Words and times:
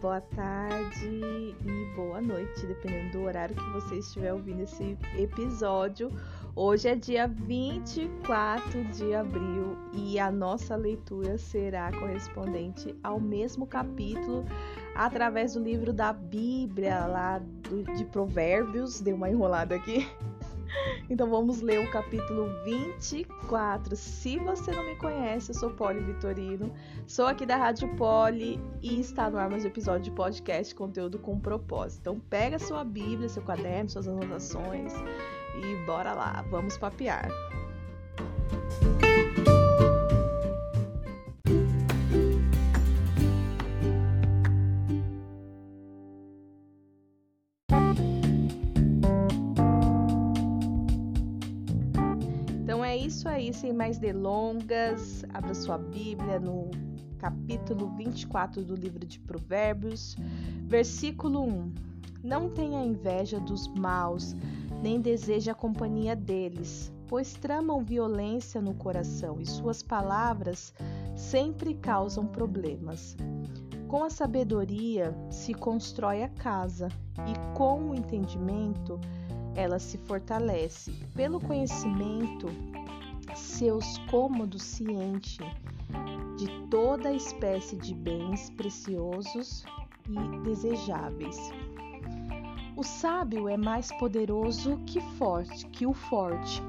boa 0.00 0.20
tarde 0.20 1.06
e 1.06 1.94
boa 1.94 2.22
noite, 2.22 2.66
dependendo 2.66 3.18
do 3.18 3.24
horário 3.24 3.54
que 3.54 3.70
você 3.70 3.96
estiver 3.96 4.32
ouvindo 4.32 4.62
esse 4.62 4.96
episódio. 5.18 6.10
Hoje 6.56 6.88
é 6.88 6.94
dia 6.94 7.28
24 7.28 8.84
de 8.84 9.14
abril 9.14 9.76
e 9.92 10.18
a 10.18 10.30
nossa 10.30 10.74
leitura 10.74 11.36
será 11.36 11.92
correspondente 11.92 12.96
ao 13.02 13.20
mesmo 13.20 13.66
capítulo 13.66 14.44
através 14.94 15.52
do 15.52 15.62
livro 15.62 15.92
da 15.92 16.14
Bíblia, 16.14 17.06
lá 17.06 17.38
do, 17.38 17.84
de 17.94 18.04
Provérbios. 18.06 19.02
Deu 19.02 19.16
uma 19.16 19.28
enrolada 19.28 19.74
aqui. 19.74 20.08
Então 21.08 21.28
vamos 21.28 21.60
ler 21.60 21.84
o 21.84 21.90
capítulo 21.90 22.48
24. 22.64 23.96
Se 23.96 24.38
você 24.38 24.70
não 24.70 24.84
me 24.84 24.96
conhece, 24.96 25.50
eu 25.50 25.54
sou 25.54 25.70
Poli 25.70 26.00
Vitorino, 26.00 26.72
sou 27.06 27.26
aqui 27.26 27.44
da 27.44 27.56
Rádio 27.56 27.94
Poli 27.96 28.60
e 28.80 29.00
está 29.00 29.28
no 29.30 29.38
ar 29.38 29.50
mais 29.50 29.64
um 29.64 29.68
episódio 29.68 30.02
de 30.02 30.10
podcast 30.12 30.74
Conteúdo 30.74 31.18
com 31.18 31.38
Propósito. 31.38 32.00
Então 32.00 32.20
pega 32.20 32.58
sua 32.58 32.84
Bíblia, 32.84 33.28
seu 33.28 33.42
caderno, 33.42 33.90
suas 33.90 34.06
anotações 34.06 34.92
e 35.56 35.86
bora 35.86 36.12
lá, 36.12 36.44
vamos 36.48 36.76
papear. 36.76 37.28
Sem 53.52 53.72
mais 53.72 53.98
delongas, 53.98 55.24
abra 55.32 55.54
sua 55.54 55.78
Bíblia 55.78 56.38
no 56.38 56.70
capítulo 57.18 57.88
24 57.96 58.64
do 58.64 58.74
livro 58.74 59.06
de 59.06 59.18
Provérbios, 59.20 60.16
versículo 60.66 61.42
1. 61.42 61.74
Não 62.22 62.50
tenha 62.50 62.84
inveja 62.84 63.38
dos 63.40 63.68
maus, 63.68 64.34
nem 64.82 65.00
deseje 65.00 65.50
a 65.50 65.54
companhia 65.54 66.16
deles, 66.16 66.92
pois 67.06 67.34
tramam 67.34 67.84
violência 67.84 68.60
no 68.60 68.74
coração 68.74 69.40
e 69.40 69.46
suas 69.46 69.82
palavras 69.82 70.72
sempre 71.14 71.74
causam 71.74 72.26
problemas. 72.26 73.16
Com 73.88 74.04
a 74.04 74.10
sabedoria 74.10 75.14
se 75.30 75.52
constrói 75.52 76.22
a 76.22 76.28
casa, 76.28 76.88
e 77.26 77.56
com 77.56 77.90
o 77.90 77.94
entendimento 77.94 79.00
ela 79.54 79.78
se 79.78 79.98
fortalece. 79.98 80.92
Pelo 81.14 81.40
conhecimento, 81.40 82.46
seus 83.34 83.98
cômodos 84.10 84.80
enchem 84.80 85.50
de 86.36 86.48
toda 86.68 87.12
espécie 87.12 87.76
de 87.76 87.94
bens 87.94 88.50
preciosos 88.50 89.64
e 90.08 90.38
desejáveis. 90.42 91.36
O 92.76 92.82
sábio 92.82 93.48
é 93.48 93.58
mais 93.58 93.92
poderoso 93.98 94.78
que 94.86 95.00
forte, 95.18 95.66
que 95.66 95.86
o 95.86 95.92
forte. 95.92 96.62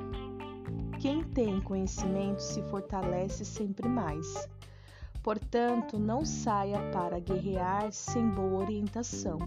Quem 0.99 1.23
tem 1.23 1.61
conhecimento 1.61 2.39
se 2.41 2.61
fortalece 2.63 3.45
sempre 3.45 3.87
mais. 3.87 4.49
Portanto, 5.23 5.97
não 5.97 6.25
saia 6.25 6.79
para 6.91 7.19
guerrear 7.19 7.91
sem 7.91 8.27
boa 8.29 8.63
orientação. 8.63 9.39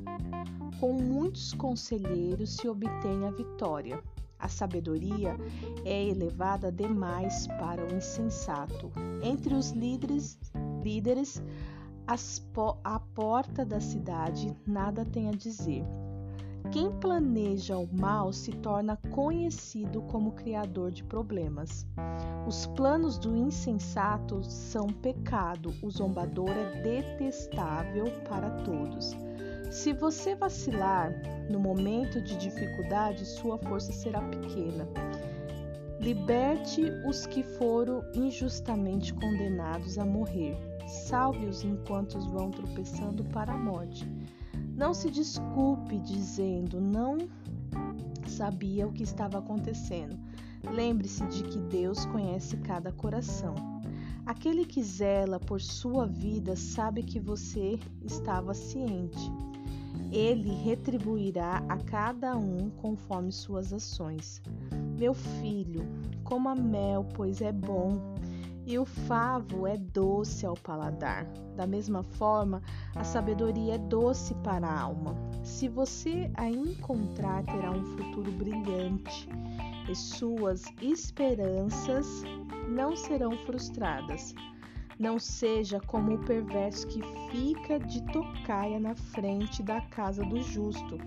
Com 0.80 0.94
muitos 0.94 1.52
conselheiros 1.52 2.56
se 2.56 2.68
obtém 2.68 3.26
a 3.26 3.30
vitória. 3.30 4.02
A 4.44 4.48
sabedoria 4.48 5.38
é 5.86 6.04
elevada 6.04 6.70
demais 6.70 7.46
para 7.46 7.82
o 7.82 7.96
insensato. 7.96 8.92
Entre 9.22 9.54
os 9.54 9.70
líderes, 9.70 10.38
líderes 10.82 11.42
po 12.52 12.76
a 12.84 13.00
porta 13.00 13.64
da 13.64 13.80
cidade 13.80 14.54
nada 14.66 15.02
tem 15.02 15.30
a 15.30 15.32
dizer. 15.32 15.82
Quem 16.70 16.92
planeja 16.92 17.78
o 17.78 17.88
mal 17.90 18.34
se 18.34 18.52
torna 18.52 18.98
conhecido 19.10 20.02
como 20.02 20.32
criador 20.32 20.90
de 20.90 21.02
problemas. 21.04 21.86
Os 22.46 22.66
planos 22.66 23.16
do 23.16 23.34
insensato 23.34 24.44
são 24.44 24.88
pecado, 24.88 25.72
o 25.82 25.90
zombador 25.90 26.50
é 26.50 26.82
detestável 26.82 28.04
para 28.28 28.50
todos. 28.62 29.16
Se 29.74 29.92
você 29.92 30.36
vacilar 30.36 31.12
no 31.50 31.58
momento 31.58 32.20
de 32.22 32.36
dificuldade, 32.36 33.26
sua 33.26 33.58
força 33.58 33.92
será 33.92 34.22
pequena. 34.22 34.88
Liberte 35.98 36.80
os 37.04 37.26
que 37.26 37.42
foram 37.42 38.00
injustamente 38.14 39.12
condenados 39.12 39.98
a 39.98 40.06
morrer. 40.06 40.56
Salve-os 40.86 41.64
enquanto 41.64 42.20
vão 42.20 42.52
tropeçando 42.52 43.24
para 43.24 43.52
a 43.52 43.58
morte. 43.58 44.08
Não 44.76 44.94
se 44.94 45.10
desculpe 45.10 45.98
dizendo 45.98 46.80
não 46.80 47.18
sabia 48.28 48.86
o 48.86 48.92
que 48.92 49.02
estava 49.02 49.38
acontecendo. 49.38 50.16
Lembre-se 50.70 51.26
de 51.26 51.42
que 51.42 51.58
Deus 51.58 52.06
conhece 52.06 52.56
cada 52.58 52.92
coração. 52.92 53.56
Aquele 54.24 54.64
que 54.64 54.84
zela 54.84 55.40
por 55.40 55.60
sua 55.60 56.06
vida 56.06 56.54
sabe 56.54 57.02
que 57.02 57.18
você 57.18 57.76
estava 58.04 58.54
ciente. 58.54 59.32
Ele 60.10 60.54
retribuirá 60.62 61.62
a 61.68 61.76
cada 61.78 62.36
um 62.36 62.70
conforme 62.70 63.32
suas 63.32 63.72
ações. 63.72 64.40
Meu 64.98 65.14
filho, 65.14 65.86
coma 66.22 66.54
mel, 66.54 67.06
pois 67.14 67.40
é 67.40 67.52
bom 67.52 68.14
e 68.66 68.78
o 68.78 68.84
favo 68.84 69.66
é 69.66 69.76
doce 69.76 70.46
ao 70.46 70.54
paladar. 70.54 71.26
Da 71.56 71.66
mesma 71.66 72.02
forma, 72.02 72.62
a 72.94 73.04
sabedoria 73.04 73.74
é 73.74 73.78
doce 73.78 74.34
para 74.36 74.66
a 74.66 74.80
alma. 74.80 75.14
Se 75.42 75.68
você 75.68 76.30
a 76.34 76.48
encontrar, 76.48 77.44
terá 77.44 77.70
um 77.70 77.84
futuro 77.84 78.30
brilhante 78.32 79.28
e 79.88 79.94
suas 79.94 80.64
esperanças 80.80 82.06
não 82.68 82.96
serão 82.96 83.36
frustradas. 83.44 84.34
Não 84.98 85.18
seja 85.18 85.80
como 85.80 86.14
o 86.14 86.24
perverso 86.24 86.86
que 86.86 87.00
fica 87.30 87.78
de 87.80 88.00
tocaia 88.12 88.78
na 88.78 88.94
frente 88.94 89.62
da 89.62 89.80
casa 89.80 90.24
do 90.24 90.40
justo, 90.40 90.98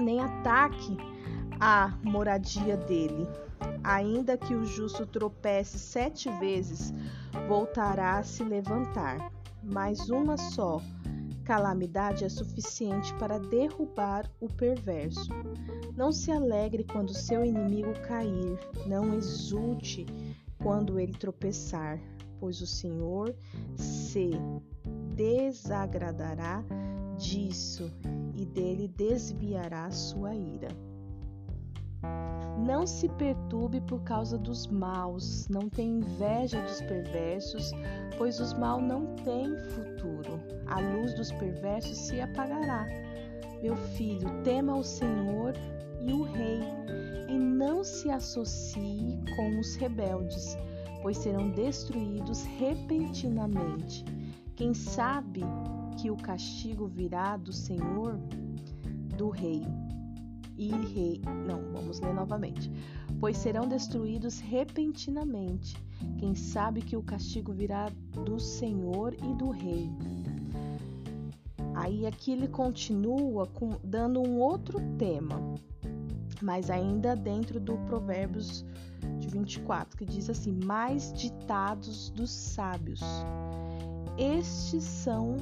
nem 0.00 0.20
ataque 0.20 0.96
a 1.60 1.96
moradia 2.02 2.76
dele. 2.76 3.26
Ainda 3.84 4.36
que 4.36 4.54
o 4.54 4.64
justo 4.64 5.06
tropece 5.06 5.78
sete 5.78 6.30
vezes, 6.38 6.92
voltará 7.48 8.18
a 8.18 8.22
se 8.22 8.42
levantar. 8.42 9.32
Mas 9.62 10.10
uma 10.10 10.36
só 10.36 10.80
calamidade 11.44 12.24
é 12.24 12.28
suficiente 12.28 13.14
para 13.14 13.38
derrubar 13.38 14.28
o 14.40 14.48
perverso. 14.48 15.30
Não 15.96 16.10
se 16.10 16.32
alegre 16.32 16.84
quando 16.84 17.14
seu 17.14 17.44
inimigo 17.44 17.92
cair, 18.00 18.58
não 18.86 19.14
exulte 19.14 20.04
quando 20.58 20.98
ele 20.98 21.12
tropeçar, 21.12 22.00
pois 22.38 22.60
o 22.60 22.66
Senhor 22.66 23.34
se 23.76 24.30
desagradará 25.14 26.64
disso 27.16 27.90
e 28.34 28.44
dele 28.44 28.88
desviará 28.88 29.90
sua 29.90 30.34
ira. 30.34 30.68
Não 32.58 32.86
se 32.86 33.08
perturbe 33.10 33.80
por 33.82 34.02
causa 34.02 34.38
dos 34.38 34.66
maus, 34.66 35.46
não 35.48 35.68
tenha 35.68 35.98
inveja 35.98 36.60
dos 36.62 36.80
perversos, 36.80 37.70
pois 38.16 38.40
os 38.40 38.54
maus 38.54 38.82
não 38.82 39.14
têm 39.16 39.56
futuro. 39.70 40.40
A 40.66 40.80
luz 40.80 41.14
dos 41.14 41.30
perversos 41.32 41.96
se 41.96 42.20
apagará. 42.20 42.86
Meu 43.62 43.76
filho, 43.76 44.28
tema 44.42 44.74
o 44.74 44.82
Senhor 44.82 45.52
e 46.00 46.12
o 46.12 46.22
Rei, 46.22 46.60
e 47.28 47.38
não 47.38 47.84
se 47.84 48.10
associe 48.10 49.18
com 49.36 49.58
os 49.58 49.76
rebeldes, 49.76 50.56
pois 51.06 51.18
serão 51.18 51.48
destruídos 51.52 52.42
repentinamente. 52.42 54.04
Quem 54.56 54.74
sabe 54.74 55.40
que 55.96 56.10
o 56.10 56.16
castigo 56.16 56.88
virá 56.88 57.36
do 57.36 57.52
Senhor, 57.52 58.18
do 59.16 59.30
Rei 59.30 59.62
e 60.58 60.68
rei. 60.68 61.22
Não, 61.46 61.62
vamos 61.72 62.00
ler 62.00 62.12
novamente. 62.12 62.68
Pois 63.20 63.36
serão 63.36 63.68
destruídos 63.68 64.40
repentinamente. 64.40 65.76
Quem 66.18 66.34
sabe 66.34 66.82
que 66.82 66.96
o 66.96 67.02
castigo 67.04 67.52
virá 67.52 67.88
do 68.24 68.40
Senhor 68.40 69.14
e 69.14 69.32
do 69.36 69.50
rei. 69.50 69.88
Aí 71.76 72.04
aqui 72.04 72.32
ele 72.32 72.48
continua 72.48 73.46
com, 73.46 73.78
dando 73.84 74.20
um 74.20 74.40
outro 74.40 74.80
tema, 74.98 75.54
mas 76.42 76.70
ainda 76.70 77.14
dentro 77.16 77.58
do 77.60 77.76
Provérbios 77.86 78.64
de 79.18 79.28
24, 79.28 79.96
que 79.96 80.04
diz 80.04 80.28
assim: 80.30 80.58
Mais 80.64 81.12
ditados 81.12 82.10
dos 82.10 82.30
sábios. 82.30 83.00
Estes 84.18 84.82
são 84.84 85.36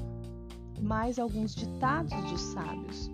mais 0.81 1.19
alguns 1.19 1.55
ditados 1.55 2.13
dos 2.31 2.41
sábios. 2.41 3.11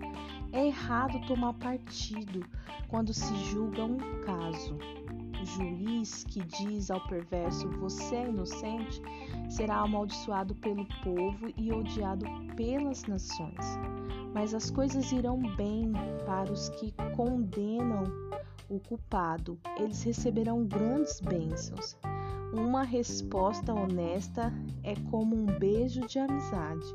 É 0.53 0.67
errado 0.67 1.21
tomar 1.27 1.53
partido 1.55 2.45
quando 2.89 3.15
se 3.15 3.35
julga 3.45 3.85
um 3.85 3.99
caso. 4.25 4.77
juiz 5.45 6.25
que 6.25 6.41
diz 6.41 6.91
ao 6.91 7.01
perverso: 7.07 7.69
Você 7.79 8.17
é 8.17 8.29
inocente, 8.29 9.01
será 9.49 9.77
amaldiçoado 9.77 10.55
pelo 10.57 10.87
povo 11.05 11.53
e 11.57 11.73
odiado 11.73 12.27
pelas 12.57 13.05
nações. 13.05 13.79
Mas 14.33 14.55
as 14.55 14.71
coisas 14.71 15.11
irão 15.13 15.41
bem 15.57 15.93
para 16.25 16.53
os 16.53 16.69
que 16.71 16.93
condenam 17.17 18.05
o 18.69 18.79
culpado, 18.79 19.59
eles 19.77 20.03
receberão 20.03 20.65
grandes 20.65 21.21
bênçãos. 21.21 21.97
Uma 22.53 22.83
resposta 22.83 23.75
honesta 23.75 24.53
é 24.83 24.95
como 25.11 25.37
um 25.37 25.47
beijo 25.47 26.01
de 26.07 26.19
amizade. 26.19 26.87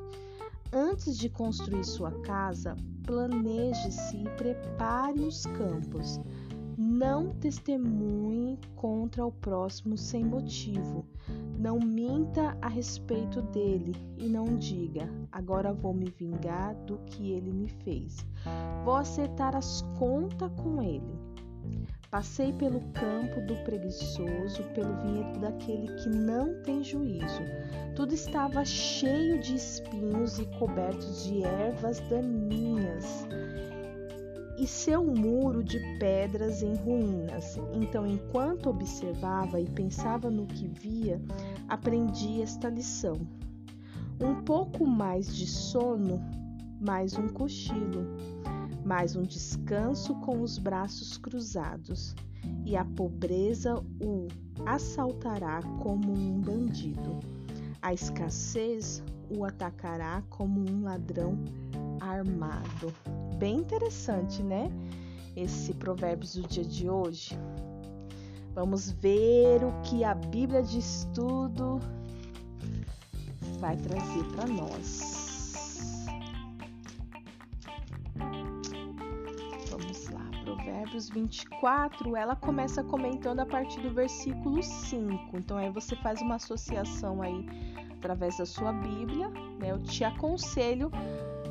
Antes 0.71 1.17
de 1.17 1.29
construir 1.29 1.83
sua 1.83 2.11
casa, 2.21 2.75
planeje-se 3.05 4.17
e 4.17 4.29
prepare 4.31 5.21
os 5.21 5.45
campos. 5.45 6.19
Não 6.77 7.33
testemunhe 7.35 8.59
contra 8.75 9.25
o 9.25 9.31
próximo 9.31 9.97
sem 9.97 10.25
motivo. 10.25 11.05
Não 11.57 11.79
minta 11.79 12.57
a 12.61 12.67
respeito 12.67 13.41
dele 13.41 13.95
e 14.17 14.27
não 14.27 14.43
diga: 14.57 15.09
agora 15.31 15.71
vou 15.71 15.93
me 15.93 16.09
vingar 16.09 16.75
do 16.85 16.97
que 17.05 17.31
ele 17.31 17.53
me 17.53 17.69
fez. 17.69 18.25
Vou 18.83 18.95
acertar 18.95 19.55
as 19.55 19.81
contas 19.97 20.51
com 20.61 20.81
ele. 20.81 21.17
Passei 22.11 22.53
pelo 22.53 22.79
campo 22.93 23.41
do 23.41 23.55
preguiçoso, 23.63 24.63
pelo 24.73 24.95
vinhedo 25.01 25.39
daquele 25.39 25.93
que 25.95 26.09
não 26.09 26.61
tem 26.61 26.83
juízo. 26.83 27.41
Tudo 27.95 28.13
estava 28.13 28.63
cheio 28.63 29.39
de 29.41 29.55
espinhos 29.55 30.39
e 30.39 30.45
coberto 30.57 31.05
de 31.23 31.43
ervas 31.43 31.99
daninhas, 32.09 33.27
e 34.57 34.65
seu 34.65 35.03
muro 35.03 35.63
de 35.63 35.79
pedras 35.99 36.61
em 36.61 36.75
ruínas. 36.75 37.57
Então, 37.73 38.05
enquanto 38.05 38.69
observava 38.69 39.59
e 39.59 39.69
pensava 39.69 40.29
no 40.29 40.45
que 40.45 40.67
via, 40.67 41.21
aprendi 41.67 42.41
esta 42.41 42.69
lição. 42.69 43.15
Um 44.21 44.43
pouco 44.43 44.85
mais 44.85 45.35
de 45.35 45.45
sono, 45.45 46.21
mais 46.79 47.17
um 47.17 47.27
cochilo 47.27 48.05
mais 48.85 49.15
um 49.15 49.23
descanso 49.23 50.13
com 50.19 50.41
os 50.41 50.59
braços 50.59 51.17
cruzados, 51.17 52.13
e 52.63 52.77
a 52.77 52.85
pobreza 52.85 53.83
o 53.99 54.27
assaltará 54.63 55.59
como 55.81 56.13
um 56.13 56.39
bandido. 56.39 57.19
A 57.81 57.93
escassez 57.93 59.03
o 59.35 59.43
atacará 59.43 60.21
como 60.29 60.69
um 60.69 60.83
ladrão 60.83 61.35
armado. 61.99 62.93
Bem 63.37 63.57
interessante, 63.57 64.41
né? 64.41 64.71
Esse 65.35 65.73
provérbios 65.73 66.35
do 66.35 66.47
dia 66.47 66.63
de 66.63 66.89
hoje. 66.89 67.37
Vamos 68.53 68.91
ver 68.91 69.63
o 69.63 69.81
que 69.81 70.03
a 70.05 70.13
Bíblia 70.13 70.63
de 70.63 70.79
Estudo 70.79 71.79
vai 73.59 73.75
trazer 73.75 74.23
para 74.35 74.47
nós. 74.47 75.25
Provérbios 80.45 81.09
24, 81.09 82.15
ela 82.15 82.35
começa 82.35 82.83
comentando 82.83 83.39
a 83.41 83.45
partir 83.45 83.81
do 83.81 83.91
versículo 83.91 84.63
5. 84.63 85.37
Então 85.37 85.57
aí 85.57 85.69
você 85.69 85.95
faz 85.97 86.21
uma 86.21 86.35
associação 86.35 87.21
aí 87.21 87.45
através 87.97 88.37
da 88.37 88.45
sua 88.45 88.71
Bíblia, 88.71 89.27
né? 89.59 89.71
Eu 89.71 89.81
te 89.81 90.03
aconselho 90.03 90.89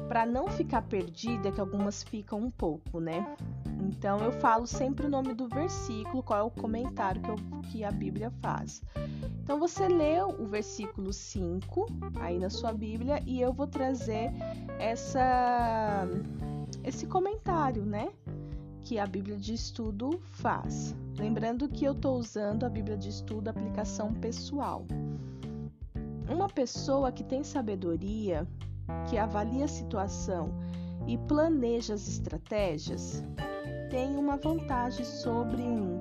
para 0.08 0.26
não 0.26 0.48
ficar 0.48 0.82
perdida, 0.82 1.50
que 1.50 1.60
algumas 1.60 2.02
ficam 2.02 2.38
um 2.40 2.50
pouco, 2.50 3.00
né? 3.00 3.36
Então 3.80 4.18
eu 4.20 4.32
falo 4.32 4.66
sempre 4.66 5.06
o 5.06 5.08
nome 5.08 5.34
do 5.34 5.48
versículo, 5.48 6.22
qual 6.22 6.38
é 6.38 6.42
o 6.42 6.50
comentário 6.50 7.20
que, 7.20 7.30
eu, 7.30 7.36
que 7.70 7.84
a 7.84 7.90
Bíblia 7.90 8.30
faz. 8.42 8.82
Então 9.42 9.58
você 9.58 9.88
lê 9.88 10.22
o 10.22 10.46
versículo 10.46 11.12
5 11.12 11.86
aí 12.20 12.38
na 12.38 12.50
sua 12.50 12.72
Bíblia 12.72 13.22
e 13.26 13.40
eu 13.40 13.52
vou 13.52 13.66
trazer 13.66 14.30
essa 14.78 16.06
esse 16.82 17.06
comentário, 17.06 17.84
né? 17.84 18.10
que 18.84 18.98
a 18.98 19.06
Bíblia 19.06 19.38
de 19.38 19.54
Estudo 19.54 20.20
faz. 20.30 20.94
Lembrando 21.18 21.68
que 21.68 21.84
eu 21.86 21.92
estou 21.92 22.18
usando 22.18 22.64
a 22.64 22.68
Bíblia 22.68 22.98
de 22.98 23.08
Estudo 23.08 23.48
aplicação 23.48 24.12
pessoal. 24.12 24.84
Uma 26.28 26.48
pessoa 26.48 27.10
que 27.10 27.24
tem 27.24 27.42
sabedoria, 27.42 28.46
que 29.08 29.18
avalia 29.18 29.64
a 29.64 29.68
situação 29.68 30.54
e 31.06 31.18
planeja 31.18 31.94
as 31.94 32.08
estratégias, 32.08 33.22
tem 33.90 34.16
uma 34.16 34.36
vantagem 34.36 35.04
sobre 35.04 35.62
um 35.62 36.00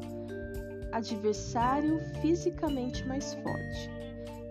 adversário 0.91 1.99
fisicamente 2.21 3.05
mais 3.07 3.33
forte. 3.35 3.89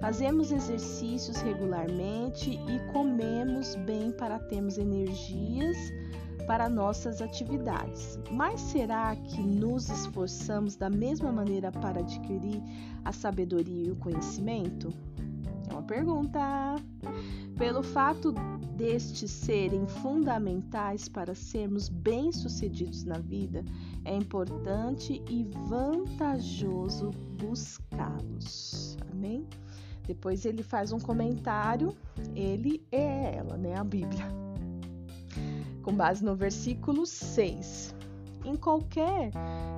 Fazemos 0.00 0.50
exercícios 0.50 1.40
regularmente 1.42 2.50
e 2.50 2.92
comemos 2.92 3.76
bem 3.76 4.10
para 4.10 4.38
termos 4.38 4.76
energias 4.76 5.76
para 6.46 6.68
nossas 6.68 7.22
atividades. 7.22 8.18
Mas 8.30 8.60
será 8.60 9.14
que 9.14 9.40
nos 9.40 9.88
esforçamos 9.88 10.74
da 10.76 10.90
mesma 10.90 11.30
maneira 11.30 11.70
para 11.70 12.00
adquirir 12.00 12.60
a 13.04 13.12
sabedoria 13.12 13.88
e 13.88 13.90
o 13.92 13.96
conhecimento? 13.96 14.92
Uma 15.72 15.82
pergunta. 15.82 16.76
Pelo 17.56 17.82
fato 17.82 18.32
destes 18.76 19.30
serem 19.30 19.86
fundamentais 19.86 21.08
para 21.08 21.34
sermos 21.34 21.88
bem-sucedidos 21.88 23.04
na 23.04 23.18
vida, 23.18 23.64
é 24.04 24.14
importante 24.14 25.22
e 25.28 25.44
vantajoso 25.68 27.10
buscá-los. 27.38 28.96
Amém? 29.10 29.46
Depois 30.06 30.44
ele 30.44 30.62
faz 30.62 30.92
um 30.92 30.98
comentário, 30.98 31.96
ele 32.34 32.84
é 32.90 33.36
ela, 33.36 33.56
né? 33.56 33.76
A 33.76 33.84
Bíblia 33.84 34.42
com 35.82 35.92
base 35.92 36.24
no 36.24 36.34
versículo 36.34 37.04
6. 37.04 37.94
Em 38.44 38.56
qualquer 38.56 39.30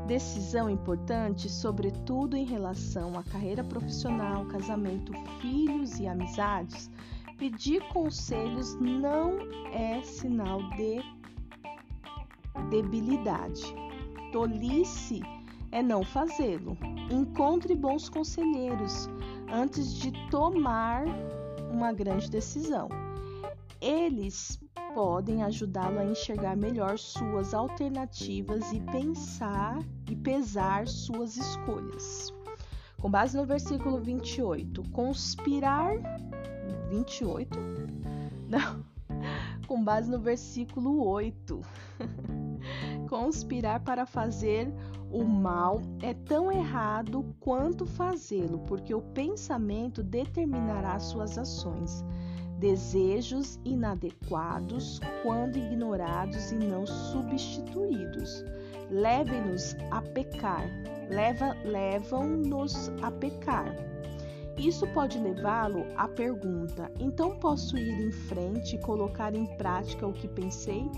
decisão 0.07 0.71
importante, 0.71 1.51
sobretudo 1.51 2.37
em 2.37 2.45
relação 2.45 3.19
à 3.19 3.23
carreira 3.23 3.63
profissional, 3.63 4.47
casamento, 4.47 5.13
filhos 5.41 5.99
e 5.99 6.07
amizades, 6.07 6.91
pedir 7.39 7.83
conselhos 7.89 8.75
não 8.77 9.39
é 9.73 10.03
sinal 10.03 10.63
de 10.71 11.03
debilidade. 12.71 13.63
Tolice 14.33 15.23
é 15.71 15.83
não 15.83 16.03
fazê-lo. 16.03 16.77
Encontre 17.11 17.75
bons 17.75 18.09
conselheiros 18.09 19.09
antes 19.53 19.95
de 19.95 20.13
tomar 20.31 21.05
uma 21.71 21.93
grande 21.93 22.31
decisão. 22.31 22.89
Eles 23.81 24.59
podem 24.95 25.43
ajudá-lo 25.43 25.99
a 25.99 26.05
enxergar 26.05 26.57
melhor 26.57 26.99
suas 26.99 27.53
alternativas 27.53 28.73
e 28.73 28.81
pensar 28.81 29.83
e 30.09 30.15
pesar 30.15 30.87
suas 30.87 31.37
escolhas. 31.37 32.33
Com 33.01 33.11
base 33.11 33.37
no 33.37 33.45
versículo 33.45 34.01
28, 34.01 34.83
conspirar 34.91 35.97
28? 36.89 37.59
Não. 38.49 38.85
Com 39.67 39.83
base 39.83 40.11
no 40.11 40.19
versículo 40.19 41.07
8. 41.07 41.61
conspirar 43.09 43.81
para 43.81 44.07
fazer 44.07 44.73
o 45.11 45.23
mal 45.23 45.81
é 46.03 46.15
tão 46.15 46.51
errado 46.51 47.25
quanto 47.39 47.87
fazê-lo, 47.87 48.59
porque 48.61 48.95
o 48.95 49.01
pensamento 49.01 50.03
determinará 50.03 50.99
suas 50.99 51.39
ações 51.39 52.05
desejos 52.65 53.61
inadequados 53.63 54.99
quando 55.23 55.59
ignorados 55.59 56.51
e 56.51 56.55
não 56.55 56.87
substituídos. 56.87 58.43
Levem-nos 58.91 59.77
a 59.91 60.01
pecar, 60.01 60.65
leva, 61.11 61.55
levam-nos 61.63 62.89
a 63.03 63.11
pecar. 63.11 63.77
Isso 64.57 64.87
pode 64.95 65.19
levá-lo 65.19 65.85
à 65.95 66.09
pergunta: 66.09 66.91
então 66.99 67.39
posso 67.39 67.77
ir 67.77 68.01
em 68.01 68.11
frente 68.11 68.77
e 68.77 68.81
colocar 68.81 69.35
em 69.35 69.45
prática 69.59 70.07
o 70.07 70.15
que 70.15 70.27
pensei? 70.27 70.91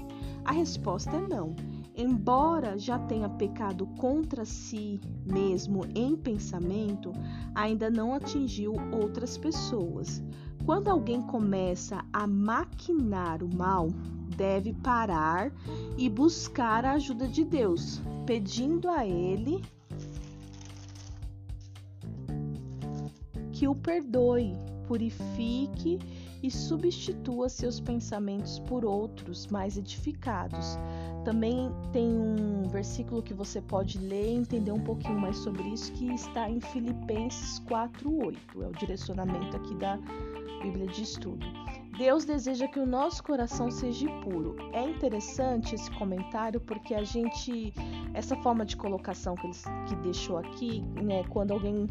A 0.45 0.53
resposta 0.53 1.17
é 1.17 1.27
não. 1.27 1.57
Embora 1.97 2.79
já 2.79 2.97
tenha 2.97 3.29
pecado 3.29 3.87
contra 3.99 4.45
si 4.45 5.01
mesmo 5.25 5.81
em 5.97 6.15
pensamento, 6.15 7.11
ainda 7.57 7.91
não 7.91 8.15
atingiu 8.15 8.75
outras 8.93 9.37
pessoas. 9.37 10.23
Quando 10.67 10.89
alguém 10.89 11.23
começa 11.23 12.05
a 12.13 12.27
maquinar 12.27 13.41
o 13.41 13.57
mal, 13.57 13.89
deve 14.37 14.73
parar 14.73 15.53
e 15.97 16.09
buscar 16.09 16.85
a 16.85 16.95
ajuda 16.95 17.29
de 17.29 17.45
Deus, 17.45 18.03
pedindo 18.27 18.91
a 18.91 19.07
Ele 19.07 19.63
que 23.53 23.69
o 23.69 23.77
perdoe, 23.77 24.57
purifique 24.89 26.01
e 26.43 26.51
substitua 26.51 27.49
seus 27.49 27.79
pensamentos 27.79 28.59
por 28.59 28.85
outros 28.85 29.47
mais 29.47 29.79
edificados. 29.79 30.77
Também 31.25 31.71
tem 31.93 32.09
um 32.09 32.69
versículo 32.69 33.23
que 33.23 33.33
você 33.33 33.61
pode 33.61 33.99
ler 33.99 34.33
e 34.33 34.37
entender 34.37 34.73
um 34.73 34.83
pouquinho 34.83 35.19
mais 35.19 35.37
sobre 35.39 35.63
isso, 35.69 35.93
que 35.93 36.13
está 36.13 36.51
em 36.51 36.61
Filipenses 36.61 37.61
4:8. 37.61 38.63
É 38.63 38.67
o 38.67 38.73
direcionamento 38.73 39.57
aqui 39.57 39.75
da 39.77 39.99
Bíblia 40.67 40.89
de 40.89 41.03
Estudo. 41.03 41.47
Deus 41.97 42.25
deseja 42.25 42.67
que 42.67 42.81
o 42.81 42.87
nosso 42.87 43.23
coração 43.23 43.71
seja 43.71 44.09
puro. 44.23 44.57
É 44.73 44.83
interessante 44.83 45.77
esse 45.77 45.89
comentário 45.93 46.61
porque 46.61 46.93
a 46.93 47.05
gente, 47.05 47.73
essa 48.13 48.35
forma 48.37 48.67
de 48.67 48.77
colocação 48.77 49.37
que 49.37 49.47
ele 49.47 49.55
que 49.89 49.97
deixou 49.97 50.39
aqui, 50.39 50.81
né, 51.03 51.23
quando 51.31 51.53
alguém 51.53 51.89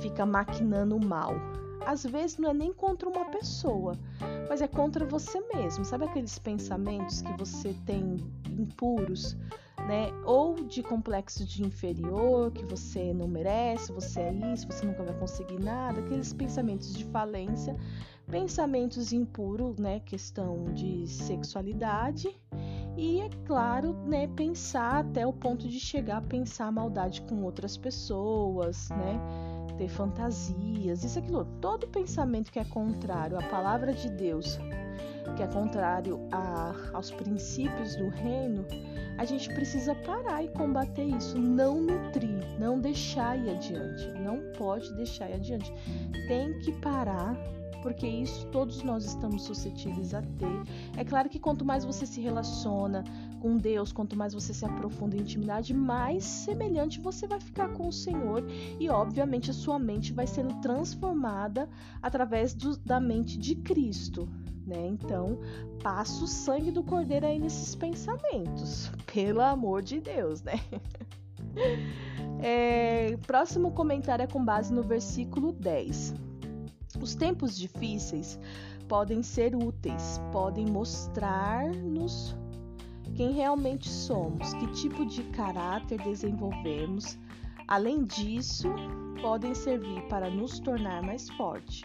fica 0.00 0.24
maquinando 0.24 0.98
mal, 0.98 1.34
às 1.86 2.02
vezes 2.02 2.38
não 2.38 2.50
é 2.50 2.54
nem 2.54 2.72
contra 2.72 3.08
uma 3.08 3.26
pessoa, 3.26 3.94
mas 4.48 4.62
é 4.62 4.66
contra 4.66 5.04
você 5.04 5.38
mesmo. 5.54 5.84
Sabe 5.84 6.06
aqueles 6.06 6.38
pensamentos 6.38 7.20
que 7.20 7.32
você 7.36 7.74
tem 7.84 8.16
impuros, 8.48 9.36
né? 9.88 10.12
Ou 10.26 10.54
de 10.54 10.82
complexo 10.82 11.46
de 11.46 11.64
inferior, 11.64 12.52
que 12.52 12.64
você 12.66 13.14
não 13.14 13.26
merece, 13.26 13.90
você 13.90 14.20
é 14.20 14.52
isso, 14.52 14.66
você 14.66 14.84
nunca 14.84 15.02
vai 15.02 15.14
conseguir 15.18 15.58
nada, 15.58 16.00
aqueles 16.00 16.30
pensamentos 16.34 16.94
de 16.94 17.06
falência, 17.06 17.74
pensamentos 18.30 19.14
impuros, 19.14 19.78
né? 19.78 20.00
Questão 20.00 20.66
de 20.74 21.06
sexualidade. 21.06 22.38
E 22.98 23.20
é 23.20 23.30
claro, 23.46 23.94
né, 24.04 24.26
pensar 24.26 25.06
até 25.06 25.26
o 25.26 25.32
ponto 25.32 25.68
de 25.68 25.80
chegar 25.80 26.18
a 26.18 26.20
pensar 26.20 26.70
maldade 26.70 27.22
com 27.22 27.42
outras 27.44 27.76
pessoas, 27.76 28.90
né? 28.90 29.18
ter 29.78 29.88
fantasias, 29.88 31.04
isso 31.04 31.20
aquilo, 31.20 31.44
todo 31.60 31.86
pensamento 31.86 32.50
que 32.50 32.58
é 32.58 32.64
contrário 32.64 33.38
à 33.38 33.42
palavra 33.42 33.94
de 33.94 34.10
Deus, 34.10 34.58
que 35.34 35.42
é 35.42 35.46
contrário 35.46 36.20
a, 36.32 36.74
aos 36.92 37.10
princípios 37.10 37.96
do 37.96 38.08
reino, 38.08 38.64
a 39.16 39.24
gente 39.24 39.48
precisa 39.52 39.94
parar 39.94 40.44
e 40.44 40.48
combater 40.48 41.04
isso, 41.04 41.38
não 41.38 41.80
nutrir, 41.80 42.44
não 42.58 42.80
deixar 42.80 43.38
ir 43.38 43.50
adiante, 43.50 44.06
não 44.20 44.40
pode 44.56 44.92
deixar 44.94 45.28
ir 45.30 45.34
adiante, 45.34 45.72
tem 46.28 46.58
que 46.60 46.72
parar 46.80 47.36
porque 47.82 48.06
isso 48.06 48.46
todos 48.46 48.82
nós 48.82 49.04
estamos 49.04 49.42
suscetíveis 49.42 50.14
a 50.14 50.22
ter. 50.22 50.62
É 50.96 51.04
claro 51.04 51.28
que 51.28 51.38
quanto 51.38 51.64
mais 51.64 51.84
você 51.84 52.06
se 52.06 52.20
relaciona 52.20 53.04
com 53.40 53.56
Deus, 53.56 53.92
quanto 53.92 54.16
mais 54.16 54.34
você 54.34 54.52
se 54.52 54.64
aprofunda 54.64 55.16
em 55.16 55.20
intimidade, 55.20 55.72
mais 55.72 56.24
semelhante 56.24 57.00
você 57.00 57.26
vai 57.26 57.40
ficar 57.40 57.68
com 57.68 57.88
o 57.88 57.92
Senhor 57.92 58.44
e, 58.80 58.88
obviamente, 58.88 59.50
a 59.50 59.54
sua 59.54 59.78
mente 59.78 60.12
vai 60.12 60.26
sendo 60.26 60.54
transformada 60.60 61.68
através 62.02 62.52
do, 62.52 62.76
da 62.78 62.98
mente 62.98 63.38
de 63.38 63.54
Cristo. 63.56 64.28
Né? 64.68 64.86
Então, 64.86 65.38
passa 65.82 66.22
o 66.22 66.26
sangue 66.26 66.70
do 66.70 66.82
Cordeiro 66.82 67.24
aí 67.24 67.38
nesses 67.38 67.74
pensamentos, 67.74 68.92
pelo 69.10 69.40
amor 69.40 69.80
de 69.82 69.98
Deus, 69.98 70.42
né? 70.42 70.60
É, 72.40 73.16
próximo 73.26 73.72
comentário 73.72 74.22
é 74.22 74.26
com 74.28 74.44
base 74.44 74.72
no 74.72 74.80
versículo 74.80 75.50
10. 75.50 76.14
Os 77.00 77.16
tempos 77.16 77.58
difíceis 77.58 78.38
podem 78.86 79.24
ser 79.24 79.56
úteis, 79.56 80.20
podem 80.30 80.64
mostrar-nos 80.66 82.36
quem 83.16 83.32
realmente 83.32 83.88
somos, 83.88 84.54
que 84.54 84.68
tipo 84.68 85.04
de 85.04 85.24
caráter 85.24 86.00
desenvolvemos. 86.02 87.18
Além 87.66 88.04
disso, 88.04 88.68
podem 89.20 89.52
servir 89.52 90.02
para 90.02 90.30
nos 90.30 90.60
tornar 90.60 91.02
mais 91.02 91.28
forte. 91.30 91.84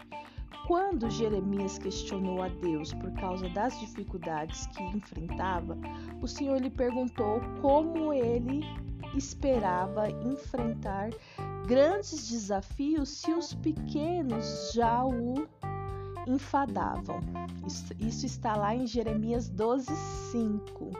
Quando 0.66 1.10
Jeremias 1.10 1.76
questionou 1.76 2.42
a 2.42 2.48
Deus 2.48 2.94
por 2.94 3.12
causa 3.12 3.48
das 3.50 3.78
dificuldades 3.78 4.66
que 4.68 4.82
enfrentava, 4.82 5.76
o 6.22 6.26
Senhor 6.26 6.58
lhe 6.58 6.70
perguntou 6.70 7.38
como 7.60 8.14
ele 8.14 8.62
esperava 9.14 10.10
enfrentar 10.10 11.10
grandes 11.66 12.30
desafios 12.30 13.10
se 13.10 13.30
os 13.32 13.52
pequenos 13.52 14.72
já 14.72 15.04
o 15.04 15.46
enfadavam. 16.26 17.20
Isso, 17.98 18.24
está 18.24 18.56
lá 18.56 18.74
em 18.74 18.86
Jeremias 18.86 19.50
12, 19.50 19.94
5. 20.32 20.90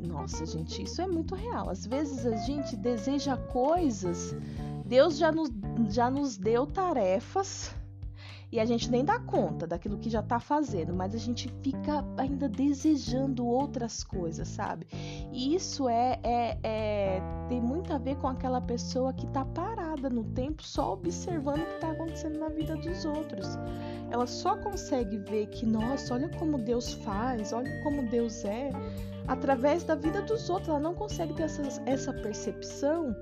Nossa, 0.00 0.46
gente, 0.46 0.84
isso 0.84 1.02
é 1.02 1.08
muito 1.08 1.34
real. 1.34 1.68
Às 1.68 1.84
vezes 1.84 2.24
a 2.24 2.36
gente 2.36 2.76
deseja 2.76 3.36
coisas, 3.36 4.32
Deus 4.86 5.18
já 5.18 5.32
nos, 5.32 5.50
já 5.88 6.08
nos 6.08 6.38
deu 6.38 6.68
tarefas 6.68 7.74
e 8.52 8.58
a 8.58 8.64
gente 8.64 8.90
nem 8.90 9.04
dá 9.04 9.18
conta 9.18 9.66
daquilo 9.66 9.98
que 9.98 10.10
já 10.10 10.22
tá 10.22 10.40
fazendo, 10.40 10.92
mas 10.92 11.14
a 11.14 11.18
gente 11.18 11.48
fica 11.62 12.04
ainda 12.16 12.48
desejando 12.48 13.46
outras 13.46 14.02
coisas, 14.02 14.48
sabe? 14.48 14.86
E 15.32 15.54
isso 15.54 15.88
é, 15.88 16.18
é, 16.22 16.58
é 16.62 17.22
tem 17.48 17.60
muito 17.60 17.92
a 17.92 17.98
ver 17.98 18.16
com 18.16 18.26
aquela 18.26 18.60
pessoa 18.60 19.12
que 19.12 19.26
tá 19.28 19.44
parada 19.44 20.10
no 20.10 20.24
tempo 20.24 20.62
só 20.64 20.92
observando 20.94 21.60
o 21.60 21.66
que 21.66 21.80
tá 21.80 21.90
acontecendo 21.90 22.38
na 22.38 22.48
vida 22.48 22.74
dos 22.76 23.04
outros. 23.04 23.46
Ela 24.10 24.26
só 24.26 24.56
consegue 24.56 25.18
ver 25.18 25.46
que, 25.48 25.64
nossa, 25.64 26.14
olha 26.14 26.28
como 26.38 26.58
Deus 26.58 26.92
faz, 26.94 27.52
olha 27.52 27.82
como 27.82 28.08
Deus 28.08 28.44
é, 28.44 28.70
através 29.28 29.84
da 29.84 29.94
vida 29.94 30.22
dos 30.22 30.50
outros. 30.50 30.68
Ela 30.68 30.80
não 30.80 30.94
consegue 30.94 31.34
ter 31.34 31.44
essa, 31.44 31.62
essa 31.86 32.12
percepção 32.12 33.14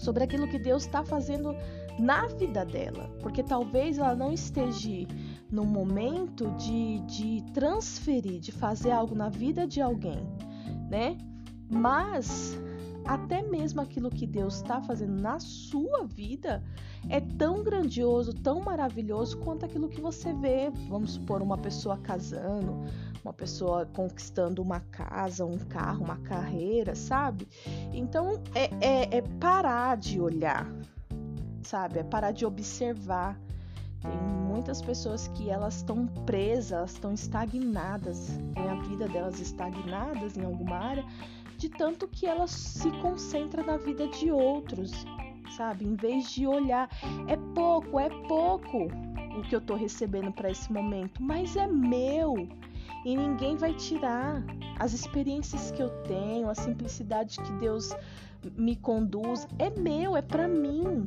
sobre 0.00 0.24
aquilo 0.24 0.48
que 0.48 0.58
Deus 0.58 0.84
está 0.84 1.04
fazendo 1.04 1.54
na 2.00 2.26
vida 2.26 2.64
dela, 2.64 3.10
porque 3.20 3.42
talvez 3.42 3.98
ela 3.98 4.14
não 4.14 4.32
esteja 4.32 5.06
no 5.50 5.64
momento 5.64 6.50
de, 6.52 7.00
de 7.00 7.42
transferir, 7.52 8.40
de 8.40 8.52
fazer 8.52 8.90
algo 8.90 9.14
na 9.14 9.28
vida 9.28 9.66
de 9.66 9.80
alguém, 9.80 10.26
né? 10.88 11.18
Mas 11.68 12.58
até 13.04 13.42
mesmo 13.42 13.80
aquilo 13.80 14.10
que 14.10 14.26
Deus 14.26 14.56
está 14.56 14.80
fazendo 14.80 15.20
na 15.20 15.38
sua 15.40 16.04
vida 16.04 16.62
é 17.08 17.20
tão 17.20 17.62
grandioso, 17.62 18.32
tão 18.32 18.60
maravilhoso 18.60 19.38
quanto 19.38 19.64
aquilo 19.64 19.88
que 19.88 20.00
você 20.00 20.32
vê. 20.34 20.70
Vamos 20.88 21.12
supor, 21.12 21.42
uma 21.42 21.58
pessoa 21.58 21.96
casando, 21.98 22.84
uma 23.24 23.32
pessoa 23.32 23.86
conquistando 23.86 24.62
uma 24.62 24.80
casa, 24.80 25.44
um 25.44 25.58
carro, 25.58 26.04
uma 26.04 26.18
carreira, 26.18 26.94
sabe? 26.94 27.48
Então 27.92 28.40
é, 28.54 28.70
é, 28.80 29.16
é 29.18 29.22
parar 29.40 29.96
de 29.96 30.20
olhar 30.20 30.70
sabe? 31.70 32.00
É 32.00 32.02
parar 32.02 32.32
de 32.32 32.44
observar. 32.44 33.38
Tem 34.02 34.16
muitas 34.48 34.82
pessoas 34.82 35.28
que 35.28 35.50
elas 35.50 35.76
estão 35.76 36.06
presas, 36.26 36.92
estão 36.92 37.12
estagnadas, 37.12 38.38
tem 38.54 38.68
a 38.68 38.74
vida 38.82 39.06
delas 39.06 39.38
estagnadas 39.38 40.36
em 40.36 40.44
alguma 40.44 40.76
área, 40.76 41.04
de 41.58 41.68
tanto 41.68 42.08
que 42.08 42.26
elas 42.26 42.50
se 42.50 42.90
concentram 43.02 43.64
na 43.64 43.76
vida 43.76 44.08
de 44.08 44.32
outros, 44.32 44.90
sabe? 45.56 45.84
Em 45.84 45.94
vez 45.94 46.30
de 46.30 46.46
olhar, 46.46 46.88
é 47.28 47.36
pouco, 47.54 48.00
é 48.00 48.08
pouco 48.26 48.88
o 49.38 49.42
que 49.42 49.54
eu 49.54 49.60
tô 49.60 49.74
recebendo 49.74 50.32
para 50.32 50.50
esse 50.50 50.72
momento, 50.72 51.22
mas 51.22 51.54
é 51.54 51.66
meu 51.66 52.48
e 53.04 53.14
ninguém 53.14 53.56
vai 53.56 53.74
tirar 53.74 54.42
as 54.78 54.94
experiências 54.94 55.70
que 55.70 55.82
eu 55.82 55.90
tenho, 56.04 56.48
a 56.48 56.54
simplicidade 56.54 57.38
que 57.38 57.52
Deus 57.54 57.94
me 58.56 58.76
conduz, 58.76 59.46
é 59.58 59.68
meu, 59.70 60.16
é 60.16 60.22
para 60.22 60.48
mim. 60.48 61.06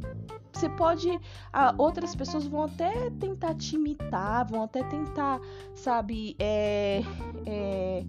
Você 0.54 0.70
pode. 0.70 1.20
Ah, 1.52 1.74
outras 1.78 2.16
pessoas 2.16 2.46
vão 2.46 2.64
até 2.64 3.10
tentar 3.12 3.56
te 3.56 3.76
imitar, 3.76 4.46
vão 4.48 4.64
até 4.64 4.84
tentar, 4.84 5.42
sabe, 5.74 6.36
é, 6.40 7.02
é, 7.46 8.06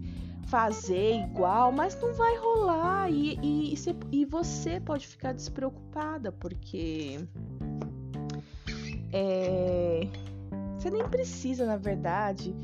fazer 0.47 1.15
igual, 1.15 1.71
mas 1.71 1.99
não 1.99 2.13
vai 2.13 2.37
rolar. 2.37 3.11
E, 3.11 3.39
e, 3.41 3.73
e 4.11 4.25
você 4.25 4.79
pode 4.79 5.07
ficar 5.07 5.33
despreocupada, 5.33 6.31
porque. 6.31 7.19
É, 9.11 10.07
você 10.77 10.91
nem 10.91 11.07
precisa, 11.09 11.65
na 11.65 11.77
verdade, 11.77 12.55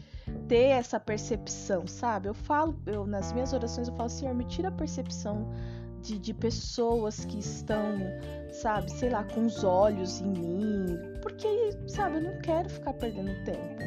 ter 0.47 0.67
essa 0.67 0.99
percepção, 0.99 1.87
sabe? 1.87 2.27
Eu 2.27 2.33
falo, 2.33 2.77
eu, 2.85 3.07
nas 3.07 3.33
minhas 3.33 3.51
orações, 3.51 3.87
eu 3.87 3.95
falo, 3.95 4.09
Senhor, 4.09 4.35
me 4.35 4.45
tira 4.45 4.67
a 4.67 4.71
percepção 4.71 5.47
de, 6.01 6.17
de 6.19 6.33
pessoas 6.33 7.23
que 7.25 7.39
estão, 7.39 7.99
sabe, 8.51 8.91
sei 8.91 9.09
lá, 9.09 9.23
com 9.23 9.45
os 9.45 9.63
olhos 9.63 10.21
em 10.21 10.31
mim, 10.31 10.99
porque, 11.21 11.47
sabe, 11.87 12.17
eu 12.17 12.23
não 12.23 12.39
quero 12.39 12.69
ficar 12.69 12.93
perdendo 12.93 13.31
tempo. 13.45 13.79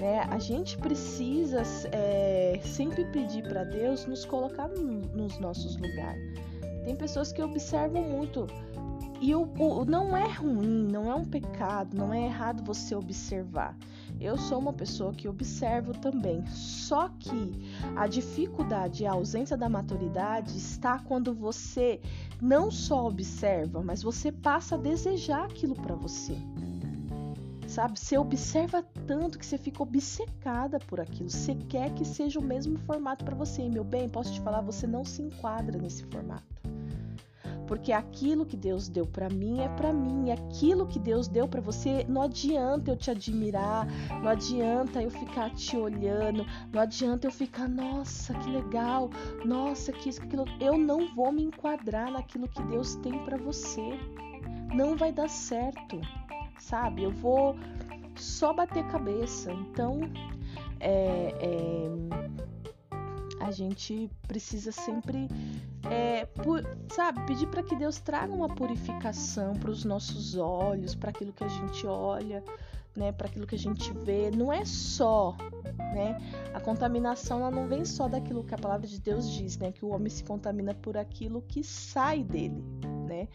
Né? 0.00 0.20
A 0.30 0.38
gente 0.38 0.78
precisa 0.78 1.62
é, 1.92 2.58
sempre 2.64 3.04
pedir 3.06 3.42
para 3.42 3.64
Deus 3.64 4.06
nos 4.06 4.24
colocar 4.24 4.68
no, 4.68 5.00
nos 5.14 5.38
nossos 5.38 5.76
lugares. 5.76 6.22
Tem 6.84 6.96
pessoas 6.96 7.32
que 7.32 7.42
observam 7.42 8.02
muito 8.02 8.46
e 9.20 9.34
o, 9.34 9.42
o, 9.58 9.84
não 9.84 10.16
é 10.16 10.26
ruim, 10.32 10.88
não 10.90 11.10
é 11.10 11.14
um 11.14 11.24
pecado, 11.24 11.94
não 11.94 12.12
é 12.12 12.24
errado 12.24 12.64
você 12.64 12.94
observar. 12.94 13.76
Eu 14.20 14.36
sou 14.36 14.58
uma 14.58 14.72
pessoa 14.72 15.14
que 15.14 15.26
observo 15.26 15.94
também. 15.94 16.44
Só 16.48 17.08
que 17.08 17.52
a 17.96 18.06
dificuldade 18.06 19.02
e 19.02 19.06
a 19.06 19.12
ausência 19.12 19.56
da 19.56 19.68
maturidade 19.68 20.56
está 20.58 20.98
quando 20.98 21.32
você 21.32 22.00
não 22.40 22.70
só 22.70 23.06
observa, 23.06 23.82
mas 23.82 24.02
você 24.02 24.30
passa 24.30 24.74
a 24.74 24.78
desejar 24.78 25.44
aquilo 25.44 25.74
para 25.74 25.94
você. 25.94 26.36
sabe? 27.66 27.98
Você 27.98 28.18
observa 28.18 28.82
tanto 29.06 29.38
que 29.38 29.46
você 29.46 29.56
fica 29.56 29.82
obcecada 29.82 30.78
por 30.80 31.00
aquilo. 31.00 31.30
Você 31.30 31.54
quer 31.54 31.94
que 31.94 32.04
seja 32.04 32.38
o 32.38 32.42
mesmo 32.42 32.76
formato 32.80 33.24
para 33.24 33.34
você. 33.34 33.62
E, 33.62 33.70
meu 33.70 33.84
bem, 33.84 34.08
posso 34.08 34.34
te 34.34 34.40
falar, 34.40 34.60
você 34.60 34.86
não 34.86 35.04
se 35.04 35.22
enquadra 35.22 35.78
nesse 35.78 36.04
formato. 36.04 36.44
Porque 37.70 37.92
aquilo 37.92 38.44
que 38.44 38.56
Deus 38.56 38.88
deu 38.88 39.06
para 39.06 39.28
mim 39.28 39.60
é 39.60 39.68
para 39.68 39.92
mim, 39.92 40.32
aquilo 40.32 40.88
que 40.88 40.98
Deus 40.98 41.28
deu 41.28 41.46
para 41.46 41.60
você, 41.60 42.04
não 42.08 42.22
adianta 42.22 42.90
eu 42.90 42.96
te 42.96 43.12
admirar, 43.12 43.86
não 44.20 44.28
adianta 44.28 45.00
eu 45.00 45.10
ficar 45.10 45.50
te 45.54 45.76
olhando, 45.76 46.44
não 46.72 46.80
adianta 46.82 47.28
eu 47.28 47.30
ficar, 47.30 47.68
nossa, 47.68 48.34
que 48.34 48.50
legal, 48.50 49.08
nossa, 49.44 49.92
que 49.92 50.08
isso, 50.08 50.20
que 50.20 50.26
aquilo. 50.26 50.46
Eu 50.60 50.76
não 50.76 51.14
vou 51.14 51.30
me 51.30 51.44
enquadrar 51.44 52.10
naquilo 52.10 52.48
que 52.48 52.62
Deus 52.64 52.96
tem 52.96 53.16
para 53.24 53.36
você. 53.36 53.96
Não 54.74 54.96
vai 54.96 55.12
dar 55.12 55.28
certo 55.28 56.00
sabe? 56.60 57.02
Eu 57.02 57.10
vou 57.10 57.56
só 58.16 58.52
bater 58.52 58.86
cabeça. 58.88 59.52
Então, 59.52 60.00
é, 60.78 61.34
é, 61.40 61.90
a 63.40 63.50
gente 63.50 64.10
precisa 64.28 64.70
sempre, 64.70 65.28
é, 65.90 66.26
por, 66.26 66.62
sabe, 66.92 67.24
pedir 67.26 67.46
para 67.48 67.62
que 67.62 67.74
Deus 67.74 67.98
traga 67.98 68.32
uma 68.32 68.48
purificação 68.48 69.54
para 69.54 69.70
os 69.70 69.84
nossos 69.84 70.36
olhos, 70.36 70.94
para 70.94 71.10
aquilo 71.10 71.32
que 71.32 71.42
a 71.42 71.48
gente 71.48 71.86
olha, 71.86 72.44
né, 72.94 73.12
para 73.12 73.28
aquilo 73.28 73.46
que 73.46 73.54
a 73.54 73.58
gente 73.58 73.92
vê. 73.92 74.30
Não 74.30 74.52
é 74.52 74.64
só, 74.64 75.36
né? 75.94 76.18
A 76.52 76.60
contaminação 76.60 77.40
ela 77.40 77.50
não 77.50 77.66
vem 77.66 77.84
só 77.84 78.08
daquilo 78.08 78.44
que 78.44 78.54
a 78.54 78.58
palavra 78.58 78.86
de 78.86 79.00
Deus 79.00 79.30
diz, 79.30 79.56
né? 79.56 79.72
Que 79.72 79.84
o 79.84 79.88
homem 79.88 80.10
se 80.10 80.22
contamina 80.22 80.74
por 80.74 80.96
aquilo 80.96 81.42
que 81.42 81.64
sai 81.64 82.22
dele, 82.22 82.62
né? 83.08 83.28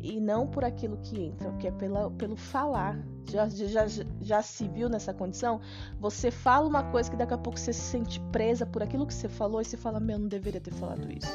E 0.00 0.18
não 0.20 0.46
por 0.46 0.64
aquilo 0.64 0.96
que 0.98 1.20
entra, 1.20 1.52
que 1.52 1.66
é 1.66 1.70
pela, 1.70 2.10
pelo 2.10 2.36
falar. 2.36 2.98
Já, 3.26 3.48
já, 3.48 3.86
já 4.20 4.42
se 4.42 4.66
viu 4.68 4.88
nessa 4.88 5.14
condição? 5.14 5.60
Você 6.00 6.30
fala 6.30 6.66
uma 6.66 6.82
coisa 6.90 7.10
que 7.10 7.16
daqui 7.16 7.34
a 7.34 7.38
pouco 7.38 7.58
você 7.58 7.72
se 7.72 7.80
sente 7.80 8.20
presa 8.32 8.66
por 8.66 8.82
aquilo 8.82 9.06
que 9.06 9.14
você 9.14 9.28
falou 9.28 9.60
e 9.60 9.64
você 9.64 9.76
fala: 9.76 10.00
Meu, 10.00 10.18
não 10.18 10.28
deveria 10.28 10.60
ter 10.60 10.72
falado 10.72 11.10
isso. 11.12 11.32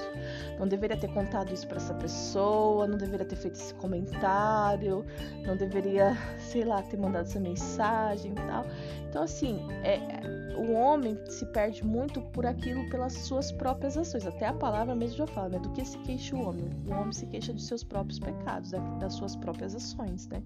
Não 0.59 0.67
deveria 0.67 0.97
ter 0.97 1.13
contado 1.13 1.53
isso 1.53 1.67
para 1.67 1.77
essa 1.77 1.93
pessoa, 1.93 2.87
não 2.87 2.97
deveria 2.97 3.25
ter 3.25 3.35
feito 3.35 3.55
esse 3.55 3.73
comentário, 3.75 5.05
não 5.45 5.55
deveria, 5.55 6.17
sei 6.37 6.65
lá, 6.65 6.81
ter 6.81 6.97
mandado 6.97 7.27
essa 7.27 7.39
mensagem 7.39 8.31
e 8.31 8.35
tal. 8.35 8.65
Então, 9.09 9.23
assim, 9.23 9.59
é, 9.83 10.55
o 10.57 10.73
homem 10.73 11.17
se 11.29 11.45
perde 11.45 11.85
muito 11.85 12.21
por 12.21 12.45
aquilo, 12.45 12.89
pelas 12.89 13.13
suas 13.13 13.51
próprias 13.51 13.97
ações. 13.97 14.25
Até 14.25 14.47
a 14.47 14.53
palavra 14.53 14.95
mesmo 14.95 15.17
já 15.17 15.27
fala, 15.27 15.49
né? 15.49 15.59
Do 15.59 15.69
que 15.71 15.85
se 15.85 15.97
queixa 15.99 16.35
o 16.35 16.47
homem? 16.47 16.69
O 16.87 16.91
homem 16.91 17.11
se 17.11 17.25
queixa 17.25 17.53
dos 17.53 17.65
seus 17.65 17.83
próprios 17.83 18.19
pecados, 18.19 18.71
das 18.99 19.13
suas 19.13 19.35
próprias 19.35 19.75
ações, 19.75 20.27
né? 20.27 20.41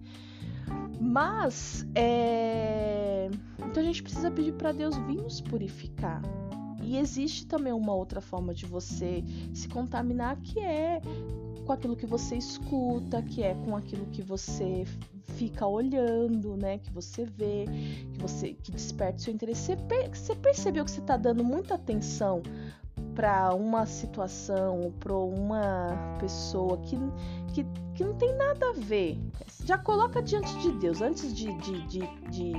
Mas, 1.00 1.86
é... 1.96 3.30
então 3.58 3.82
a 3.82 3.86
gente 3.86 4.04
precisa 4.04 4.30
pedir 4.30 4.54
para 4.54 4.72
Deus 4.72 4.98
vir 4.98 5.22
nos 5.22 5.42
purificar. 5.42 6.22
E 6.84 6.98
existe 6.98 7.46
também 7.46 7.72
uma 7.72 7.94
outra 7.94 8.20
forma 8.20 8.54
de 8.54 8.66
você 8.66 9.24
se 9.54 9.68
contaminar, 9.68 10.38
que 10.38 10.60
é 10.60 11.02
com 11.66 11.74
aquilo 11.74 11.96
que 11.96 12.08
você 12.08 12.36
escuta, 12.36 13.22
que 13.22 13.44
é 13.44 13.54
com 13.54 13.76
aquilo 13.76 14.08
que 14.08 14.24
você 14.24 14.86
fica 15.36 15.68
olhando, 15.68 16.58
né? 16.58 16.80
Que 16.80 16.92
você 16.92 17.26
vê, 17.26 17.66
que 18.12 18.20
você 18.20 18.54
que 18.54 18.72
desperta 18.72 19.20
seu 19.20 19.34
interesse. 19.34 19.78
Você 20.12 20.36
percebeu 20.36 20.84
que 20.84 20.92
você 20.92 21.00
está 21.00 21.16
dando 21.16 21.44
muita 21.44 21.76
atenção 21.76 22.42
para 23.14 23.54
uma 23.54 23.86
situação, 23.86 24.94
para 25.00 25.14
uma 25.14 26.18
pessoa 26.20 26.78
que, 26.78 26.98
que, 27.64 27.82
que 27.96 28.04
não 28.04 28.16
tem 28.16 28.36
nada 28.36 28.70
a 28.70 28.74
ver. 28.74 29.18
Já 29.64 29.78
coloca 29.78 30.22
diante 30.22 30.58
de 30.60 30.72
Deus, 30.74 31.02
antes 31.02 31.34
de, 31.34 31.54
de, 31.54 31.82
de, 31.88 32.00
de, 32.30 32.54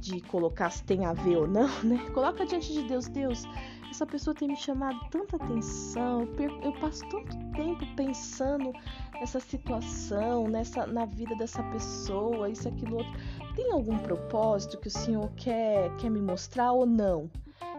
de 0.00 0.20
colocar 0.22 0.70
se 0.70 0.82
tem 0.84 1.04
a 1.04 1.12
ver 1.12 1.36
ou 1.36 1.48
não, 1.48 1.68
né? 1.82 1.98
Coloca 2.12 2.44
diante 2.44 2.72
de 2.72 2.82
Deus, 2.82 3.06
Deus, 3.08 3.44
essa 3.90 4.06
pessoa 4.06 4.34
tem 4.34 4.48
me 4.48 4.56
chamado 4.56 4.98
tanta 5.10 5.36
atenção, 5.36 6.28
eu 6.62 6.72
passo 6.74 7.02
tanto 7.08 7.36
tempo 7.52 7.84
pensando 7.96 8.72
nessa 9.14 9.40
situação, 9.40 10.48
nessa 10.48 10.86
na 10.86 11.04
vida 11.06 11.34
dessa 11.36 11.62
pessoa, 11.64 12.48
isso, 12.48 12.68
aquilo, 12.68 12.98
outro. 12.98 13.12
Tem 13.54 13.72
algum 13.72 13.98
propósito 13.98 14.78
que 14.78 14.88
o 14.88 14.90
Senhor 14.90 15.30
quer, 15.36 15.94
quer 15.96 16.10
me 16.10 16.20
mostrar 16.20 16.72
ou 16.72 16.86
não? 16.86 17.30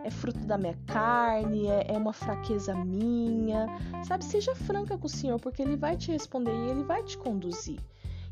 É 0.04 0.10
fruto 0.10 0.40
da 0.40 0.58
minha 0.58 0.78
carne? 0.88 1.68
É, 1.68 1.94
é 1.94 1.98
uma 1.98 2.14
fraqueza 2.14 2.74
minha? 2.74 3.68
Sabe, 4.04 4.26
seja 4.26 4.56
franca 4.56 4.98
com 4.98 5.08
o 5.08 5.10
Senhor, 5.10 5.40
porque 5.40 5.62
Ele 5.62 5.76
vai 5.76 5.96
te 5.96 6.12
responder 6.12 6.52
e 6.52 6.70
Ele 6.72 6.84
vai 6.84 7.04
te 7.04 7.18
conduzir. 7.18 7.80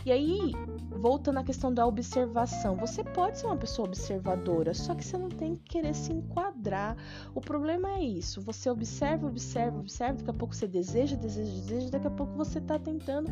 E 0.05 0.11
aí, 0.13 0.53
voltando 0.89 1.39
à 1.39 1.43
questão 1.43 1.73
da 1.73 1.85
observação, 1.85 2.77
você 2.77 3.03
pode 3.03 3.37
ser 3.37 3.47
uma 3.47 3.57
pessoa 3.57 3.85
observadora, 3.85 4.73
só 4.73 4.95
que 4.95 5.03
você 5.03 5.17
não 5.17 5.27
tem 5.27 5.55
que 5.55 5.63
querer 5.63 5.93
se 5.93 6.13
enquadrar. 6.13 6.95
O 7.35 7.41
problema 7.41 7.89
é 7.89 8.03
isso: 8.03 8.41
você 8.41 8.69
observa, 8.69 9.27
observa, 9.27 9.77
observa, 9.77 10.19
daqui 10.19 10.29
a 10.29 10.33
pouco 10.33 10.55
você 10.55 10.67
deseja, 10.67 11.17
deseja, 11.17 11.51
deseja, 11.51 11.89
daqui 11.89 12.07
a 12.07 12.11
pouco 12.11 12.33
você 12.33 12.59
está 12.59 12.79
tentando, 12.79 13.29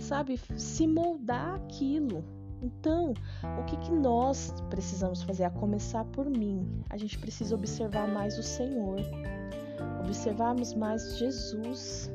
sabe, 0.00 0.40
se 0.56 0.86
moldar 0.86 1.54
aquilo. 1.56 2.24
Então, 2.62 3.14
o 3.60 3.64
que, 3.64 3.76
que 3.76 3.92
nós 3.92 4.52
precisamos 4.70 5.22
fazer? 5.22 5.44
A 5.44 5.50
começar 5.50 6.04
por 6.06 6.26
mim. 6.28 6.82
A 6.90 6.96
gente 6.96 7.18
precisa 7.18 7.54
observar 7.54 8.08
mais 8.08 8.38
o 8.38 8.42
Senhor, 8.42 8.98
observarmos 10.00 10.74
mais 10.74 11.18
Jesus, 11.18 12.10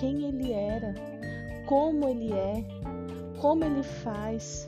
quem 0.00 0.24
Ele 0.24 0.52
era, 0.52 0.94
como 1.66 2.08
Ele 2.08 2.32
é, 2.32 2.64
como 3.40 3.64
ele 3.64 3.82
faz. 3.82 4.66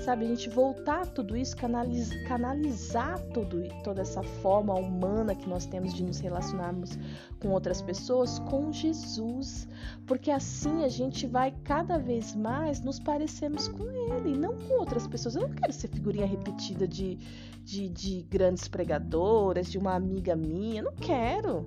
Sabe, 0.00 0.24
a 0.24 0.28
gente 0.28 0.48
voltar 0.48 1.06
tudo 1.08 1.36
isso, 1.36 1.54
canalizar, 1.54 2.24
canalizar 2.26 3.20
tudo, 3.34 3.68
toda 3.84 4.00
essa 4.00 4.22
forma 4.22 4.74
humana 4.74 5.34
que 5.34 5.46
nós 5.46 5.66
temos 5.66 5.92
de 5.92 6.02
nos 6.02 6.18
relacionarmos 6.18 6.98
com 7.38 7.50
outras 7.50 7.82
pessoas 7.82 8.38
com 8.38 8.72
Jesus. 8.72 9.68
Porque 10.06 10.30
assim 10.30 10.84
a 10.84 10.88
gente 10.88 11.26
vai 11.26 11.54
cada 11.64 11.98
vez 11.98 12.34
mais 12.34 12.80
nos 12.80 12.98
parecermos 12.98 13.68
com 13.68 13.84
Ele, 14.16 14.38
não 14.38 14.56
com 14.56 14.78
outras 14.80 15.06
pessoas. 15.06 15.36
Eu 15.36 15.42
não 15.42 15.54
quero 15.54 15.72
ser 15.72 15.88
figurinha 15.88 16.26
repetida 16.26 16.88
de, 16.88 17.16
de, 17.62 17.88
de 17.90 18.22
grandes 18.22 18.68
pregadoras, 18.68 19.70
de 19.70 19.76
uma 19.76 19.94
amiga 19.94 20.34
minha. 20.34 20.82
Não 20.82 20.92
quero 20.92 21.66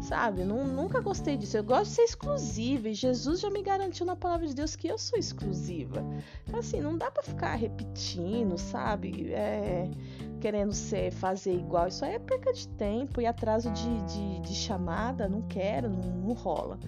sabe? 0.00 0.44
Não, 0.44 0.64
nunca 0.64 1.00
gostei 1.00 1.36
disso. 1.36 1.56
Eu 1.56 1.64
gosto 1.64 1.90
de 1.90 1.96
ser 1.96 2.02
exclusiva 2.02 2.88
e 2.88 2.94
Jesus 2.94 3.40
já 3.40 3.50
me 3.50 3.62
garantiu 3.62 4.06
na 4.06 4.16
palavra 4.16 4.46
de 4.46 4.54
Deus 4.54 4.76
que 4.76 4.88
eu 4.88 4.98
sou 4.98 5.18
exclusiva. 5.18 6.04
Então, 6.46 6.60
assim, 6.60 6.80
não 6.80 6.96
dá 6.96 7.10
para 7.10 7.22
ficar 7.22 7.54
repetindo, 7.54 8.56
sabe? 8.58 9.32
É, 9.32 9.90
querendo 10.40 10.72
ser, 10.72 11.10
fazer 11.12 11.54
igual. 11.54 11.88
Isso 11.88 12.04
aí 12.04 12.14
é 12.14 12.18
perca 12.18 12.52
de 12.52 12.68
tempo 12.68 13.20
e 13.20 13.26
atraso 13.26 13.70
de, 13.70 14.02
de, 14.02 14.40
de 14.40 14.54
chamada. 14.54 15.28
Não 15.28 15.42
quero, 15.42 15.88
não, 15.88 16.02
não 16.02 16.32
rola. 16.34 16.78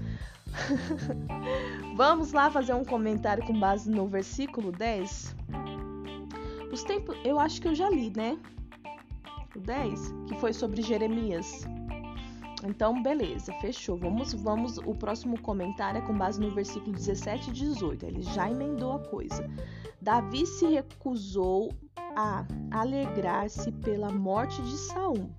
Vamos 1.97 2.33
lá 2.33 2.51
fazer 2.51 2.75
um 2.75 2.85
comentário 2.85 3.45
com 3.45 3.59
base 3.59 3.91
no 3.91 4.07
versículo 4.07 4.73
10. 4.73 5.37
Os 6.73 6.83
tempos, 6.85 7.17
eu 7.25 7.39
acho 7.39 7.61
que 7.61 7.69
eu 7.69 7.75
já 7.75 7.91
li, 7.91 8.13
né? 8.17 8.39
O 9.55 9.61
10, 9.61 10.15
que 10.27 10.35
foi 10.37 10.53
sobre 10.55 10.81
Jeremias. 10.81 11.67
Então, 12.65 13.03
beleza, 13.03 13.53
fechou. 13.55 13.97
Vamos, 13.97 14.33
vamos. 14.33 14.79
O 14.79 14.95
próximo 14.95 15.41
comentário 15.41 15.99
é 15.99 16.07
com 16.07 16.17
base 16.17 16.41
no 16.41 16.51
versículo 16.51 16.93
17 16.93 17.51
e 17.51 17.53
18. 17.53 18.07
Ele 18.07 18.23
já 18.23 18.51
emendou 18.51 18.93
a 18.93 18.99
coisa. 18.99 19.49
Davi 20.01 20.47
se 20.47 20.67
recusou 20.67 21.73
a 22.17 22.45
alegrar-se 22.71 23.71
pela 23.73 24.11
morte 24.11 24.61
de 24.63 24.77
Saul, 24.77 25.31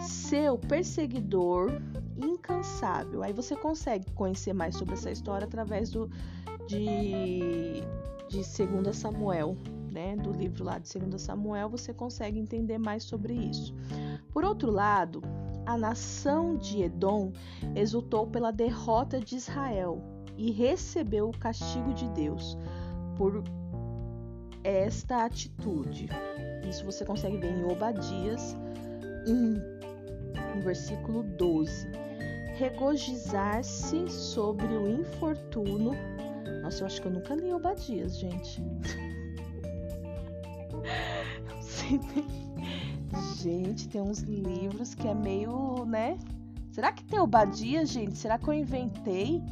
seu 0.00 0.58
perseguidor 0.58 1.70
incansável. 2.16 3.22
Aí 3.22 3.32
você 3.32 3.54
consegue 3.56 4.10
conhecer 4.12 4.52
mais 4.52 4.76
sobre 4.76 4.94
essa 4.94 5.10
história 5.10 5.46
através 5.46 5.90
do 5.90 6.10
de 6.66 7.82
de 8.30 8.42
2 8.64 8.96
Samuel, 8.96 9.56
né? 9.90 10.14
Do 10.16 10.30
livro 10.30 10.64
lá 10.64 10.78
de 10.78 10.98
2 10.98 11.20
Samuel, 11.20 11.68
você 11.68 11.92
consegue 11.92 12.38
entender 12.38 12.78
mais 12.78 13.02
sobre 13.02 13.34
isso. 13.34 13.74
Por 14.32 14.44
outro 14.44 14.70
lado, 14.70 15.20
a 15.66 15.76
nação 15.76 16.56
de 16.56 16.82
Edom 16.82 17.32
exultou 17.74 18.26
pela 18.26 18.50
derrota 18.50 19.20
de 19.20 19.36
Israel 19.36 20.02
e 20.36 20.50
recebeu 20.50 21.28
o 21.28 21.38
castigo 21.38 21.92
de 21.92 22.08
Deus 22.10 22.56
por 23.16 23.44
esta 24.64 25.24
atitude. 25.24 26.08
Isso 26.68 26.84
você 26.84 27.04
consegue 27.04 27.36
ver 27.36 27.52
em 27.52 27.64
Obadias 27.64 28.56
1, 29.26 30.56
no 30.56 30.62
versículo 30.62 31.22
12. 31.22 31.88
Regozijar-se 32.56 34.08
sobre 34.08 34.66
o 34.66 34.88
infortúnio. 34.88 35.92
Nossa, 36.62 36.82
eu 36.82 36.86
acho 36.86 37.00
que 37.00 37.08
eu 37.08 37.12
nunca 37.12 37.34
li 37.34 37.52
Obadias, 37.52 38.18
gente. 38.18 38.60
Não 41.48 41.62
sei 41.62 41.98
nem 42.14 42.49
Gente, 43.36 43.88
tem 43.88 44.00
uns 44.00 44.20
livros 44.20 44.94
que 44.94 45.08
é 45.08 45.14
meio, 45.14 45.84
né? 45.84 46.18
Será 46.70 46.92
que 46.92 47.04
tem 47.04 47.18
Obadia, 47.18 47.84
gente? 47.84 48.16
Será 48.16 48.38
que 48.38 48.48
eu 48.48 48.54
inventei? 48.54 49.42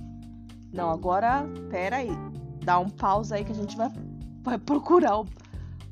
Não, 0.72 0.90
agora, 0.90 1.44
pera 1.70 1.96
aí. 1.96 2.10
Dá 2.64 2.78
um 2.78 2.88
pausa 2.88 3.36
aí 3.36 3.44
que 3.44 3.52
a 3.52 3.54
gente 3.54 3.76
vai 3.76 3.90
vai 4.48 4.58
procurar 4.58 5.20
o 5.20 5.26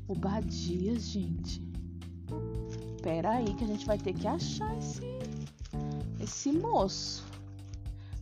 Obadias, 0.07 1.03
gente. 1.03 1.61
Pera 3.03 3.31
aí 3.31 3.53
que 3.53 3.63
a 3.63 3.67
gente 3.67 3.85
vai 3.85 3.97
ter 3.97 4.13
que 4.13 4.27
achar 4.27 4.75
esse, 4.77 5.01
esse 6.19 6.51
moço. 6.51 7.25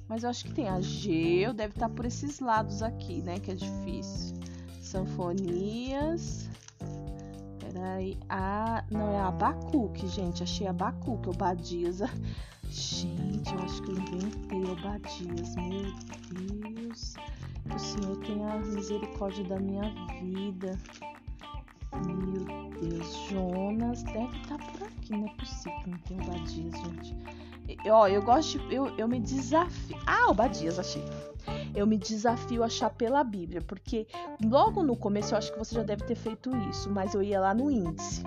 Mas 0.07 0.23
eu 0.23 0.29
acho 0.29 0.45
que 0.45 0.53
tem 0.53 0.67
Ageu, 0.67 1.53
deve 1.53 1.73
estar 1.73 1.89
por 1.89 2.05
esses 2.05 2.39
lados 2.39 2.83
aqui, 2.83 3.21
né? 3.21 3.39
Que 3.39 3.51
é 3.51 3.55
difícil. 3.55 4.35
Sanfonias. 4.81 6.44
Peraí. 7.75 8.17
Ah, 8.29 8.85
não, 8.89 9.11
é 9.11 9.19
Abacuque, 9.19 10.07
gente. 10.07 10.41
Achei 10.41 10.65
Abacuque, 10.65 11.27
Obadias. 11.27 11.99
Gente, 12.69 13.53
eu 13.53 13.59
acho 13.59 13.81
que 13.83 13.91
eu 13.91 13.99
inventei 13.99 14.63
Obadias. 14.63 15.55
Meu 15.57 15.93
Deus. 16.31 17.15
Que 17.67 17.75
o 17.75 17.79
Senhor 17.79 18.17
tenha 18.19 18.55
misericórdia 18.59 19.43
da 19.43 19.59
minha 19.59 19.93
vida. 20.21 20.79
Meu 22.05 22.69
Deus, 22.79 23.13
Jonas 23.29 24.03
deve 24.03 24.37
estar 24.37 24.57
por 24.57 24.83
aqui, 24.83 25.11
não 25.11 25.27
é 25.27 25.33
possível 25.33 25.79
que 25.83 25.89
não 25.89 25.97
tenha 25.99 26.21
Obadias, 26.23 26.73
gente. 26.75 27.17
Ó, 27.89 28.07
eu 28.07 28.21
gosto 28.21 28.57
de. 28.57 28.73
Eu, 28.73 28.87
eu 28.97 29.07
me 29.07 29.19
desafio. 29.19 29.97
Ah, 30.07 30.29
Obadias, 30.29 30.79
achei. 30.79 31.03
Eu 31.75 31.85
me 31.85 31.97
desafio 31.97 32.63
a 32.63 32.67
achar 32.67 32.89
pela 32.89 33.23
Bíblia, 33.23 33.61
porque 33.61 34.07
logo 34.43 34.81
no 34.81 34.95
começo 34.95 35.33
eu 35.33 35.37
acho 35.37 35.51
que 35.51 35.59
você 35.59 35.75
já 35.75 35.83
deve 35.83 36.03
ter 36.03 36.15
feito 36.15 36.55
isso, 36.69 36.89
mas 36.89 37.13
eu 37.13 37.21
ia 37.21 37.39
lá 37.39 37.53
no 37.53 37.69
índice 37.69 38.23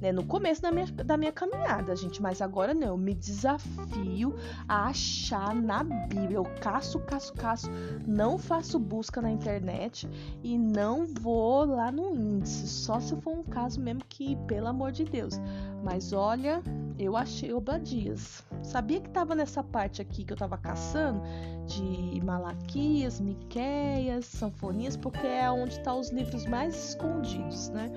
né? 0.00 0.10
No 0.10 0.24
começo 0.24 0.62
da 0.62 0.72
minha, 0.72 0.86
da 0.86 1.16
minha 1.16 1.32
caminhada, 1.32 1.94
gente, 1.94 2.22
mas 2.22 2.40
agora 2.40 2.72
não, 2.72 2.88
eu 2.88 2.96
me 2.96 3.14
desafio 3.14 4.34
a 4.66 4.86
achar 4.88 5.54
na 5.54 5.84
Bíblia. 5.84 6.36
Eu 6.36 6.44
caço, 6.60 6.98
caço, 7.00 7.32
caço, 7.34 7.70
não 8.06 8.38
faço 8.38 8.78
busca 8.78 9.20
na 9.20 9.30
internet 9.30 10.08
e 10.42 10.56
não 10.56 11.06
vou 11.06 11.64
lá 11.64 11.92
no 11.92 12.14
índice, 12.14 12.66
só 12.66 12.98
se 12.98 13.14
for 13.20 13.38
um 13.38 13.42
caso 13.42 13.80
mesmo 13.80 14.02
que, 14.08 14.36
pelo 14.46 14.68
amor 14.68 14.92
de 14.92 15.04
Deus. 15.04 15.38
Mas 15.82 16.12
olha, 16.12 16.62
eu 17.04 17.16
achei 17.16 17.52
Obadias. 17.52 18.44
Sabia 18.62 19.00
que 19.00 19.08
tava 19.08 19.34
nessa 19.34 19.62
parte 19.62 20.02
aqui 20.02 20.24
que 20.24 20.32
eu 20.32 20.36
tava 20.36 20.58
caçando 20.58 21.22
de 21.66 22.20
Malaquias, 22.22 23.20
Miqueias, 23.20 24.26
Sanfonias, 24.26 24.96
porque 24.96 25.26
é 25.26 25.50
onde 25.50 25.80
tá 25.80 25.94
os 25.94 26.10
livros 26.10 26.44
mais 26.46 26.90
escondidos, 26.90 27.68
né? 27.70 27.90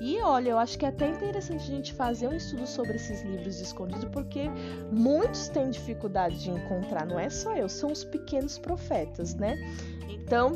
E 0.00 0.20
olha, 0.20 0.50
eu 0.50 0.58
acho 0.58 0.78
que 0.78 0.84
é 0.84 0.88
até 0.88 1.08
interessante 1.08 1.62
a 1.62 1.74
gente 1.74 1.94
fazer 1.94 2.28
um 2.28 2.34
estudo 2.34 2.66
sobre 2.66 2.96
esses 2.96 3.22
livros 3.22 3.60
escondidos, 3.60 4.04
porque 4.06 4.50
muitos 4.92 5.48
têm 5.48 5.70
dificuldade 5.70 6.38
de 6.40 6.50
encontrar, 6.50 7.06
não 7.06 7.18
é 7.18 7.30
só 7.30 7.54
eu, 7.56 7.68
são 7.68 7.92
os 7.92 8.04
pequenos 8.04 8.58
profetas, 8.58 9.34
né? 9.34 9.56
Então, 10.08 10.52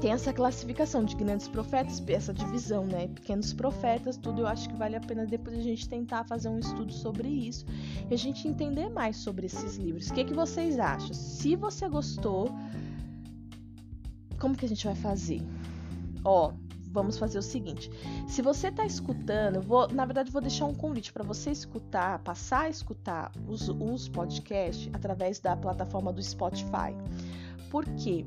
tem 0.00 0.10
essa 0.10 0.32
classificação 0.32 1.04
de 1.04 1.14
grandes 1.14 1.48
profetas, 1.48 2.02
essa 2.08 2.32
divisão, 2.32 2.84
né? 2.86 3.08
Pequenos 3.08 3.52
profetas, 3.52 4.16
tudo. 4.16 4.42
Eu 4.42 4.46
acho 4.46 4.68
que 4.68 4.76
vale 4.76 4.96
a 4.96 5.00
pena 5.00 5.26
depois 5.26 5.56
a 5.56 5.62
gente 5.62 5.88
tentar 5.88 6.24
fazer 6.24 6.48
um 6.48 6.58
estudo 6.58 6.92
sobre 6.92 7.28
isso 7.28 7.64
e 8.10 8.14
a 8.14 8.18
gente 8.18 8.48
entender 8.48 8.88
mais 8.88 9.16
sobre 9.16 9.46
esses 9.46 9.76
livros. 9.76 10.08
O 10.10 10.14
que, 10.14 10.24
que 10.24 10.34
vocês 10.34 10.78
acham? 10.78 11.14
Se 11.14 11.54
você 11.54 11.88
gostou, 11.88 12.50
como 14.40 14.56
que 14.56 14.64
a 14.64 14.68
gente 14.68 14.84
vai 14.84 14.96
fazer? 14.96 15.40
Ó, 16.24 16.52
vamos 16.92 17.18
fazer 17.18 17.38
o 17.38 17.42
seguinte: 17.42 17.90
se 18.28 18.42
você 18.42 18.68
está 18.68 18.84
escutando, 18.84 19.60
vou, 19.60 19.88
na 19.88 20.04
verdade, 20.04 20.30
vou 20.30 20.42
deixar 20.42 20.66
um 20.66 20.74
convite 20.74 21.12
para 21.12 21.24
você 21.24 21.50
escutar, 21.50 22.18
passar 22.20 22.62
a 22.62 22.68
escutar 22.68 23.32
os, 23.48 23.68
os 23.68 24.08
podcasts 24.08 24.90
através 24.92 25.40
da 25.40 25.56
plataforma 25.56 26.12
do 26.12 26.22
Spotify. 26.22 26.94
Por 27.70 27.84
quê? 27.96 28.26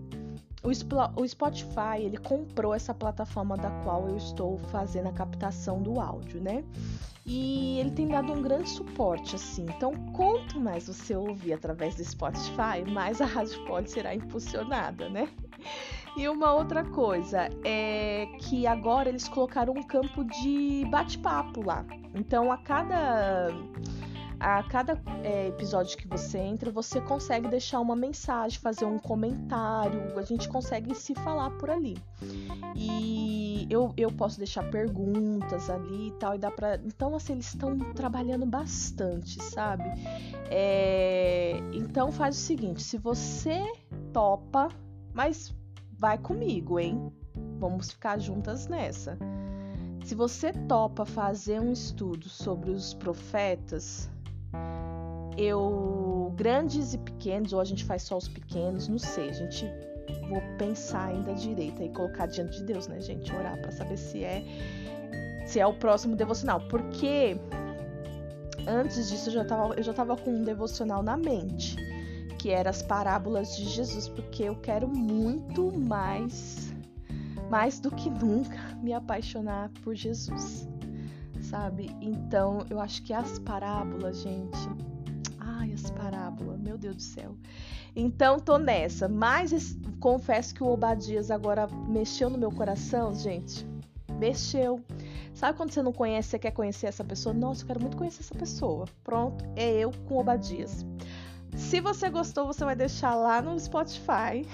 O 0.66 1.28
Spotify, 1.28 2.00
ele 2.00 2.18
comprou 2.18 2.74
essa 2.74 2.94
plataforma 2.94 3.56
da 3.56 3.70
qual 3.84 4.10
eu 4.10 4.18
estou 4.18 4.58
fazendo 4.58 5.08
a 5.08 5.12
captação 5.12 5.82
do 5.82 6.00
áudio, 6.00 6.42
né? 6.42 6.64
E 7.24 7.80
ele 7.80 7.92
tem 7.92 8.08
dado 8.08 8.34
um 8.34 8.42
grande 8.42 8.70
suporte, 8.70 9.36
assim. 9.36 9.66
Então, 9.76 9.94
quanto 10.14 10.60
mais 10.60 10.88
você 10.88 11.16
ouvir 11.16 11.54
através 11.54 11.96
do 11.96 12.04
Spotify, 12.04 12.84
mais 12.88 13.22
a 13.22 13.26
Rádio 13.26 13.64
Pode 13.66 13.92
será 13.92 14.14
impulsionada, 14.16 15.08
né? 15.10 15.30
E 16.18 16.28
uma 16.30 16.54
outra 16.54 16.84
coisa 16.84 17.50
é 17.64 18.28
que 18.40 18.66
agora 18.66 19.10
eles 19.10 19.28
colocaram 19.28 19.74
um 19.74 19.84
campo 19.84 20.24
de 20.24 20.86
bate-papo 20.90 21.64
lá. 21.64 21.86
Então, 22.14 22.52
a 22.52 22.58
cada 22.58 23.50
a 24.46 24.62
cada 24.62 25.02
é, 25.24 25.48
episódio 25.48 25.98
que 25.98 26.08
você 26.08 26.38
entra, 26.38 26.70
você 26.70 27.02
consegue 27.02 27.48
deixar 27.48 27.80
uma 27.80 27.96
mensagem, 27.96 28.60
fazer 28.60 28.86
um 28.86 29.00
comentário, 29.00 30.20
a 30.20 30.22
gente 30.22 30.48
consegue 30.48 30.94
se 30.94 31.16
falar 31.16 31.50
por 31.58 31.72
ali. 31.72 31.98
E 32.76 33.66
eu, 33.72 33.92
eu 33.98 34.12
posso 34.12 34.38
deixar 34.38 34.70
perguntas 34.70 35.68
ali 35.68 36.10
e 36.10 36.12
tal, 36.20 36.36
e 36.36 36.38
dá 36.38 36.52
pra. 36.52 36.76
Então, 36.76 37.16
assim, 37.16 37.34
eles 37.34 37.48
estão 37.48 37.76
trabalhando 37.96 38.46
bastante, 38.46 39.42
sabe? 39.42 39.84
É, 40.52 41.60
então, 41.74 42.12
faz 42.12 42.38
o 42.38 42.40
seguinte: 42.40 42.84
se 42.84 43.00
você 43.00 43.64
topa, 44.14 44.70
mas 45.12 45.56
vai 45.98 46.20
comigo, 46.20 46.80
hein? 46.80 47.12
Vamos 47.58 47.94
ficar 47.94 48.20
juntas 48.20 48.68
nessa. 48.68 49.18
Se 50.04 50.14
você 50.14 50.54
topa 50.54 51.04
fazer 51.04 51.60
um 51.60 51.74
estudo 51.74 52.30
sobre 52.30 52.70
os 52.70 52.94
profetas, 52.94 54.08
eu 55.38 56.34
grandes 56.36 56.94
e 56.94 56.98
pequenos 56.98 57.54
ou 57.54 57.60
a 57.60 57.66
gente 57.66 57.84
faz 57.84 58.04
só 58.04 58.18
os 58.18 58.28
pequenos, 58.28 58.88
não 58.88 58.98
sei, 58.98 59.30
a 59.30 59.34
gente 59.34 59.66
vou 60.30 60.42
pensar 60.58 61.08
ainda 61.08 61.34
direito 61.34 61.82
e 61.82 61.90
colocar 61.90 62.26
diante 62.26 62.60
de 62.60 62.64
Deus, 62.64 62.88
né, 62.88 63.00
gente, 63.00 63.34
orar 63.34 63.60
para 63.60 63.72
saber 63.72 63.98
se 63.98 64.24
é 64.24 64.44
se 65.46 65.60
é 65.60 65.66
o 65.66 65.74
próximo 65.74 66.16
devocional, 66.16 66.60
porque 66.70 67.38
antes 68.68 69.10
disso 69.10 69.30
eu 69.30 69.34
já 69.34 69.46
tava, 69.46 69.76
eu 69.76 69.84
já 69.84 69.94
tava 69.94 70.18
com 70.18 70.32
um 70.32 70.44
devocional 70.44 71.04
na 71.04 71.16
mente, 71.16 71.76
que 72.40 72.50
era 72.50 72.72
as 72.72 72.82
parábolas 72.82 73.56
de 73.56 73.66
Jesus, 73.66 74.08
porque 74.08 74.44
eu 74.44 74.56
quero 74.56 74.88
muito 74.88 75.72
mais 75.72 76.74
mais 77.50 77.80
do 77.80 77.92
que 77.92 78.10
nunca 78.10 78.58
me 78.82 78.92
apaixonar 78.92 79.70
por 79.84 79.94
Jesus. 79.94 80.68
Sabe? 81.50 81.96
Então, 82.02 82.66
eu 82.70 82.80
acho 82.80 83.02
que 83.04 83.14
as 83.14 83.40
parábolas, 83.40 84.22
gente, 84.22 84.58
as 85.76 85.92
parábolas, 85.92 86.60
meu 86.60 86.78
Deus 86.78 86.96
do 86.96 87.02
céu. 87.02 87.36
Então 87.96 88.40
tô 88.40 88.58
nessa, 88.58 89.08
mas 89.08 89.78
confesso 90.00 90.54
que 90.54 90.64
o 90.64 90.68
Obadias 90.68 91.30
agora 91.30 91.68
mexeu 91.88 92.30
no 92.30 92.38
meu 92.38 92.52
coração, 92.52 93.14
gente. 93.14 93.66
Mexeu. 94.18 94.82
Sabe 95.34 95.58
quando 95.58 95.72
você 95.72 95.84
não 95.84 95.92
conhece, 95.92 96.30
você 96.30 96.40
quer 96.40 96.52
conhecer 96.52 96.88
essa 96.88 97.04
pessoa? 97.04 97.34
Nossa, 97.34 97.64
eu 97.64 97.68
quero 97.68 97.82
muito 97.82 97.98
conhecer 97.98 98.22
essa 98.22 98.36
pessoa. 98.36 98.86
Pronto, 99.04 99.44
é 99.56 99.70
eu 99.70 99.92
com 100.08 100.18
Obadias. 100.18 100.86
Se 101.56 101.82
você 101.82 102.10
gostou, 102.10 102.48
você 102.48 102.64
vai 102.64 102.76
deixar 102.76 103.16
lá 103.16 103.42
no 103.42 103.58
Spotify. 103.60 104.48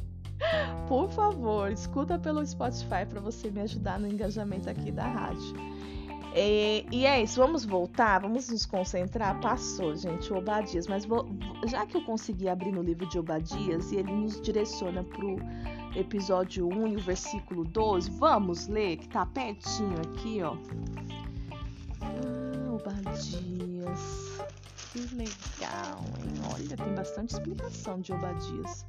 Por 0.86 1.08
favor, 1.10 1.72
escuta 1.72 2.18
pelo 2.18 2.46
Spotify 2.46 3.06
para 3.08 3.20
você 3.20 3.50
me 3.50 3.62
ajudar 3.62 3.98
no 3.98 4.06
engajamento 4.06 4.68
aqui 4.68 4.92
da 4.92 5.06
rádio. 5.06 5.75
E, 6.38 6.84
e, 6.92 7.06
é 7.06 7.22
isso, 7.22 7.40
vamos 7.40 7.64
voltar, 7.64 8.20
vamos 8.20 8.50
nos 8.50 8.66
concentrar. 8.66 9.40
Passou, 9.40 9.96
gente, 9.96 10.30
o 10.30 10.36
Obadias, 10.36 10.86
mas 10.86 11.06
vou, 11.06 11.26
já 11.66 11.86
que 11.86 11.96
eu 11.96 12.04
consegui 12.04 12.46
abrir 12.46 12.72
no 12.72 12.82
livro 12.82 13.08
de 13.08 13.18
Obadias 13.18 13.90
e 13.90 13.96
ele 13.96 14.12
nos 14.12 14.38
direciona 14.42 15.02
pro 15.02 15.38
episódio 15.94 16.68
1 16.68 16.88
e 16.88 16.96
o 16.96 17.00
versículo 17.00 17.64
12, 17.64 18.10
vamos 18.10 18.68
ler, 18.68 18.98
que 18.98 19.08
tá 19.08 19.24
pertinho 19.24 19.98
aqui, 20.02 20.42
ó. 20.42 20.58
Ah, 22.02 22.70
Obadias. 22.70 24.36
Que 24.92 25.00
legal, 25.14 26.04
hein? 26.20 26.34
Olha, 26.52 26.76
tem 26.76 26.94
bastante 26.94 27.32
explicação 27.32 27.98
de 27.98 28.12
Obadias. 28.12 28.84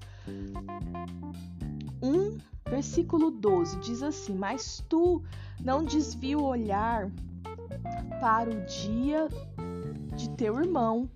1, 2.04 2.38
versículo 2.70 3.32
12 3.32 3.80
diz 3.80 4.04
assim: 4.04 4.36
Mas 4.36 4.84
tu 4.90 5.24
não 5.64 5.86
desvia 5.86 6.38
o 6.38 6.44
olhar 6.44 7.10
para 8.20 8.50
o 8.50 8.66
dia 8.66 9.28
de 10.16 10.30
teu 10.32 10.60
irmão, 10.60 11.10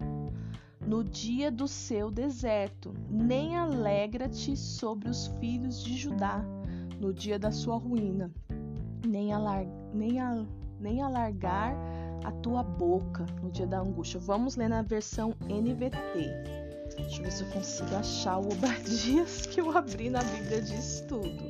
no 0.86 1.04
dia 1.04 1.52
do 1.52 1.68
seu 1.68 2.12
deserto, 2.12 2.94
nem 3.10 3.56
alegra-te 3.56 4.56
sobre 4.58 5.10
os 5.10 5.28
filhos 5.40 5.84
de 5.84 5.98
Judá, 5.98 6.44
no 7.00 7.14
dia 7.14 7.40
da 7.40 7.52
sua 7.52 7.78
ruína, 7.78 8.32
nem, 9.06 9.34
alar, 9.34 9.66
nem, 9.94 10.20
a, 10.20 10.46
nem 10.80 11.02
alargar 11.02 11.76
a 12.24 12.32
tua 12.32 12.62
boca 12.62 13.26
no 13.42 13.50
dia 13.50 13.66
da 13.66 13.80
angústia. 13.80 14.20
Vamos 14.20 14.56
ler 14.56 14.70
na 14.70 14.82
versão 14.82 15.34
NVT. 15.48 16.61
Deixa 17.02 17.20
eu 17.20 17.24
ver 17.24 17.32
se 17.32 17.44
eu 17.44 17.50
consigo 17.50 17.96
achar 17.96 18.38
o 18.38 18.52
Obadias 18.52 19.46
que 19.48 19.62
eu 19.62 19.78
abri 19.78 20.10
na 20.10 20.24
Bíblia 20.24 20.62
de 20.62 20.76
Estudo. 20.76 21.48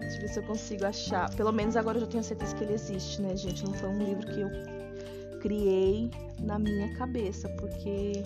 Deixa 0.00 0.16
eu 0.16 0.20
ver 0.20 0.28
se 0.28 0.38
eu 0.38 0.42
consigo 0.44 0.84
achar. 0.84 1.34
Pelo 1.34 1.52
menos 1.52 1.76
agora 1.76 1.96
eu 1.96 2.02
já 2.02 2.06
tenho 2.06 2.22
certeza 2.22 2.54
que 2.54 2.64
ele 2.64 2.74
existe, 2.74 3.20
né, 3.20 3.36
gente? 3.36 3.64
Não 3.64 3.74
foi 3.74 3.88
um 3.88 3.98
livro 3.98 4.26
que 4.26 4.40
eu 4.40 4.50
criei 5.40 6.10
na 6.38 6.58
minha 6.58 6.92
cabeça, 6.96 7.48
porque 7.50 8.22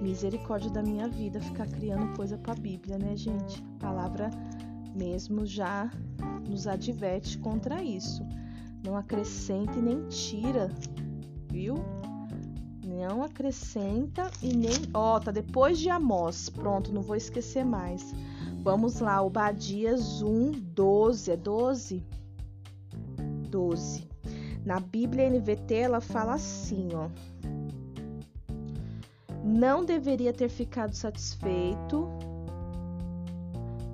misericórdia 0.00 0.70
da 0.70 0.82
minha 0.82 1.08
vida 1.08 1.40
ficar 1.40 1.66
criando 1.68 2.14
coisa 2.16 2.36
para 2.36 2.52
a 2.52 2.56
Bíblia, 2.56 2.98
né, 2.98 3.16
gente? 3.16 3.62
A 3.76 3.86
palavra 3.86 4.30
mesmo 4.94 5.46
já 5.46 5.90
nos 6.48 6.66
adverte 6.66 7.38
contra 7.38 7.82
isso. 7.82 8.26
Não 8.84 8.96
acrescenta 8.96 9.78
e 9.78 9.82
nem 9.82 10.06
tira, 10.08 10.70
viu? 11.50 11.76
Não 12.92 13.22
acrescenta 13.22 14.30
e 14.42 14.54
nem. 14.54 14.76
Ó, 14.92 15.16
oh, 15.16 15.20
tá 15.20 15.30
depois 15.30 15.78
de 15.78 15.88
Amós. 15.88 16.50
Pronto, 16.50 16.92
não 16.92 17.00
vou 17.00 17.16
esquecer 17.16 17.64
mais. 17.64 18.14
Vamos 18.62 19.00
lá, 19.00 19.22
Obadias 19.22 20.22
1, 20.22 20.52
12. 20.52 21.30
É 21.30 21.36
12? 21.36 22.02
12. 23.48 24.08
Na 24.64 24.78
Bíblia 24.78 25.28
NVT 25.30 25.74
ela 25.74 26.00
fala 26.00 26.34
assim, 26.34 26.90
ó. 26.94 27.08
Não 29.42 29.84
deveria 29.84 30.32
ter 30.32 30.48
ficado 30.48 30.94
satisfeito 30.94 32.08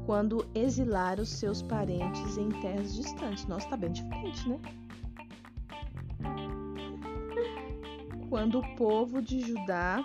quando 0.05 0.45
exilar 0.55 1.21
os 1.21 1.29
seus 1.29 1.63
parentes 1.63 2.37
em 2.37 2.49
terras 2.61 2.95
distantes. 2.95 3.47
Nossa, 3.47 3.69
tá 3.69 3.77
bem 3.77 3.93
diferente, 3.93 4.49
né? 4.49 4.59
Quando 8.29 8.59
o 8.59 8.77
povo 8.77 9.23
de 9.23 9.41
Judá. 9.41 10.05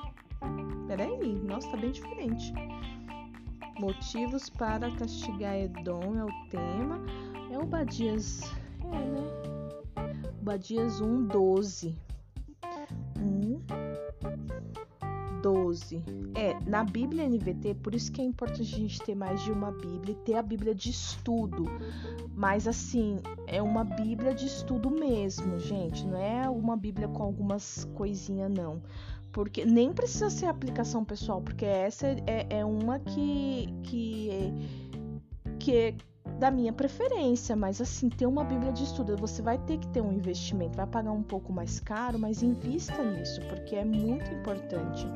Peraí, 0.87 1.35
nossa, 1.35 1.69
tá 1.69 1.77
bem 1.77 1.91
diferente. 1.91 2.53
Motivos 3.79 4.49
para 4.49 4.91
castigar 4.91 5.55
Edom 5.55 6.15
é 6.15 6.23
o 6.23 6.49
tema. 6.49 7.01
É 7.51 7.57
o 7.57 7.65
Badias. 7.65 8.41
É, 8.83 8.97
né? 8.97 10.23
Badias 10.41 11.01
1, 11.01 11.27
12. 11.27 11.97
12. 15.43 16.01
É, 16.33 16.57
na 16.65 16.83
Bíblia 16.85 17.27
NVT, 17.27 17.75
por 17.75 17.93
isso 17.93 18.11
que 18.11 18.21
é 18.21 18.23
importante 18.23 18.61
a 18.61 18.77
gente 18.77 18.99
ter 19.01 19.13
mais 19.13 19.43
de 19.43 19.51
uma 19.51 19.71
Bíblia 19.71 20.13
e 20.13 20.25
ter 20.25 20.35
a 20.35 20.41
Bíblia 20.41 20.73
de 20.73 20.89
estudo. 20.89 21.65
Mas 22.33 22.67
assim, 22.67 23.19
é 23.45 23.61
uma 23.61 23.83
Bíblia 23.83 24.33
de 24.33 24.47
estudo 24.47 24.89
mesmo, 24.89 25.59
gente. 25.59 26.07
Não 26.07 26.17
é 26.17 26.49
uma 26.49 26.77
Bíblia 26.77 27.09
com 27.09 27.21
algumas 27.21 27.85
coisinhas, 27.93 28.51
não 28.51 28.81
porque 29.33 29.65
nem 29.65 29.91
precisa 29.91 30.29
ser 30.29 30.45
aplicação 30.45 31.03
pessoal, 31.03 31.41
porque 31.41 31.65
essa 31.65 32.05
é, 32.05 32.45
é 32.51 32.63
uma 32.63 32.99
que, 32.99 33.67
que, 33.81 34.29
que 35.59 35.75
é 35.75 35.95
da 36.43 36.51
minha 36.51 36.73
preferência, 36.73 37.55
mas 37.55 37.79
assim, 37.79 38.09
ter 38.09 38.25
uma 38.25 38.43
Bíblia 38.43 38.73
de 38.73 38.83
estudo, 38.83 39.15
você 39.15 39.41
vai 39.41 39.57
ter 39.59 39.77
que 39.77 39.87
ter 39.87 40.01
um 40.01 40.11
investimento, 40.11 40.75
vai 40.75 40.85
pagar 40.85 41.13
um 41.13 41.23
pouco 41.23 41.53
mais 41.53 41.79
caro, 41.79 42.19
mas 42.19 42.43
invista 42.43 43.01
nisso, 43.01 43.39
porque 43.47 43.77
é 43.77 43.85
muito 43.85 44.29
importante. 44.29 45.07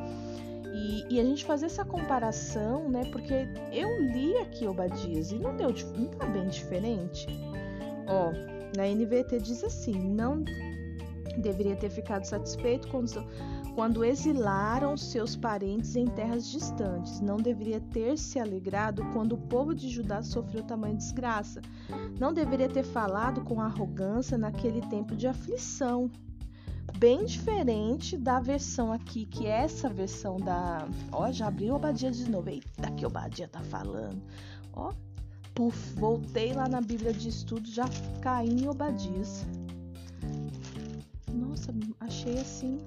E, 0.74 1.16
e, 1.16 1.20
a 1.20 1.26
gente 1.26 1.44
fazer 1.44 1.66
essa 1.66 1.84
comparação, 1.84 2.88
né? 2.88 3.02
Porque 3.12 3.46
eu 3.74 4.02
li 4.04 4.38
aqui 4.38 4.66
Obadias 4.66 5.34
e 5.34 5.36
não 5.38 5.54
deu, 5.58 5.74
não 5.98 6.08
tá 6.08 6.26
bem 6.28 6.48
diferente. 6.48 7.28
Ó, 8.08 8.32
na 8.78 8.88
NVT 8.88 9.42
diz 9.42 9.66
assim: 9.66 10.00
não 10.00 10.46
deveria 11.40 11.76
ter 11.76 11.90
ficado 11.90 12.24
satisfeito 12.24 12.88
com 12.88 13.04
quando 13.78 14.04
exilaram 14.04 14.98
seus 14.98 15.36
parentes 15.36 15.96
em 15.96 16.08
terras 16.08 16.48
distantes. 16.48 17.20
Não 17.20 17.38
deveria 17.38 17.80
ter 17.80 18.18
se 18.18 18.40
alegrado 18.40 19.06
quando 19.14 19.34
o 19.34 19.38
povo 19.38 19.76
de 19.76 19.88
Judá 19.88 20.24
sofreu 20.24 20.64
tamanha 20.64 20.96
desgraça. 20.96 21.62
Não 22.20 22.34
deveria 22.34 22.68
ter 22.68 22.82
falado 22.82 23.42
com 23.42 23.62
arrogância 23.62 24.36
naquele 24.36 24.82
tempo 24.88 25.16
de 25.16 25.28
aflição. 25.28 26.10
Bem 26.98 27.24
diferente 27.24 28.18
da 28.18 28.40
versão 28.40 28.92
aqui, 28.92 29.28
que 29.28 29.46
é 29.46 29.66
essa 29.66 29.88
versão 29.88 30.38
da. 30.38 30.88
Ó, 31.12 31.32
já 31.32 31.46
abriu 31.46 31.74
o 31.74 31.76
Obadia 31.76 32.10
de 32.10 32.28
novo. 32.28 32.50
Eita, 32.50 32.90
que 32.98 33.06
Obadia 33.06 33.48
tá 33.48 33.60
falando. 33.60 34.20
Ó, 34.74 34.92
puf, 35.54 35.94
voltei 36.00 36.52
lá 36.52 36.68
na 36.68 36.82
Bíblia 36.82 37.14
de 37.14 37.30
Estudo, 37.30 37.70
já 37.70 37.86
caí 38.22 38.50
em 38.50 38.68
Obadias. 38.68 39.46
Nossa, 41.32 41.72
achei 42.00 42.40
assim 42.40 42.80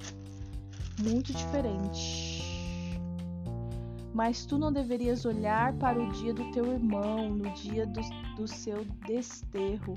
muito 1.02 1.32
diferente. 1.32 2.40
Mas 4.12 4.44
tu 4.44 4.58
não 4.58 4.72
deverias 4.72 5.24
olhar 5.24 5.72
para 5.74 6.00
o 6.00 6.10
dia 6.12 6.34
do 6.34 6.50
teu 6.50 6.66
irmão, 6.66 7.30
no 7.30 7.48
dia 7.54 7.86
do, 7.86 8.00
do 8.36 8.46
seu 8.46 8.84
desterro, 9.06 9.96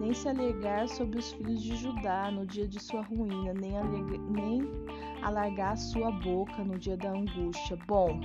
nem 0.00 0.14
se 0.14 0.28
alegrar 0.28 0.88
sobre 0.88 1.18
os 1.18 1.32
filhos 1.32 1.60
de 1.60 1.76
Judá 1.76 2.30
no 2.30 2.46
dia 2.46 2.68
de 2.68 2.80
sua 2.80 3.02
ruína, 3.02 3.52
nem, 3.54 3.72
nem 4.30 4.60
alargar 5.22 5.76
sua 5.76 6.10
boca 6.10 6.62
no 6.62 6.78
dia 6.78 6.96
da 6.96 7.10
angústia. 7.10 7.76
Bom, 7.86 8.20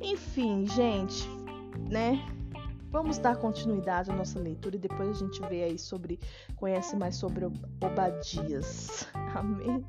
enfim, 0.00 0.66
gente, 0.66 1.28
né? 1.90 2.18
Vamos 2.92 3.16
dar 3.16 3.36
continuidade 3.36 4.10
à 4.10 4.14
nossa 4.14 4.38
leitura 4.38 4.76
e 4.76 4.78
depois 4.78 5.08
a 5.08 5.14
gente 5.14 5.40
vê 5.48 5.62
aí 5.64 5.78
sobre, 5.78 6.20
conhece 6.56 6.94
mais 6.94 7.16
sobre 7.16 7.46
Obadias. 7.46 9.08
Amém? 9.34 9.82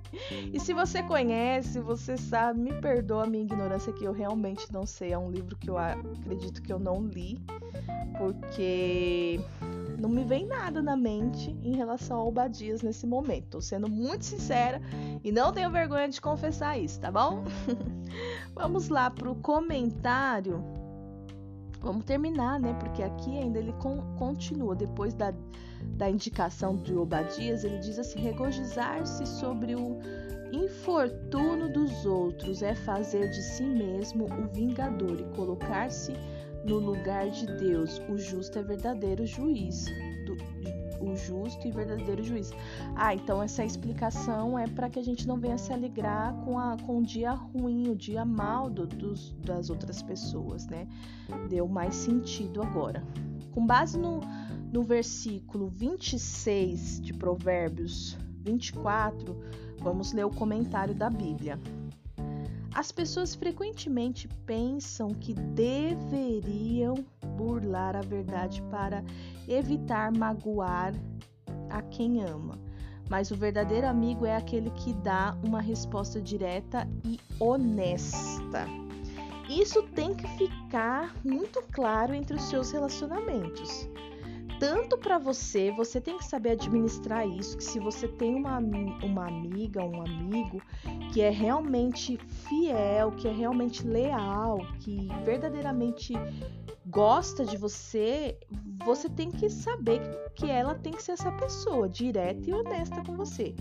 E 0.53 0.57
se 0.57 0.73
você 0.73 1.03
conhece, 1.03 1.81
você 1.81 2.15
sabe, 2.15 2.61
me 2.61 2.73
perdoa 2.79 3.25
a 3.25 3.27
minha 3.27 3.43
ignorância 3.43 3.91
que 3.91 4.05
eu 4.05 4.13
realmente 4.13 4.71
não 4.71 4.85
sei. 4.85 5.11
É 5.11 5.17
um 5.17 5.29
livro 5.29 5.57
que 5.57 5.69
eu 5.69 5.77
acredito 5.77 6.61
que 6.61 6.71
eu 6.71 6.79
não 6.79 7.03
li, 7.05 7.37
porque 8.17 9.37
não 9.99 10.07
me 10.07 10.23
vem 10.23 10.45
nada 10.45 10.81
na 10.81 10.95
mente 10.95 11.51
em 11.61 11.75
relação 11.75 12.21
a 12.21 12.23
Obadias 12.23 12.81
nesse 12.81 13.05
momento. 13.05 13.49
Tô 13.49 13.61
sendo 13.61 13.89
muito 13.89 14.23
sincera 14.23 14.81
e 15.21 15.29
não 15.29 15.51
tenho 15.51 15.69
vergonha 15.69 16.07
de 16.07 16.21
confessar 16.21 16.79
isso, 16.79 17.01
tá 17.01 17.11
bom? 17.11 17.43
Vamos 18.55 18.87
lá 18.87 19.09
pro 19.09 19.35
comentário 19.35 20.63
Vamos 21.83 22.05
terminar, 22.05 22.61
né? 22.61 22.73
Porque 22.79 23.03
aqui 23.03 23.37
ainda 23.37 23.59
ele 23.59 23.73
con 23.73 24.01
continua. 24.15 24.73
Depois 24.73 25.13
da, 25.13 25.33
da 25.97 26.09
indicação 26.09 26.77
de 26.77 26.95
Obadias, 26.95 27.65
ele 27.65 27.77
diz 27.79 27.99
assim: 27.99 28.19
regozijar-se 28.21 29.25
sobre 29.25 29.75
o 29.75 29.99
infortúnio 30.53 31.71
dos 31.71 32.05
outros 32.05 32.63
é 32.63 32.73
fazer 32.73 33.29
de 33.29 33.41
si 33.41 33.63
mesmo 33.63 34.25
o 34.25 34.47
vingador 34.53 35.19
e 35.19 35.35
colocar-se 35.35 36.13
no 36.63 36.79
lugar 36.79 37.29
de 37.29 37.45
Deus. 37.57 38.01
O 38.07 38.17
justo 38.17 38.59
é 38.59 38.63
verdadeiro 38.63 39.25
juiz. 39.25 39.85
O 41.03 41.15
justo 41.15 41.67
e 41.67 41.71
verdadeiro 41.71 42.23
juiz. 42.23 42.51
Ah, 42.95 43.13
então 43.13 43.43
essa 43.43 43.65
explicação 43.65 44.57
é 44.57 44.67
para 44.67 44.89
que 44.89 44.97
a 44.97 45.03
gente 45.03 45.27
não 45.27 45.37
venha 45.37 45.57
se 45.57 45.73
alegrar 45.73 46.33
com, 46.45 46.57
a, 46.57 46.77
com 46.85 46.99
o 46.99 47.03
dia 47.03 47.31
ruim, 47.31 47.89
o 47.89 47.95
dia 47.95 48.23
mal 48.23 48.69
do, 48.69 48.87
dos, 48.87 49.33
das 49.33 49.69
outras 49.69 50.01
pessoas, 50.01 50.65
né? 50.67 50.87
Deu 51.49 51.67
mais 51.67 51.93
sentido 51.93 52.61
agora. 52.61 53.03
Com 53.51 53.65
base 53.65 53.99
no, 53.99 54.21
no 54.71 54.81
versículo 54.81 55.67
26 55.67 57.01
de 57.01 57.13
Provérbios 57.13 58.17
24, 58.43 59.37
vamos 59.81 60.13
ler 60.13 60.25
o 60.25 60.29
comentário 60.29 60.95
da 60.95 61.09
Bíblia. 61.09 61.59
As 62.73 62.91
pessoas 62.91 63.35
frequentemente 63.35 64.27
pensam 64.47 65.09
que 65.09 65.33
deveriam 65.33 66.95
burlar 67.35 67.95
a 67.95 68.01
verdade 68.01 68.61
para 68.63 69.03
evitar 69.47 70.11
magoar 70.11 70.93
a 71.69 71.81
quem 71.81 72.23
ama. 72.23 72.57
Mas 73.09 73.31
o 73.31 73.35
verdadeiro 73.35 73.87
amigo 73.87 74.25
é 74.25 74.35
aquele 74.35 74.69
que 74.71 74.93
dá 74.93 75.37
uma 75.43 75.61
resposta 75.61 76.21
direta 76.21 76.87
e 77.05 77.19
honesta. 77.39 78.65
Isso 79.49 79.83
tem 79.93 80.13
que 80.13 80.27
ficar 80.37 81.13
muito 81.23 81.61
claro 81.71 82.13
entre 82.13 82.35
os 82.35 82.43
seus 82.43 82.71
relacionamentos. 82.71 83.89
Tanto 84.59 84.97
para 84.97 85.17
você, 85.17 85.71
você 85.71 85.99
tem 85.99 86.17
que 86.17 86.25
saber 86.25 86.51
administrar 86.51 87.27
isso, 87.27 87.57
que 87.57 87.63
se 87.63 87.79
você 87.79 88.07
tem 88.07 88.33
uma, 88.33 88.59
uma 88.59 89.27
amiga, 89.27 89.83
um 89.83 90.01
amigo 90.01 90.61
que 91.11 91.21
é 91.21 91.29
realmente 91.29 92.17
fiel, 92.17 93.11
que 93.11 93.27
é 93.27 93.31
realmente 93.33 93.85
leal, 93.85 94.59
que 94.79 95.09
verdadeiramente 95.25 96.13
gosta 96.85 97.45
de 97.45 97.57
você, 97.57 98.37
você 98.85 99.09
tem 99.09 99.31
que 99.31 99.49
saber 99.49 100.01
que 100.35 100.49
ela 100.49 100.75
tem 100.75 100.93
que 100.93 101.01
ser 101.01 101.13
essa 101.13 101.31
pessoa, 101.31 101.87
direta 101.87 102.49
e 102.49 102.53
honesta 102.53 103.03
com 103.03 103.15
você. 103.15 103.55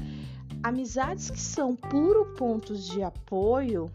Amizades 0.62 1.30
que 1.30 1.40
são 1.40 1.74
puro 1.74 2.35
pontos 2.35 2.87
de 2.88 3.02
apoio, 3.02 3.90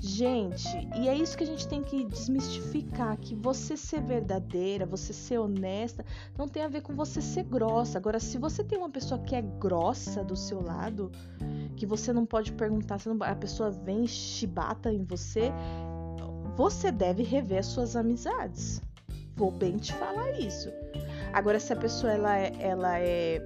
gente, 0.00 0.68
e 0.96 1.08
é 1.08 1.14
isso 1.14 1.36
que 1.36 1.44
a 1.44 1.46
gente 1.46 1.66
tem 1.66 1.82
que 1.82 2.04
desmistificar, 2.04 3.16
que 3.18 3.34
você 3.34 3.76
ser 3.76 4.00
verdadeira, 4.02 4.86
você 4.86 5.12
ser 5.12 5.38
honesta, 5.38 6.04
não 6.38 6.48
tem 6.48 6.62
a 6.62 6.68
ver 6.68 6.82
com 6.82 6.94
você 6.94 7.20
ser 7.20 7.44
grossa. 7.44 7.98
Agora, 7.98 8.18
se 8.20 8.38
você 8.38 8.62
tem 8.62 8.78
uma 8.78 8.90
pessoa 8.90 9.20
que 9.20 9.34
é 9.34 9.42
grossa 9.42 10.24
do 10.24 10.36
seu 10.36 10.62
lado, 10.62 11.10
que 11.76 11.86
você 11.86 12.12
não 12.12 12.24
pode 12.24 12.52
perguntar, 12.52 12.98
a 13.20 13.34
pessoa 13.34 13.70
vem 13.70 14.06
chibata 14.06 14.92
em 14.92 15.04
você, 15.04 15.52
você 16.56 16.90
deve 16.90 17.22
rever 17.22 17.62
suas 17.62 17.94
amizades. 17.94 18.80
Vou 19.36 19.50
bem 19.50 19.76
te 19.76 19.92
falar 19.92 20.30
isso. 20.40 20.70
Agora, 21.32 21.60
se 21.60 21.72
a 21.72 21.76
pessoa 21.76 22.12
ela 22.12 22.38
é, 22.38 22.52
ela 22.58 22.98
é, 22.98 23.42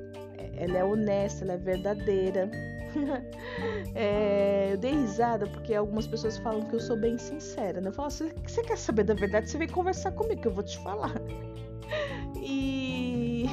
ela 0.56 0.78
é 0.78 0.84
honesta, 0.84 1.44
ela 1.44 1.54
é 1.54 1.56
verdadeira, 1.56 2.48
é, 3.94 4.72
eu 4.72 4.78
dei 4.78 4.92
risada 4.92 5.46
porque 5.48 5.74
algumas 5.74 6.06
pessoas 6.06 6.38
falam 6.38 6.62
que 6.62 6.74
eu 6.74 6.80
sou 6.80 6.96
bem 6.96 7.18
sincera. 7.18 7.80
Né? 7.80 7.88
Eu 7.88 7.92
falo, 7.92 8.10
você, 8.10 8.32
você 8.46 8.62
quer 8.62 8.78
saber 8.78 9.04
da 9.04 9.14
verdade? 9.14 9.50
Você 9.50 9.58
vem 9.58 9.68
conversar 9.68 10.12
comigo 10.12 10.40
que 10.40 10.48
eu 10.48 10.54
vou 10.54 10.64
te 10.64 10.78
falar. 10.78 11.12
E, 12.42 13.46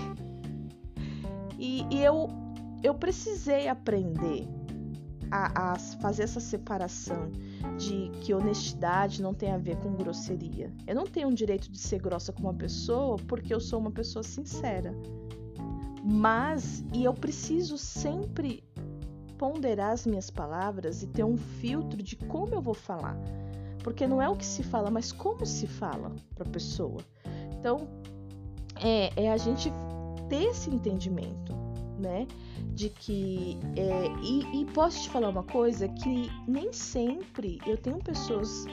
e, 1.58 1.86
e 1.91 2.04
eu, 2.04 2.30
eu 2.84 2.93
precisei 2.93 3.67
aprender 3.67 4.48
a, 5.32 5.74
a, 5.74 5.80
fazer 6.02 6.24
essa 6.24 6.39
separação 6.39 7.32
de 7.78 8.10
que 8.22 8.34
honestidade 8.34 9.22
não 9.22 9.34
tem 9.34 9.52
a 9.52 9.58
ver 9.58 9.78
com 9.78 9.93
grosseria. 9.93 10.72
Eu 10.86 10.96
não 10.96 11.06
tenho 11.06 11.30
o 11.30 11.34
direito 11.34 11.72
de 11.72 11.78
ser 11.78 12.00
grossa 12.00 12.32
com 12.32 12.41
uma 12.41 12.54
pessoa 12.54 13.17
porque 13.28 13.54
eu 13.54 13.60
sou 13.60 13.80
uma 13.80 13.91
pessoa 13.91 14.24
sincera. 14.24 14.93
Mas, 16.04 16.84
e 16.93 17.04
eu 17.04 17.13
preciso 17.13 17.78
sempre 17.78 18.63
ponderar 19.38 19.91
as 19.91 20.06
minhas 20.06 20.30
palavras 20.30 21.04
e 21.04 21.08
ter 21.08 21.24
um 21.24 21.38
filtro 21.38 22.02
de 22.02 22.15
como 22.15 22.56
eu 22.56 22.62
vou 22.62 22.74
falar. 22.74 23.17
Porque 23.84 24.08
não 24.08 24.22
é 24.22 24.30
o 24.30 24.36
que 24.36 24.46
se 24.46 24.63
fala, 24.63 24.89
mas 24.89 25.12
como 25.12 25.46
se 25.46 25.67
fala 25.67 26.13
para 26.36 26.48
a 26.48 26.50
pessoa. 26.50 27.00
Então, 27.60 27.88
é, 28.82 29.12
é 29.24 29.32
a 29.32 29.38
gente 29.38 29.72
ter 30.30 30.43
esse 30.43 30.70
entendimento, 30.70 31.56
né? 31.98 32.28
De 32.74 32.90
que. 32.90 33.58
É, 33.76 34.08
e, 34.24 34.62
e 34.62 34.66
posso 34.66 35.04
te 35.04 35.10
falar 35.10 35.30
uma 35.30 35.44
coisa: 35.44 35.88
que 35.88 36.30
nem 36.48 36.72
sempre 36.72 37.60
eu 37.66 37.78
tenho 37.78 37.98
pessoas 38.00 38.66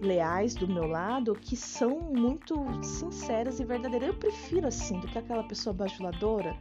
leais 0.00 0.54
do 0.54 0.68
meu 0.68 0.86
lado 0.86 1.34
que 1.34 1.56
são 1.56 1.98
muito 2.00 2.54
sinceras 2.82 3.60
e 3.60 3.64
verdadeiras. 3.64 4.08
Eu 4.08 4.14
prefiro 4.14 4.66
assim 4.66 5.00
do 5.00 5.06
que 5.06 5.18
aquela 5.18 5.42
pessoa 5.44 5.72
bajuladora 5.72 6.56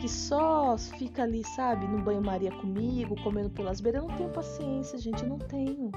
que 0.00 0.08
só 0.08 0.76
fica 0.76 1.22
ali, 1.22 1.44
sabe, 1.44 1.86
no 1.86 2.02
banho-maria 2.02 2.50
comigo, 2.52 3.14
comendo 3.22 3.50
pelas 3.50 3.80
beiras. 3.80 4.02
Eu 4.02 4.08
não 4.08 4.16
tenho 4.16 4.30
paciência, 4.30 4.98
gente, 4.98 5.22
eu 5.22 5.28
não 5.28 5.38
tenho. 5.38 5.90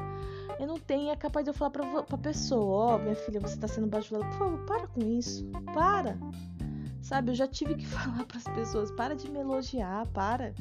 Eu 0.60 0.68
não 0.68 0.78
tenho, 0.78 1.10
é 1.10 1.16
capaz 1.16 1.44
de 1.44 1.50
eu 1.50 1.54
falar 1.54 1.72
pra, 1.72 2.04
pra 2.04 2.18
pessoa: 2.18 2.92
Ó, 2.92 2.96
oh, 2.96 3.00
minha 3.00 3.16
filha, 3.16 3.40
você 3.40 3.58
tá 3.58 3.68
sendo 3.68 3.88
bajulada. 3.88 4.26
Por 4.30 4.38
favor, 4.38 4.66
para 4.66 4.88
com 4.88 5.02
isso. 5.02 5.46
Para. 5.74 6.18
Sabe, 7.02 7.32
eu 7.32 7.36
já 7.36 7.48
tive 7.48 7.76
que 7.76 7.86
falar 7.88 8.26
para 8.26 8.38
as 8.38 8.44
pessoas: 8.44 8.92
para 8.92 9.16
de 9.16 9.30
me 9.30 9.40
elogiar, 9.40 10.08
para. 10.08 10.54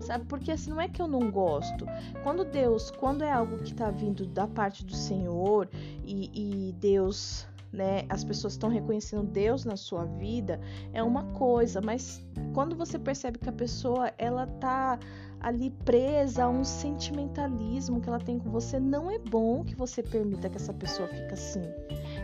Sabe, 0.00 0.24
porque 0.26 0.52
assim 0.52 0.70
não 0.70 0.80
é 0.80 0.88
que 0.88 1.00
eu 1.00 1.08
não 1.08 1.30
gosto. 1.30 1.86
Quando 2.22 2.44
Deus, 2.44 2.90
quando 2.90 3.22
é 3.22 3.32
algo 3.32 3.58
que 3.58 3.74
tá 3.74 3.90
vindo 3.90 4.26
da 4.26 4.46
parte 4.46 4.84
do 4.84 4.94
Senhor 4.94 5.68
e, 6.04 6.68
e 6.68 6.72
Deus 6.72 7.46
né, 7.72 8.04
as 8.08 8.24
pessoas 8.24 8.54
estão 8.54 8.68
reconhecendo 8.68 9.24
Deus 9.24 9.64
na 9.64 9.76
sua 9.76 10.04
vida, 10.04 10.60
é 10.92 11.02
uma 11.02 11.24
coisa, 11.32 11.80
mas 11.80 12.24
quando 12.54 12.74
você 12.74 12.98
percebe 12.98 13.38
que 13.38 13.48
a 13.48 13.52
pessoa 13.52 14.12
ela 14.16 14.46
tá 14.46 14.98
ali 15.40 15.70
presa 15.84 16.44
a 16.44 16.48
um 16.48 16.64
sentimentalismo 16.64 18.00
que 18.00 18.08
ela 18.08 18.18
tem 18.18 18.38
com 18.38 18.50
você, 18.50 18.80
não 18.80 19.10
é 19.10 19.18
bom 19.18 19.64
que 19.64 19.74
você 19.74 20.02
permita 20.02 20.48
que 20.48 20.56
essa 20.56 20.72
pessoa 20.72 21.08
fique 21.08 21.32
assim. 21.32 21.62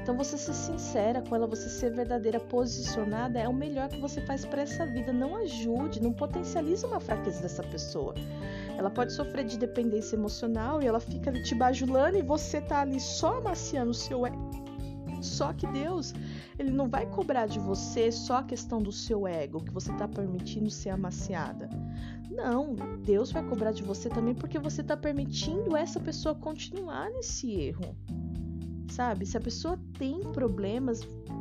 Então 0.04 0.18
você 0.18 0.36
ser 0.36 0.52
sincera 0.52 1.22
com 1.22 1.34
ela, 1.34 1.46
você 1.46 1.66
ser 1.66 1.90
verdadeira, 1.90 2.38
posicionada 2.38 3.38
é 3.38 3.48
o 3.48 3.54
melhor 3.54 3.88
que 3.88 3.98
você 3.98 4.20
faz 4.20 4.44
para 4.44 4.60
essa 4.60 4.84
vida. 4.84 5.14
Não 5.14 5.34
ajude, 5.34 5.98
não 6.02 6.12
potencialize 6.12 6.84
uma 6.84 7.00
fraqueza 7.00 7.40
dessa 7.40 7.62
pessoa. 7.62 8.14
Ela 8.76 8.90
pode 8.90 9.14
sofrer 9.14 9.46
de 9.46 9.58
dependência 9.58 10.14
emocional 10.14 10.82
e 10.82 10.86
ela 10.86 11.00
fica 11.00 11.30
ali 11.30 11.42
te 11.42 11.54
bajulando 11.54 12.18
e 12.18 12.22
você 12.22 12.60
tá 12.60 12.82
ali 12.82 13.00
só 13.00 13.38
amaciando 13.38 13.92
o 13.92 13.94
seu 13.94 14.26
só 15.22 15.54
que 15.54 15.66
Deus, 15.68 16.12
ele 16.58 16.70
não 16.70 16.86
vai 16.86 17.06
cobrar 17.06 17.46
de 17.46 17.58
você 17.58 18.12
só 18.12 18.36
a 18.36 18.42
questão 18.42 18.82
do 18.82 18.92
seu 18.92 19.26
ego, 19.26 19.64
que 19.64 19.72
você 19.72 19.90
está 19.90 20.06
permitindo 20.06 20.68
ser 20.68 20.90
amaciada. 20.90 21.70
Não, 22.30 22.74
Deus 23.02 23.32
vai 23.32 23.42
cobrar 23.42 23.72
de 23.72 23.82
você 23.82 24.10
também 24.10 24.34
porque 24.34 24.58
você 24.58 24.82
está 24.82 24.98
permitindo 24.98 25.74
essa 25.74 25.98
pessoa 25.98 26.34
continuar 26.34 27.08
nesse 27.08 27.50
erro. 27.52 27.96
Sabe? 28.88 29.26
Se 29.26 29.36
a 29.36 29.40
pessoa 29.40 29.78
tem 29.98 30.20
problemas, 30.32 31.00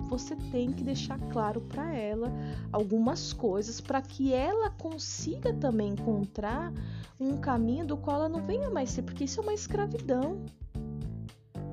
você 0.10 0.36
tem 0.52 0.72
que 0.72 0.84
deixar 0.84 1.20
claro 1.32 1.62
para 1.62 1.94
ela 1.94 2.32
algumas 2.72 3.34
coisas 3.34 3.80
para 3.80 4.02
que 4.02 4.34
ela 4.34 4.70
consiga 4.72 5.54
também 5.54 5.90
encontrar 5.94 6.74
um 7.20 7.38
caminho 7.38 7.86
do 7.86 7.98
qual 7.98 8.18
ela 8.18 8.30
não 8.30 8.46
venha 8.46 8.70
mais 8.70 8.90
ser, 8.90 9.04
porque 9.04 9.26
isso 9.26 9.40
é 9.40 9.44
uma 9.44 9.54
escravidão 9.54 10.44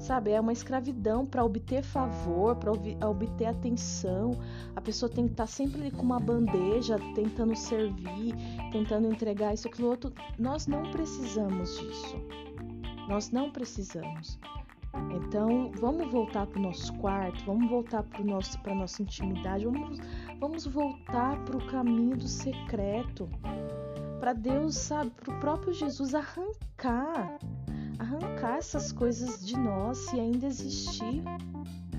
sabe? 0.01 0.31
É 0.31 0.41
uma 0.41 0.53
escravidão 0.53 1.27
para 1.27 1.45
obter 1.45 1.83
favor, 1.83 2.57
para 2.57 2.73
obter 2.73 3.47
atenção. 3.47 4.33
A 4.75 4.81
pessoa 4.81 5.11
tem 5.11 5.27
que 5.27 5.33
estar 5.33 5.45
tá 5.45 5.47
sempre 5.47 5.83
ali 5.83 5.91
com 5.91 6.03
uma 6.03 6.19
bandeja, 6.19 6.99
tentando 7.15 7.55
servir, 7.55 8.35
tentando 8.73 9.07
entregar 9.07 9.55
isso, 9.55 9.69
aquilo 9.69 9.89
outro. 9.89 10.13
Nós 10.39 10.67
não 10.67 10.91
precisamos 10.91 11.79
disso. 11.79 12.17
Nós 13.09 13.31
não 13.31 13.51
precisamos. 13.51 14.39
Então, 15.11 15.71
vamos 15.81 16.11
voltar 16.11 16.47
para 16.47 16.59
o 16.59 16.63
nosso 16.63 16.93
quarto, 16.95 17.45
vamos 17.45 17.69
voltar 17.69 18.03
para 18.03 18.25
nosso, 18.25 18.59
a 18.65 18.75
nossa 18.75 19.03
intimidade, 19.03 19.65
vamos, 19.65 19.99
vamos 20.41 20.67
voltar 20.67 21.39
para 21.45 21.57
o 21.57 21.67
caminho 21.67 22.17
do 22.17 22.27
secreto. 22.27 23.29
Para 24.19 24.33
Deus, 24.33 24.77
sabe, 24.77 25.11
para 25.11 25.35
o 25.35 25.41
próprio 25.41 25.73
Jesus 25.73 26.15
arrancar 26.15 27.39
arrancar 28.01 28.57
essas 28.57 28.91
coisas 28.91 29.45
de 29.45 29.59
nós 29.59 29.99
se 29.99 30.19
ainda 30.19 30.47
existir, 30.47 31.23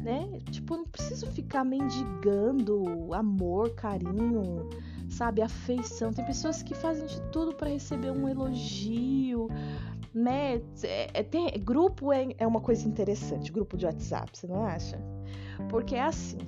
né? 0.04 0.40
Tipo, 0.50 0.78
não 0.78 0.86
preciso 0.86 1.28
ficar 1.28 1.64
mendigando 1.64 3.14
amor, 3.14 3.70
carinho, 3.76 4.68
sabe, 5.08 5.44
afeição. 5.44 6.12
Tem 6.12 6.26
pessoas 6.26 6.64
que 6.64 6.74
fazem 6.74 7.06
de 7.06 7.22
tudo 7.32 7.54
para 7.54 7.70
receber 7.70 8.12
um 8.12 8.28
elogio, 8.28 9.48
né? 10.14 10.62
É, 10.84 11.24
tem, 11.24 11.50
grupo 11.60 12.12
é, 12.12 12.28
é 12.38 12.46
uma 12.46 12.62
coisa 12.62 12.88
interessante, 12.88 13.52
grupo 13.52 13.78
de 13.78 13.86
WhatsApp, 13.86 14.38
você 14.38 14.48
não 14.48 14.64
acha? 14.64 15.00
Porque 15.70 15.96
é 15.96 16.02
assim. 16.02 16.40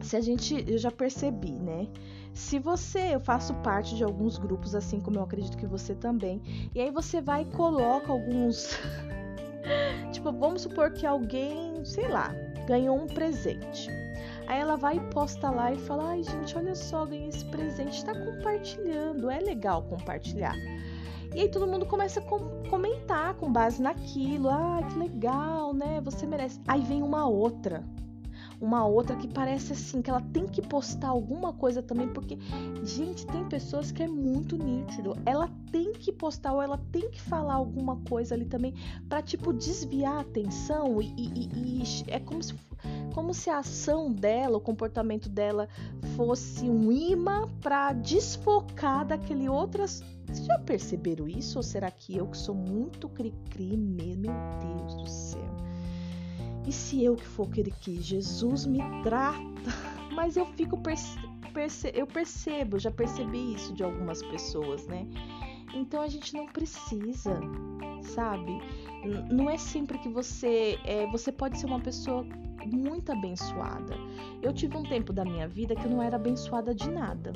Se 0.00 0.16
a 0.16 0.20
gente, 0.20 0.64
eu 0.66 0.78
já 0.78 0.90
percebi, 0.90 1.52
né? 1.52 1.86
Se 2.32 2.58
você, 2.58 3.14
eu 3.14 3.20
faço 3.20 3.52
parte 3.56 3.96
de 3.96 4.04
alguns 4.04 4.38
grupos, 4.38 4.74
assim 4.74 5.00
como 5.00 5.18
eu 5.18 5.22
acredito 5.22 5.58
que 5.58 5.66
você 5.66 5.94
também, 5.94 6.40
e 6.74 6.80
aí 6.80 6.90
você 6.90 7.20
vai 7.20 7.42
e 7.42 7.46
coloca 7.46 8.12
alguns. 8.12 8.78
tipo, 10.12 10.32
vamos 10.32 10.62
supor 10.62 10.92
que 10.92 11.04
alguém, 11.04 11.84
sei 11.84 12.08
lá, 12.08 12.32
ganhou 12.66 12.96
um 12.96 13.06
presente. 13.06 13.90
Aí 14.46 14.60
ela 14.60 14.76
vai 14.76 14.96
e 14.96 15.00
posta 15.12 15.50
lá 15.50 15.72
e 15.72 15.78
fala: 15.78 16.10
ai, 16.10 16.22
gente, 16.22 16.56
olha 16.56 16.74
só, 16.74 17.04
ganhei 17.04 17.28
esse 17.28 17.44
presente, 17.46 18.04
tá 18.04 18.14
compartilhando, 18.14 19.28
é 19.28 19.40
legal 19.40 19.82
compartilhar. 19.82 20.54
E 21.34 21.42
aí 21.42 21.48
todo 21.48 21.66
mundo 21.66 21.86
começa 21.86 22.20
a 22.20 22.22
com 22.22 22.38
comentar 22.68 23.34
com 23.34 23.52
base 23.52 23.80
naquilo. 23.82 24.48
Ah, 24.48 24.80
que 24.88 24.98
legal, 24.98 25.72
né? 25.72 26.00
Você 26.02 26.26
merece. 26.26 26.60
Aí 26.66 26.82
vem 26.82 27.02
uma 27.02 27.26
outra 27.26 27.84
uma 28.60 28.86
outra 28.86 29.16
que 29.16 29.28
parece 29.28 29.72
assim, 29.72 30.02
que 30.02 30.10
ela 30.10 30.20
tem 30.20 30.46
que 30.46 30.60
postar 30.60 31.08
alguma 31.08 31.52
coisa 31.52 31.82
também, 31.82 32.08
porque, 32.08 32.38
gente, 32.82 33.26
tem 33.26 33.44
pessoas 33.44 33.92
que 33.92 34.02
é 34.02 34.08
muito 34.08 34.56
nítido. 34.56 35.16
Ela 35.24 35.48
tem 35.70 35.92
que 35.92 36.12
postar 36.12 36.52
ou 36.52 36.62
ela 36.62 36.78
tem 36.90 37.10
que 37.10 37.20
falar 37.20 37.54
alguma 37.54 37.96
coisa 38.08 38.34
ali 38.34 38.44
também 38.44 38.74
para 39.08 39.22
tipo, 39.22 39.52
desviar 39.52 40.16
a 40.16 40.20
atenção 40.20 41.00
e, 41.00 41.14
e, 41.16 41.82
e, 41.82 41.82
é 42.08 42.18
como 42.18 42.42
se 42.42 42.54
como 43.14 43.34
se 43.34 43.50
a 43.50 43.58
ação 43.58 44.12
dela, 44.12 44.58
o 44.58 44.60
comportamento 44.60 45.28
dela 45.28 45.68
fosse 46.14 46.70
um 46.70 46.92
imã 46.92 47.48
para 47.60 47.92
desfocar 47.92 49.04
daquele 49.04 49.48
outras. 49.48 50.04
Vocês 50.24 50.46
já 50.46 50.58
perceberam 50.60 51.26
isso? 51.26 51.58
Ou 51.58 51.62
será 51.64 51.90
que 51.90 52.16
eu 52.16 52.28
que 52.28 52.38
sou 52.38 52.54
muito 52.54 53.08
cri-cri? 53.08 53.76
Meu 53.76 54.32
Deus 54.60 54.94
do 54.94 55.08
céu. 55.08 55.67
E 56.68 56.72
se 56.72 57.02
eu 57.02 57.16
que 57.16 57.24
for 57.24 57.48
aquele 57.48 57.70
que 57.70 57.98
Jesus 57.98 58.66
me 58.66 58.80
trata, 59.02 59.40
mas 60.14 60.36
eu 60.36 60.44
fico 60.44 60.76
perce 60.76 61.18
perce 61.54 61.90
eu 61.94 62.06
percebo, 62.06 62.78
já 62.78 62.90
percebi 62.90 63.54
isso 63.54 63.72
de 63.72 63.82
algumas 63.82 64.22
pessoas, 64.24 64.86
né? 64.86 65.06
Então 65.74 66.02
a 66.02 66.08
gente 66.08 66.34
não 66.34 66.44
precisa, 66.44 67.40
sabe? 68.02 68.52
N 69.02 69.32
não 69.32 69.48
é 69.48 69.56
sempre 69.56 69.96
que 69.96 70.10
você 70.10 70.78
é, 70.84 71.06
você 71.06 71.32
pode 71.32 71.58
ser 71.58 71.64
uma 71.64 71.80
pessoa 71.80 72.22
muito 72.70 73.12
abençoada. 73.12 73.94
Eu 74.42 74.52
tive 74.52 74.76
um 74.76 74.82
tempo 74.82 75.10
da 75.10 75.24
minha 75.24 75.48
vida 75.48 75.74
que 75.74 75.86
eu 75.86 75.90
não 75.90 76.02
era 76.02 76.16
abençoada 76.16 76.74
de 76.74 76.90
nada. 76.90 77.32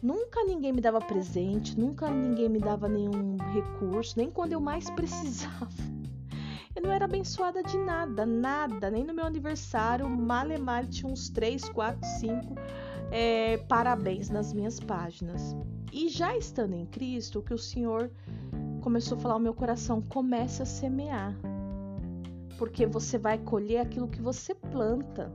Nunca 0.00 0.44
ninguém 0.44 0.72
me 0.72 0.80
dava 0.80 1.00
presente, 1.00 1.76
nunca 1.76 2.08
ninguém 2.08 2.48
me 2.48 2.60
dava 2.60 2.88
nenhum 2.88 3.36
recurso, 3.52 4.16
nem 4.16 4.30
quando 4.30 4.52
eu 4.52 4.60
mais 4.60 4.88
precisava. 4.94 5.66
Eu 6.74 6.82
não 6.82 6.90
era 6.90 7.04
abençoada 7.04 7.62
de 7.62 7.76
nada, 7.78 8.24
nada, 8.24 8.90
nem 8.90 9.04
no 9.04 9.12
meu 9.12 9.26
aniversário, 9.26 10.08
male 10.08 10.56
male 10.58 10.86
tinha 10.88 11.12
uns 11.12 11.28
3, 11.28 11.68
4, 11.68 12.08
5 12.20 12.54
é, 13.12 13.58
parabéns 13.68 14.30
nas 14.30 14.54
minhas 14.54 14.80
páginas. 14.80 15.54
E 15.92 16.08
já 16.08 16.34
estando 16.34 16.72
em 16.72 16.86
Cristo, 16.86 17.40
o 17.40 17.42
que 17.42 17.52
o 17.52 17.58
Senhor 17.58 18.10
começou 18.80 19.18
a 19.18 19.20
falar 19.20 19.34
ao 19.34 19.40
meu 19.40 19.52
coração, 19.52 20.00
comece 20.00 20.62
a 20.62 20.66
semear. 20.66 21.36
Porque 22.56 22.86
você 22.86 23.18
vai 23.18 23.36
colher 23.36 23.80
aquilo 23.80 24.08
que 24.08 24.22
você 24.22 24.54
planta. 24.54 25.30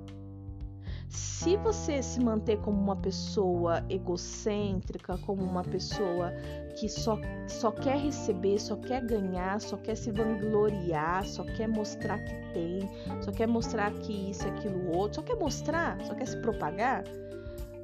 Se 1.08 1.56
você 1.58 2.02
se 2.02 2.20
manter 2.20 2.58
como 2.62 2.82
uma 2.82 2.96
pessoa 2.96 3.86
egocêntrica, 3.88 5.18
como 5.20 5.44
uma 5.44 5.64
pessoa 5.64 6.34
que 6.78 6.88
só, 6.88 7.20
só 7.48 7.72
quer 7.72 7.98
receber, 7.98 8.60
só 8.60 8.76
quer 8.76 9.04
ganhar, 9.04 9.60
só 9.60 9.78
quer 9.78 9.96
se 9.96 10.12
vangloriar, 10.12 11.26
só 11.26 11.44
quer 11.44 11.68
mostrar 11.68 12.20
que 12.20 12.54
tem, 12.54 12.88
só 13.22 13.32
quer 13.32 13.48
mostrar 13.48 13.92
que 13.94 14.30
isso, 14.30 14.48
aquilo, 14.48 14.96
outro, 14.96 15.16
só 15.16 15.22
quer 15.24 15.36
mostrar, 15.36 16.00
só 16.06 16.14
quer 16.14 16.28
se 16.28 16.38
propagar, 16.38 17.04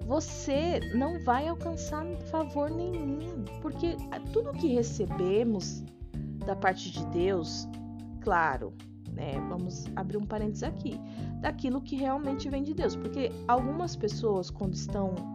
você 0.05 0.79
não 0.93 1.23
vai 1.23 1.47
alcançar 1.47 2.05
favor 2.29 2.69
nenhum, 2.69 3.43
porque 3.61 3.97
tudo 4.31 4.51
que 4.51 4.67
recebemos 4.67 5.83
da 6.45 6.55
parte 6.55 6.91
de 6.91 7.03
Deus, 7.07 7.67
claro, 8.21 8.73
né? 9.11 9.33
Vamos 9.49 9.85
abrir 9.95 10.17
um 10.17 10.25
parênteses 10.25 10.63
aqui, 10.63 10.99
daquilo 11.41 11.81
que 11.81 11.95
realmente 11.95 12.47
vem 12.47 12.61
de 12.61 12.75
Deus, 12.75 12.95
porque 12.95 13.31
algumas 13.47 13.95
pessoas 13.95 14.51
quando 14.51 14.73
estão 14.73 15.32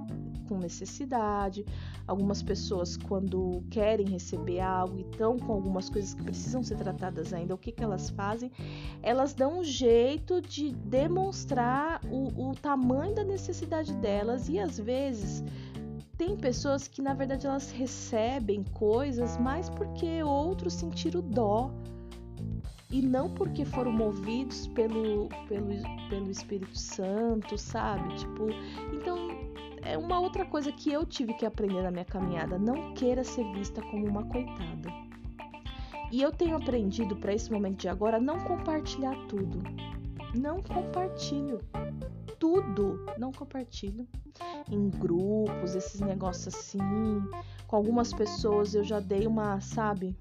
com 0.49 0.59
necessidade, 0.59 1.65
algumas 2.07 2.43
pessoas 2.43 2.97
quando 2.97 3.63
querem 3.71 4.07
receber 4.07 4.61
algo 4.61 4.99
e 4.99 5.03
estão 5.03 5.39
com 5.39 5.53
algumas 5.53 5.91
coisas 5.91 6.15
que 6.15 6.23
precisam 6.23 6.63
ser 6.63 6.77
tratadas 6.77 7.33
ainda, 7.33 7.55
o 7.55 7.59
que, 7.59 7.71
que 7.71 7.85
elas 7.85 8.11
fazem? 8.11 8.51
Elas 9.03 9.35
dão 9.35 9.61
um 9.61 9.65
jeito 9.65 10.41
de 10.41 10.73
demonstrar 10.73 12.01
o, 12.11 12.51
o 12.51 12.55
tamanho 12.55 13.15
da 13.15 13.25
necessidade 13.25 13.95
delas 13.97 14.49
e 14.49 14.59
às 14.59 14.79
vezes 14.79 15.45
tem 16.17 16.37
pessoas 16.37 16.89
que 16.89 17.01
na 17.01 17.15
verdade 17.15 17.47
elas 17.47 17.71
recebem 17.71 18.65
coisas 18.73 19.39
mais 19.39 19.69
porque 19.71 20.23
outros 20.23 20.75
sentiram 20.75 21.21
dó 21.21 21.71
e 22.91 23.03
não 23.03 23.31
porque 23.31 23.65
foram 23.65 23.93
movidos 23.93 24.67
pelo, 24.69 25.29
pelo, 25.47 25.69
pelo 26.09 26.31
Espírito 26.31 26.77
Santo, 26.77 27.59
sabe? 27.59 28.17
Tipo, 28.17 28.49
então 28.93 29.38
é 29.89 29.97
uma 29.97 30.21
outra 30.21 30.45
coisa 30.45 30.71
que 30.71 30.93
eu 30.93 31.07
tive 31.07 31.33
que 31.33 31.47
aprender 31.47 31.83
na 31.83 31.91
minha 31.91 32.05
caminhada. 32.05 32.59
Não 32.59 32.93
queira 32.93 33.25
ser 33.25 33.51
vista 33.55 33.81
como 33.81 34.07
uma 34.07 34.23
coitada. 34.25 34.93
E 36.13 36.21
eu 36.21 36.31
tenho 36.31 36.57
aprendido 36.57 37.17
para 37.17 37.33
esse 37.33 37.51
momento 37.51 37.81
de 37.81 37.89
agora 37.89 38.21
não 38.21 38.39
compartilhar 38.41 39.17
tudo. 39.29 39.63
Não 40.35 40.63
compartilho 40.63 41.61
tudo, 42.39 43.05
não 43.19 43.33
compartilho 43.33 44.07
em 44.71 44.91
grupos, 44.91 45.75
esses 45.75 46.01
negócios 46.01 46.55
assim. 46.55 46.79
Com 47.67 47.77
algumas 47.77 48.13
pessoas 48.13 48.75
eu 48.75 48.85
já 48.85 49.01
dei 49.01 49.27
uma, 49.27 49.59
sabe, 49.61 50.15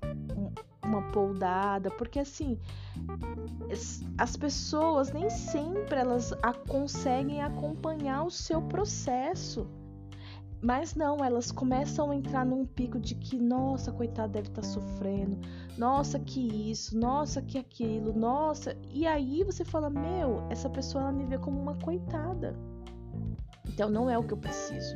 uma 0.87 1.01
poldada, 1.11 1.91
porque 1.91 2.19
assim, 2.19 2.57
as 4.17 4.35
pessoas 4.35 5.11
nem 5.11 5.29
sempre 5.29 5.99
elas 5.99 6.33
conseguem 6.67 7.41
acompanhar 7.41 8.23
o 8.23 8.31
seu 8.31 8.61
processo. 8.61 9.67
Mas 10.59 10.95
não, 10.95 11.23
elas 11.23 11.51
começam 11.51 12.09
a 12.09 12.15
entrar 12.15 12.43
num 12.43 12.65
pico 12.65 12.99
de 12.99 13.13
que, 13.13 13.37
nossa, 13.37 13.91
coitada, 13.91 14.29
deve 14.29 14.47
estar 14.47 14.63
tá 14.63 14.67
sofrendo, 14.67 15.37
nossa, 15.77 16.17
que 16.17 16.71
isso, 16.71 16.97
nossa, 16.97 17.43
que 17.43 17.59
aquilo, 17.59 18.11
nossa. 18.11 18.75
E 18.91 19.05
aí 19.05 19.43
você 19.43 19.63
fala, 19.63 19.87
meu, 19.87 20.43
essa 20.49 20.67
pessoa 20.67 21.03
ela 21.03 21.11
me 21.11 21.25
vê 21.25 21.37
como 21.37 21.61
uma 21.61 21.75
coitada. 21.75 22.55
Então 23.67 23.87
não 23.87 24.09
é 24.09 24.17
o 24.17 24.23
que 24.23 24.33
eu 24.33 24.37
preciso. 24.37 24.95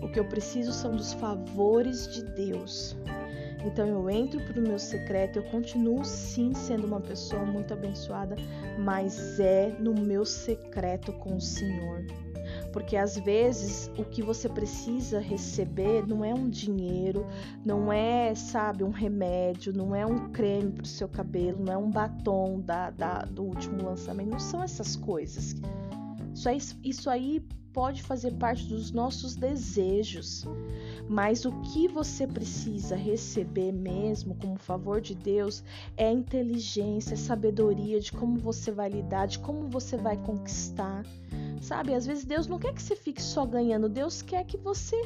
O 0.00 0.08
que 0.08 0.20
eu 0.20 0.28
preciso 0.28 0.72
são 0.72 0.94
dos 0.94 1.12
favores 1.12 2.06
de 2.14 2.22
Deus. 2.22 2.96
Então 3.64 3.86
eu 3.86 4.10
entro 4.10 4.40
para 4.40 4.60
o 4.60 4.62
meu 4.62 4.78
secreto, 4.78 5.38
eu 5.38 5.42
continuo 5.44 6.04
sim 6.04 6.52
sendo 6.54 6.86
uma 6.86 7.00
pessoa 7.00 7.44
muito 7.44 7.72
abençoada, 7.72 8.36
mas 8.78 9.40
é 9.40 9.74
no 9.78 9.94
meu 9.94 10.24
secreto 10.24 11.12
com 11.14 11.36
o 11.36 11.40
Senhor. 11.40 12.04
Porque 12.72 12.96
às 12.96 13.16
vezes 13.16 13.90
o 13.96 14.04
que 14.04 14.22
você 14.22 14.48
precisa 14.48 15.18
receber 15.18 16.06
não 16.06 16.24
é 16.24 16.34
um 16.34 16.48
dinheiro, 16.48 17.26
não 17.64 17.92
é, 17.92 18.34
sabe, 18.34 18.84
um 18.84 18.90
remédio, 18.90 19.72
não 19.72 19.94
é 19.94 20.04
um 20.04 20.30
creme 20.30 20.72
para 20.72 20.82
o 20.82 20.86
seu 20.86 21.08
cabelo, 21.08 21.64
não 21.64 21.72
é 21.72 21.76
um 21.76 21.90
batom 21.90 22.60
da, 22.60 22.90
da, 22.90 23.20
do 23.20 23.44
último 23.44 23.82
lançamento, 23.82 24.30
não 24.30 24.40
são 24.40 24.62
essas 24.62 24.94
coisas. 24.94 25.54
Isso 26.34 26.48
aí, 26.48 26.58
isso 26.82 27.08
aí 27.08 27.42
pode 27.74 28.02
fazer 28.02 28.32
parte 28.34 28.68
dos 28.68 28.92
nossos 28.92 29.34
desejos, 29.34 30.46
mas 31.08 31.44
o 31.44 31.50
que 31.60 31.88
você 31.88 32.24
precisa 32.24 32.94
receber 32.94 33.72
mesmo 33.72 34.36
como 34.36 34.56
favor 34.56 35.00
de 35.00 35.14
Deus 35.14 35.64
é 35.96 36.10
inteligência, 36.10 37.16
sabedoria 37.16 37.98
de 37.98 38.12
como 38.12 38.38
você 38.38 38.70
vai 38.70 38.88
lidar, 38.88 39.26
de 39.26 39.40
como 39.40 39.68
você 39.68 39.96
vai 39.96 40.16
conquistar. 40.16 41.04
Sabe, 41.60 41.94
às 41.94 42.06
vezes 42.06 42.24
Deus 42.24 42.46
não 42.46 42.58
quer 42.58 42.74
que 42.74 42.82
você 42.82 42.94
fique 42.94 43.22
só 43.22 43.46
ganhando, 43.46 43.88
Deus 43.88 44.22
quer 44.22 44.44
que 44.44 44.56
você 44.56 44.96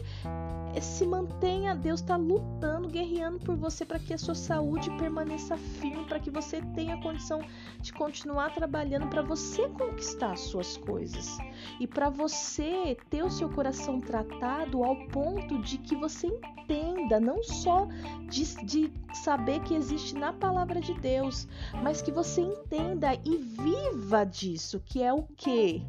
eh, 0.75 0.81
se 0.81 1.07
mantenha, 1.07 1.75
Deus 1.75 2.01
está 2.01 2.17
lutando, 2.17 2.89
guerreando 2.89 3.39
por 3.39 3.57
você 3.57 3.85
para 3.85 3.99
que 3.99 4.15
a 4.15 4.19
sua 4.19 4.35
saúde 4.35 4.91
permaneça 4.99 5.57
firme, 5.57 6.05
para 6.07 6.19
que 6.19 6.31
você 6.31 6.61
tenha 6.75 7.01
condição 7.01 7.41
de 7.81 7.93
continuar 7.93 8.53
trabalhando 8.55 9.09
para 9.09 9.23
você 9.23 9.69
conquistar 9.69 10.33
as 10.33 10.41
suas 10.41 10.77
coisas 10.77 11.39
e 11.79 11.87
para 11.87 12.11
você 12.11 12.97
ter 13.09 13.23
o 13.23 13.31
seu 13.31 13.49
coração 13.49 14.01
tratado 14.01 14.83
ao 14.83 14.97
ponto 15.09 15.61
de 15.63 15.79
que 15.79 15.95
você 15.95 16.27
entenda, 16.27 17.21
não 17.21 17.43
só 17.43 17.87
de, 18.29 18.45
de 18.65 18.93
saber 19.15 19.61
que 19.61 19.75
existe 19.75 20.15
na 20.15 20.33
palavra 20.33 20.81
de 20.81 20.95
Deus, 20.95 21.47
mas 21.83 22.03
que 22.03 22.13
você 22.13 22.41
entenda 22.41 23.15
e 23.25 23.37
viva 23.37 24.25
disso, 24.25 24.83
que 24.85 25.03
é 25.03 25.13
o 25.13 25.23
que? 25.37 25.83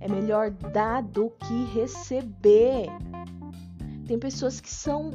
É 0.00 0.08
melhor 0.08 0.50
dar 0.50 1.02
do 1.02 1.30
que 1.30 1.64
receber. 1.74 2.86
Tem 4.06 4.18
pessoas 4.18 4.60
que 4.60 4.70
são 4.70 5.12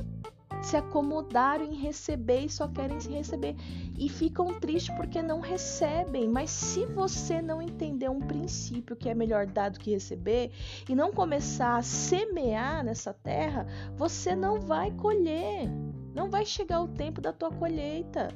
se 0.61 0.77
acomodaram 0.77 1.65
em 1.65 1.75
receber 1.75 2.45
e 2.45 2.49
só 2.49 2.67
querem 2.67 2.99
se 2.99 3.09
receber 3.09 3.55
e 3.97 4.07
ficam 4.07 4.59
tristes 4.59 4.95
porque 4.95 5.21
não 5.21 5.39
recebem. 5.39 6.27
Mas 6.27 6.51
se 6.51 6.86
você 6.86 7.41
não 7.41 7.61
entender 7.61 8.09
um 8.09 8.19
princípio 8.19 8.95
que 8.95 9.09
é 9.09 9.15
melhor 9.15 9.47
dar 9.47 9.69
do 9.69 9.79
que 9.79 9.91
receber 9.91 10.51
e 10.88 10.95
não 10.95 11.11
começar 11.11 11.77
a 11.77 11.82
semear 11.82 12.84
nessa 12.84 13.13
terra, 13.13 13.65
você 13.95 14.36
não 14.36 14.59
vai 14.59 14.91
colher. 14.91 15.69
Não 16.13 16.29
vai 16.29 16.45
chegar 16.45 16.82
o 16.82 16.88
tempo 16.88 17.21
da 17.21 17.34
tua 17.34 17.51
colheita. 17.51 18.27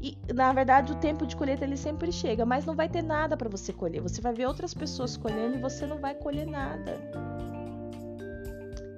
E 0.00 0.16
na 0.32 0.52
verdade 0.52 0.92
o 0.92 0.96
tempo 0.96 1.26
de 1.26 1.34
colheita 1.34 1.64
ele 1.64 1.76
sempre 1.76 2.12
chega, 2.12 2.44
mas 2.44 2.64
não 2.64 2.74
vai 2.74 2.88
ter 2.88 3.02
nada 3.02 3.36
para 3.36 3.48
você 3.48 3.72
colher. 3.72 4.00
Você 4.02 4.20
vai 4.20 4.32
ver 4.32 4.46
outras 4.46 4.74
pessoas 4.74 5.16
colhendo 5.16 5.56
e 5.56 5.60
você 5.60 5.86
não 5.86 5.98
vai 5.98 6.14
colher 6.14 6.46
nada. 6.46 7.00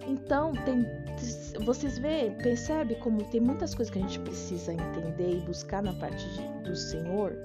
Então, 0.09 0.53
tem, 0.65 0.87
vocês 1.65 1.99
vê, 1.99 2.31
percebe 2.43 2.95
como 2.97 3.23
tem 3.25 3.41
muitas 3.41 3.75
coisas 3.75 3.93
que 3.93 3.99
a 3.99 4.03
gente 4.03 4.19
precisa 4.21 4.73
entender 4.73 5.37
e 5.37 5.41
buscar 5.41 5.83
na 5.83 5.93
parte 5.93 6.25
de, 6.31 6.63
do 6.63 6.75
Senhor, 6.75 7.37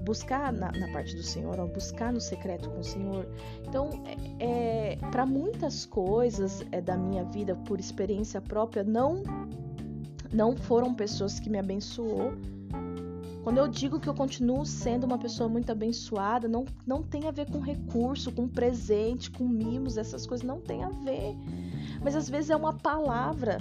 buscar 0.00 0.52
na, 0.52 0.72
na, 0.72 0.92
parte 0.92 1.14
do 1.14 1.22
Senhor, 1.22 1.58
ó, 1.60 1.66
buscar 1.66 2.12
no 2.12 2.20
secreto 2.20 2.68
com 2.68 2.80
o 2.80 2.84
Senhor. 2.84 3.28
Então, 3.66 3.90
é, 4.40 4.92
é 4.92 4.96
para 5.12 5.24
muitas 5.24 5.86
coisas 5.86 6.64
é, 6.72 6.80
da 6.80 6.96
minha 6.96 7.22
vida, 7.24 7.54
por 7.54 7.78
experiência 7.78 8.40
própria, 8.40 8.82
não 8.82 9.22
não 10.32 10.54
foram 10.56 10.92
pessoas 10.94 11.40
que 11.40 11.48
me 11.48 11.58
abençoou, 11.58 12.32
quando 13.48 13.56
eu 13.56 13.66
digo 13.66 13.98
que 13.98 14.06
eu 14.06 14.12
continuo 14.12 14.66
sendo 14.66 15.04
uma 15.04 15.16
pessoa 15.16 15.48
muito 15.48 15.72
abençoada, 15.72 16.46
não, 16.46 16.66
não 16.86 17.02
tem 17.02 17.26
a 17.26 17.30
ver 17.30 17.50
com 17.50 17.60
recurso, 17.60 18.30
com 18.30 18.46
presente, 18.46 19.30
com 19.30 19.48
mimos, 19.48 19.96
essas 19.96 20.26
coisas 20.26 20.46
não 20.46 20.60
tem 20.60 20.84
a 20.84 20.90
ver. 20.90 21.34
Mas 22.02 22.14
às 22.14 22.28
vezes 22.28 22.50
é 22.50 22.56
uma 22.56 22.74
palavra 22.74 23.56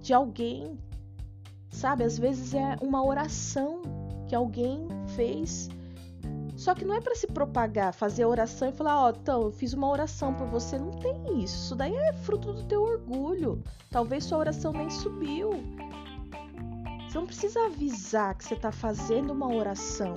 de 0.00 0.12
alguém, 0.12 0.76
sabe? 1.70 2.02
Às 2.02 2.18
vezes 2.18 2.52
é 2.52 2.76
uma 2.82 3.06
oração 3.06 3.82
que 4.26 4.34
alguém 4.34 4.88
fez. 5.14 5.68
Só 6.56 6.74
que 6.74 6.84
não 6.84 6.96
é 6.96 7.00
para 7.00 7.14
se 7.14 7.28
propagar, 7.28 7.94
fazer 7.94 8.24
oração 8.24 8.70
e 8.70 8.72
falar, 8.72 9.04
ó, 9.04 9.06
oh, 9.06 9.10
então, 9.10 9.42
eu 9.42 9.52
fiz 9.52 9.72
uma 9.72 9.88
oração 9.88 10.34
por 10.34 10.48
você. 10.48 10.76
Não 10.76 10.90
tem 10.90 11.44
isso. 11.44 11.66
Isso 11.66 11.76
daí 11.76 11.94
é 11.94 12.12
fruto 12.12 12.52
do 12.52 12.64
teu 12.64 12.82
orgulho. 12.82 13.62
Talvez 13.88 14.24
sua 14.24 14.38
oração 14.38 14.72
nem 14.72 14.90
subiu. 14.90 15.50
Você 17.12 17.18
não 17.18 17.26
precisa 17.26 17.66
avisar 17.66 18.34
que 18.34 18.42
você 18.42 18.54
está 18.54 18.72
fazendo 18.72 19.34
uma 19.34 19.54
oração. 19.54 20.16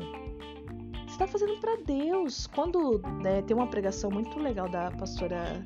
Você 1.06 1.12
está 1.12 1.28
fazendo 1.28 1.60
para 1.60 1.76
Deus. 1.86 2.48
Quando 2.48 3.00
né, 3.22 3.42
tem 3.42 3.54
uma 3.54 3.68
pregação 3.68 4.10
muito 4.10 4.40
legal 4.40 4.70
da 4.70 4.90
pastora, 4.92 5.62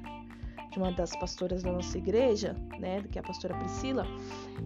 de 0.71 0.79
uma 0.79 0.91
das 0.91 1.15
pastoras 1.19 1.61
da 1.61 1.71
nossa 1.71 1.99
igreja, 1.99 2.55
né, 2.79 3.03
que 3.11 3.19
é 3.19 3.21
a 3.21 3.23
pastora 3.23 3.55
Priscila, 3.59 4.07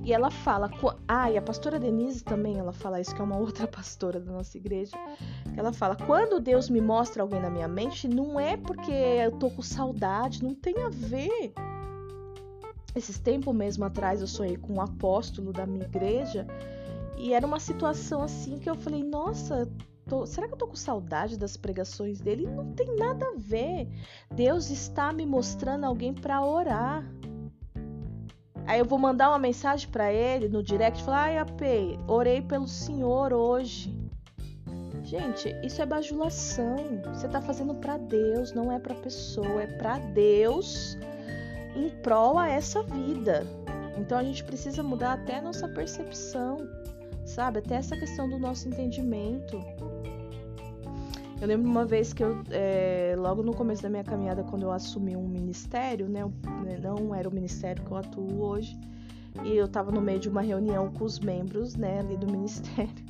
e 0.06 0.14
ela 0.14 0.32
fala, 0.32 0.72
ah, 1.06 1.30
e 1.30 1.38
a 1.38 1.42
pastora 1.42 1.78
Denise 1.78 2.24
também, 2.24 2.58
ela 2.58 2.72
fala 2.72 3.02
isso 3.02 3.14
que 3.14 3.20
é 3.20 3.26
uma 3.26 3.36
outra 3.40 3.68
pastora 3.68 4.18
da 4.22 4.32
nossa 4.32 4.58
igreja, 4.58 4.96
ela 5.58 5.74
fala, 5.74 5.98
quando 5.98 6.40
Deus 6.40 6.70
me 6.70 6.80
mostra 6.80 7.24
alguém 7.24 7.42
na 7.42 7.50
minha 7.50 7.68
mente, 7.68 8.08
não 8.08 8.40
é 8.40 8.56
porque 8.56 8.90
eu 8.90 9.34
tô 9.34 9.50
com 9.50 9.62
saudade, 9.62 10.42
não 10.42 10.56
tem 10.56 10.82
a 10.82 10.88
ver 10.88 11.54
esses 12.96 13.20
tempos 13.20 13.54
mesmo 13.56 13.86
atrás 13.86 14.22
eu 14.22 14.28
sonhei 14.28 14.58
com 14.58 14.74
um 14.74 14.82
apóstolo 14.82 15.52
da 15.52 15.66
minha 15.66 15.86
igreja 15.86 16.46
e 17.18 17.34
era 17.34 17.46
uma 17.46 17.60
situação 17.60 18.22
assim 18.22 18.58
que 18.58 18.70
eu 18.70 18.76
falei, 18.76 19.04
nossa, 19.04 19.70
tô, 20.08 20.26
será 20.26 20.48
que 20.48 20.54
eu 20.54 20.58
tô 20.58 20.68
com 20.68 20.76
saudade 20.76 21.38
das 21.38 21.56
pregações 21.56 22.20
dele? 22.20 22.48
Não 22.48 22.74
tem 22.74 22.96
nada 22.96 23.26
a 23.26 23.34
ver. 23.38 23.88
Deus 24.32 24.70
está 24.70 25.12
me 25.14 25.26
mostrando 25.26 25.86
alguém 25.86 26.14
para 26.14 26.44
orar. 26.44 27.04
Aí 28.66 28.80
eu 28.80 28.86
vou 28.86 28.98
mandar 28.98 29.30
uma 29.30 29.40
mensagem 29.40 29.90
para 29.90 30.12
ele 30.12 30.48
no 30.48 30.64
direct 30.64 31.04
falar: 31.04 31.24
"Ai, 31.24 31.38
AP, 31.38 31.62
orei 32.08 32.42
pelo 32.42 32.68
senhor 32.68 33.34
hoje". 33.34 33.98
Gente, 35.04 35.54
isso 35.64 35.82
é 35.82 35.86
bajulação. 35.86 36.78
Você 37.14 37.28
tá 37.28 37.42
fazendo 37.42 37.76
para 37.76 37.98
Deus, 37.98 38.54
não 38.54 38.72
é 38.72 38.80
para 38.80 38.96
pessoa, 38.96 39.64
é 39.64 39.68
para 39.68 39.98
Deus 40.00 40.98
em 41.76 41.90
prol 42.02 42.38
a 42.38 42.50
essa 42.50 42.84
vida. 42.84 43.46
Então 43.98 44.18
a 44.18 44.24
gente 44.24 44.44
precisa 44.44 44.82
mudar 44.82 45.14
até 45.14 45.38
a 45.38 45.42
nossa 45.42 45.68
percepção, 45.68 46.58
sabe? 47.26 47.60
Até 47.60 47.76
essa 47.76 47.96
questão 47.96 48.30
do 48.30 48.40
nosso 48.40 48.68
entendimento. 48.68 49.60
Eu 51.42 51.48
lembro 51.48 51.70
uma 51.70 51.86
vez 51.86 52.14
que 52.14 52.24
eu, 52.24 52.42
é, 52.52 53.16
logo 53.18 53.44
no 53.44 53.54
começo 53.54 53.84
da 53.84 53.90
minha 53.90 54.04
caminhada, 54.04 54.44
quando 54.44 54.64
eu 54.64 54.72
assumi 54.72 55.16
um 55.16 55.28
ministério, 55.28 56.08
né? 56.08 56.22
Não 56.82 57.14
era 57.14 57.28
o 57.28 57.34
ministério 57.34 57.84
que 57.84 57.92
eu 57.92 57.98
atuo 57.98 58.42
hoje. 58.42 58.80
E 59.44 59.58
eu 59.58 59.66
estava 59.66 59.92
no 59.92 60.00
meio 60.00 60.20
de 60.20 60.30
uma 60.30 60.42
reunião 60.42 60.92
com 60.92 61.04
os 61.04 61.20
membros, 61.20 61.76
né, 61.76 62.00
ali 62.00 62.16
do 62.16 62.28
ministério. 62.32 63.03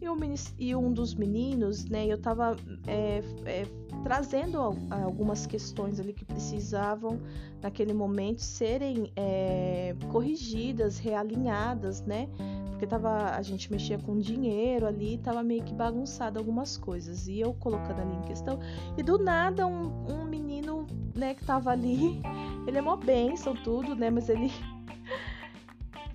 E, 0.00 0.08
um, 0.08 0.16
e 0.58 0.76
um 0.76 0.92
dos 0.92 1.14
meninos, 1.14 1.84
né, 1.86 2.06
eu 2.06 2.16
estava 2.16 2.56
é, 2.86 3.20
é, 3.44 3.66
trazendo 4.04 4.58
algumas 4.90 5.44
questões 5.44 5.98
ali 5.98 6.12
que 6.12 6.24
precisavam, 6.24 7.20
naquele 7.60 7.92
momento, 7.92 8.40
serem 8.40 9.12
é, 9.16 9.96
corrigidas, 10.10 10.98
realinhadas, 10.98 12.00
né? 12.02 12.28
Porque 12.70 12.86
tava, 12.86 13.30
a 13.30 13.42
gente 13.42 13.72
mexia 13.72 13.98
com 13.98 14.16
dinheiro 14.20 14.86
ali, 14.86 15.18
tava 15.18 15.42
meio 15.42 15.64
que 15.64 15.74
bagunçado 15.74 16.38
algumas 16.38 16.76
coisas. 16.76 17.26
E 17.26 17.40
eu 17.40 17.52
colocando 17.52 18.00
ali 18.00 18.14
em 18.14 18.22
questão. 18.22 18.60
E 18.96 19.02
do 19.02 19.18
nada, 19.18 19.66
um, 19.66 20.06
um 20.08 20.24
menino, 20.24 20.86
né, 21.12 21.34
que 21.34 21.44
tava 21.44 21.72
ali, 21.72 22.22
ele 22.68 22.78
é 22.78 22.80
mó 22.80 22.94
bênção, 22.94 23.52
tudo, 23.64 23.96
né? 23.96 24.10
Mas 24.10 24.28
ele 24.28 24.52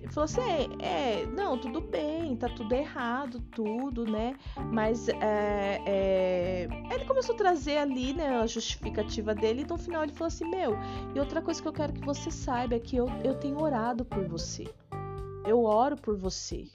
ele 0.04 0.12
falou 0.12 0.24
assim: 0.24 0.40
é, 0.80 1.22
é, 1.22 1.26
não, 1.26 1.56
tudo 1.56 1.80
bem, 1.80 2.36
tá 2.36 2.48
tudo 2.48 2.74
errado, 2.74 3.40
tudo, 3.50 4.04
né? 4.04 4.36
Mas 4.70 5.08
é, 5.08 5.80
é... 5.86 6.68
ele 6.92 7.06
começou 7.06 7.34
a 7.34 7.38
trazer 7.38 7.78
ali, 7.78 8.12
né, 8.12 8.28
a 8.36 8.46
justificativa 8.46 9.34
dele, 9.34 9.62
e 9.62 9.66
no 9.66 9.78
final 9.78 10.02
ele 10.02 10.12
falou 10.12 10.28
assim: 10.28 10.44
meu, 10.44 10.76
e 11.14 11.18
outra 11.18 11.40
coisa 11.40 11.60
que 11.60 11.66
eu 11.66 11.72
quero 11.72 11.94
que 11.94 12.04
você 12.04 12.30
saiba 12.30 12.74
é 12.74 12.78
que 12.78 12.96
eu, 12.96 13.06
eu 13.24 13.34
tenho 13.34 13.58
orado 13.60 14.04
por 14.04 14.28
você. 14.28 14.64
Eu 15.46 15.64
oro 15.64 15.96
por 15.96 16.16
você. 16.16 16.68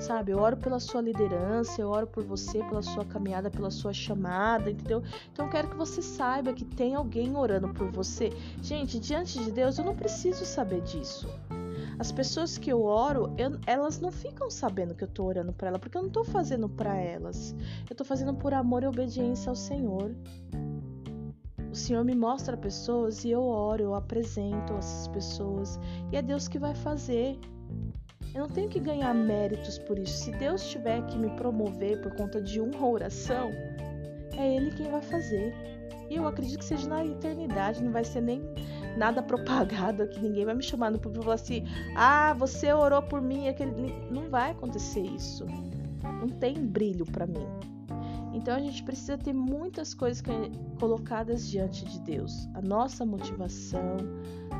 Sabe, 0.00 0.32
eu 0.32 0.38
oro 0.38 0.56
pela 0.56 0.80
sua 0.80 1.00
liderança, 1.00 1.80
eu 1.80 1.88
oro 1.88 2.08
por 2.08 2.24
você, 2.24 2.58
pela 2.64 2.82
sua 2.82 3.04
caminhada, 3.04 3.48
pela 3.48 3.70
sua 3.70 3.92
chamada, 3.92 4.70
entendeu? 4.70 5.04
Então 5.32 5.46
eu 5.46 5.52
quero 5.52 5.68
que 5.68 5.76
você 5.76 6.02
saiba 6.02 6.52
que 6.52 6.64
tem 6.64 6.96
alguém 6.96 7.36
orando 7.36 7.68
por 7.68 7.88
você. 7.92 8.30
Gente, 8.60 8.98
diante 8.98 9.38
de 9.38 9.52
Deus, 9.52 9.78
eu 9.78 9.84
não 9.84 9.94
preciso 9.94 10.44
saber 10.44 10.80
disso. 10.80 11.28
As 11.98 12.10
pessoas 12.10 12.58
que 12.58 12.70
eu 12.70 12.82
oro, 12.84 13.34
eu, 13.38 13.58
elas 13.66 14.00
não 14.00 14.10
ficam 14.10 14.50
sabendo 14.50 14.94
que 14.94 15.04
eu 15.04 15.08
tô 15.08 15.24
orando 15.24 15.52
para 15.52 15.68
ela, 15.68 15.78
porque 15.78 15.96
eu 15.96 16.02
não 16.02 16.10
tô 16.10 16.24
fazendo 16.24 16.68
para 16.68 16.96
elas. 16.96 17.54
Eu 17.88 17.94
tô 17.94 18.04
fazendo 18.04 18.34
por 18.34 18.54
amor 18.54 18.82
e 18.82 18.86
obediência 18.86 19.50
ao 19.50 19.56
Senhor. 19.56 20.14
O 21.70 21.74
Senhor 21.74 22.04
me 22.04 22.14
mostra 22.14 22.56
pessoas 22.56 23.24
e 23.24 23.30
eu 23.30 23.42
oro, 23.42 23.82
eu 23.82 23.94
apresento 23.94 24.74
essas 24.74 25.08
pessoas. 25.08 25.78
E 26.10 26.16
é 26.16 26.22
Deus 26.22 26.48
que 26.48 26.58
vai 26.58 26.74
fazer. 26.74 27.38
Eu 28.34 28.42
não 28.42 28.48
tenho 28.48 28.68
que 28.68 28.80
ganhar 28.80 29.14
méritos 29.14 29.78
por 29.78 29.98
isso. 29.98 30.24
Se 30.24 30.30
Deus 30.32 30.68
tiver 30.68 31.04
que 31.06 31.18
me 31.18 31.30
promover 31.30 32.00
por 32.00 32.14
conta 32.16 32.40
de 32.40 32.60
uma 32.60 32.86
oração, 32.86 33.50
é 34.36 34.56
Ele 34.56 34.70
quem 34.70 34.90
vai 34.90 35.02
fazer. 35.02 35.54
E 36.10 36.16
eu 36.16 36.26
acredito 36.26 36.58
que 36.58 36.64
seja 36.64 36.86
na 36.88 37.04
eternidade, 37.04 37.82
não 37.82 37.90
vai 37.92 38.04
ser 38.04 38.20
nem 38.20 38.42
nada 38.96 39.22
propagado 39.22 40.02
aqui, 40.02 40.20
ninguém 40.20 40.44
vai 40.44 40.54
me 40.54 40.62
chamar 40.62 40.90
no 40.90 40.98
público 40.98 41.22
e 41.22 41.24
falar 41.24 41.34
assim: 41.34 41.64
ah, 41.96 42.34
você 42.34 42.72
orou 42.72 43.02
por 43.02 43.20
mim, 43.20 43.48
aquele. 43.48 43.94
Não 44.10 44.28
vai 44.28 44.50
acontecer 44.50 45.00
isso. 45.00 45.46
Não 46.02 46.28
tem 46.28 46.54
brilho 46.54 47.04
para 47.04 47.26
mim. 47.26 47.46
Então 48.34 48.56
a 48.56 48.60
gente 48.60 48.82
precisa 48.82 49.18
ter 49.18 49.32
muitas 49.32 49.92
coisas 49.92 50.22
colocadas 50.80 51.48
diante 51.48 51.84
de 51.84 52.00
Deus. 52.00 52.48
A 52.54 52.62
nossa 52.62 53.04
motivação, 53.04 53.96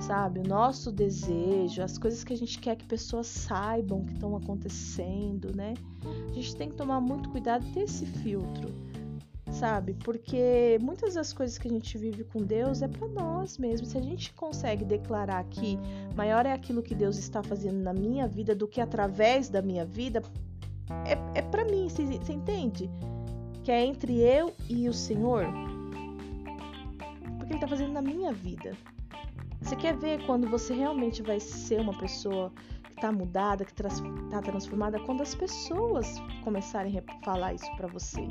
sabe? 0.01 0.41
O 0.41 0.47
nosso 0.47 0.93
desejo, 0.93 1.83
as 1.83 1.97
coisas 1.97 2.22
que 2.22 2.35
a 2.35 2.37
gente 2.37 2.59
quer 2.59 2.76
que 2.76 2.87
pessoas 2.87 3.26
saibam 3.26 4.05
que 4.05 4.12
estão 4.12 4.37
acontecendo, 4.37 5.57
né? 5.57 5.72
A 6.05 6.33
gente 6.35 6.55
tem 6.55 6.68
que 6.68 6.76
tomar 6.76 7.01
muito 7.01 7.30
cuidado 7.30 7.64
e 7.66 7.72
ter 7.72 7.85
esse 7.85 8.05
filtro 8.05 8.91
sabe? 9.53 9.94
Porque 9.94 10.78
muitas 10.80 11.14
das 11.14 11.32
coisas 11.32 11.59
que 11.59 11.68
a 11.68 11.70
gente 11.70 11.96
vive 11.98 12.24
com 12.24 12.42
Deus 12.42 12.82
é 12.82 12.88
para 12.88 13.07
nós 13.09 13.59
mesmos. 13.59 13.90
Se 13.90 13.98
a 13.98 14.00
gente 14.00 14.32
consegue 14.32 14.84
declarar 14.84 15.44
que 15.44 15.78
maior 16.16 16.46
é 16.46 16.53
aquilo 16.53 16.82
que 16.82 16.94
Deus 16.94 17.18
está 17.18 17.42
fazendo 17.42 17.82
na 17.82 17.92
minha 17.92 18.26
vida 18.26 18.55
do 18.55 18.66
que 18.66 18.80
através 18.80 19.48
da 19.48 19.61
minha 19.61 19.84
vida, 19.84 20.22
é, 21.05 21.38
é 21.38 21.42
para 21.42 21.64
mim, 21.64 21.88
você, 21.88 22.05
você 22.05 22.32
entende? 22.32 22.90
Que 23.62 23.70
é 23.70 23.84
entre 23.84 24.20
eu 24.20 24.53
e 24.68 24.88
o 24.88 24.92
Senhor. 24.92 25.44
Porque 27.36 27.53
Ele 27.53 27.55
está 27.55 27.68
fazendo 27.68 27.92
na 27.92 28.03
minha 28.03 28.32
vida. 28.32 28.76
Você 29.61 29.76
quer 29.76 29.96
ver 29.96 30.24
quando 30.26 30.48
você 30.48 30.74
realmente 30.74 31.22
vai 31.22 31.38
ser 31.38 31.80
uma 31.80 31.96
pessoa 31.96 32.53
que 32.84 32.94
está 32.94 33.12
mudada, 33.12 33.64
que 33.64 33.72
está 33.72 34.42
transformada? 34.42 34.98
Quando 35.00 35.22
as 35.22 35.34
pessoas 35.34 36.16
começarem 36.42 36.98
a 36.98 37.24
falar 37.24 37.55
isso 37.55 37.70
para 37.76 37.86
você. 37.86 38.26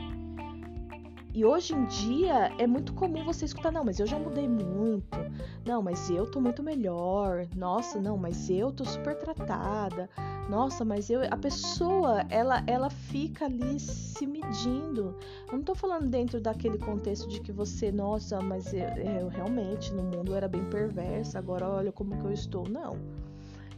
E 1.33 1.45
hoje 1.45 1.73
em 1.73 1.85
dia 1.85 2.51
é 2.57 2.67
muito 2.67 2.93
comum 2.93 3.23
você 3.23 3.45
escutar, 3.45 3.71
não, 3.71 3.85
mas 3.85 3.99
eu 3.99 4.05
já 4.05 4.19
mudei 4.19 4.49
muito. 4.49 5.17
Não, 5.65 5.81
mas 5.81 6.09
eu 6.09 6.29
tô 6.29 6.41
muito 6.41 6.61
melhor. 6.61 7.47
Nossa, 7.55 8.01
não, 8.01 8.17
mas 8.17 8.49
eu 8.49 8.69
tô 8.69 8.83
super 8.83 9.15
tratada. 9.15 10.09
Nossa, 10.49 10.83
mas 10.83 11.09
eu 11.09 11.21
a 11.31 11.37
pessoa, 11.37 12.25
ela 12.29 12.61
ela 12.67 12.89
fica 12.89 13.45
ali 13.45 13.79
se 13.79 14.27
medindo. 14.27 15.15
Eu 15.49 15.57
não 15.57 15.63
tô 15.63 15.73
falando 15.73 16.09
dentro 16.09 16.41
daquele 16.41 16.77
contexto 16.77 17.29
de 17.29 17.39
que 17.39 17.51
você, 17.51 17.93
nossa, 17.93 18.41
mas 18.41 18.73
eu, 18.73 18.81
eu 18.81 19.27
realmente 19.29 19.93
no 19.93 20.03
mundo 20.03 20.35
era 20.35 20.49
bem 20.49 20.65
perversa, 20.65 21.39
agora 21.39 21.65
olha 21.69 21.91
como 21.93 22.17
que 22.17 22.25
eu 22.25 22.33
estou. 22.33 22.67
Não. 22.67 22.97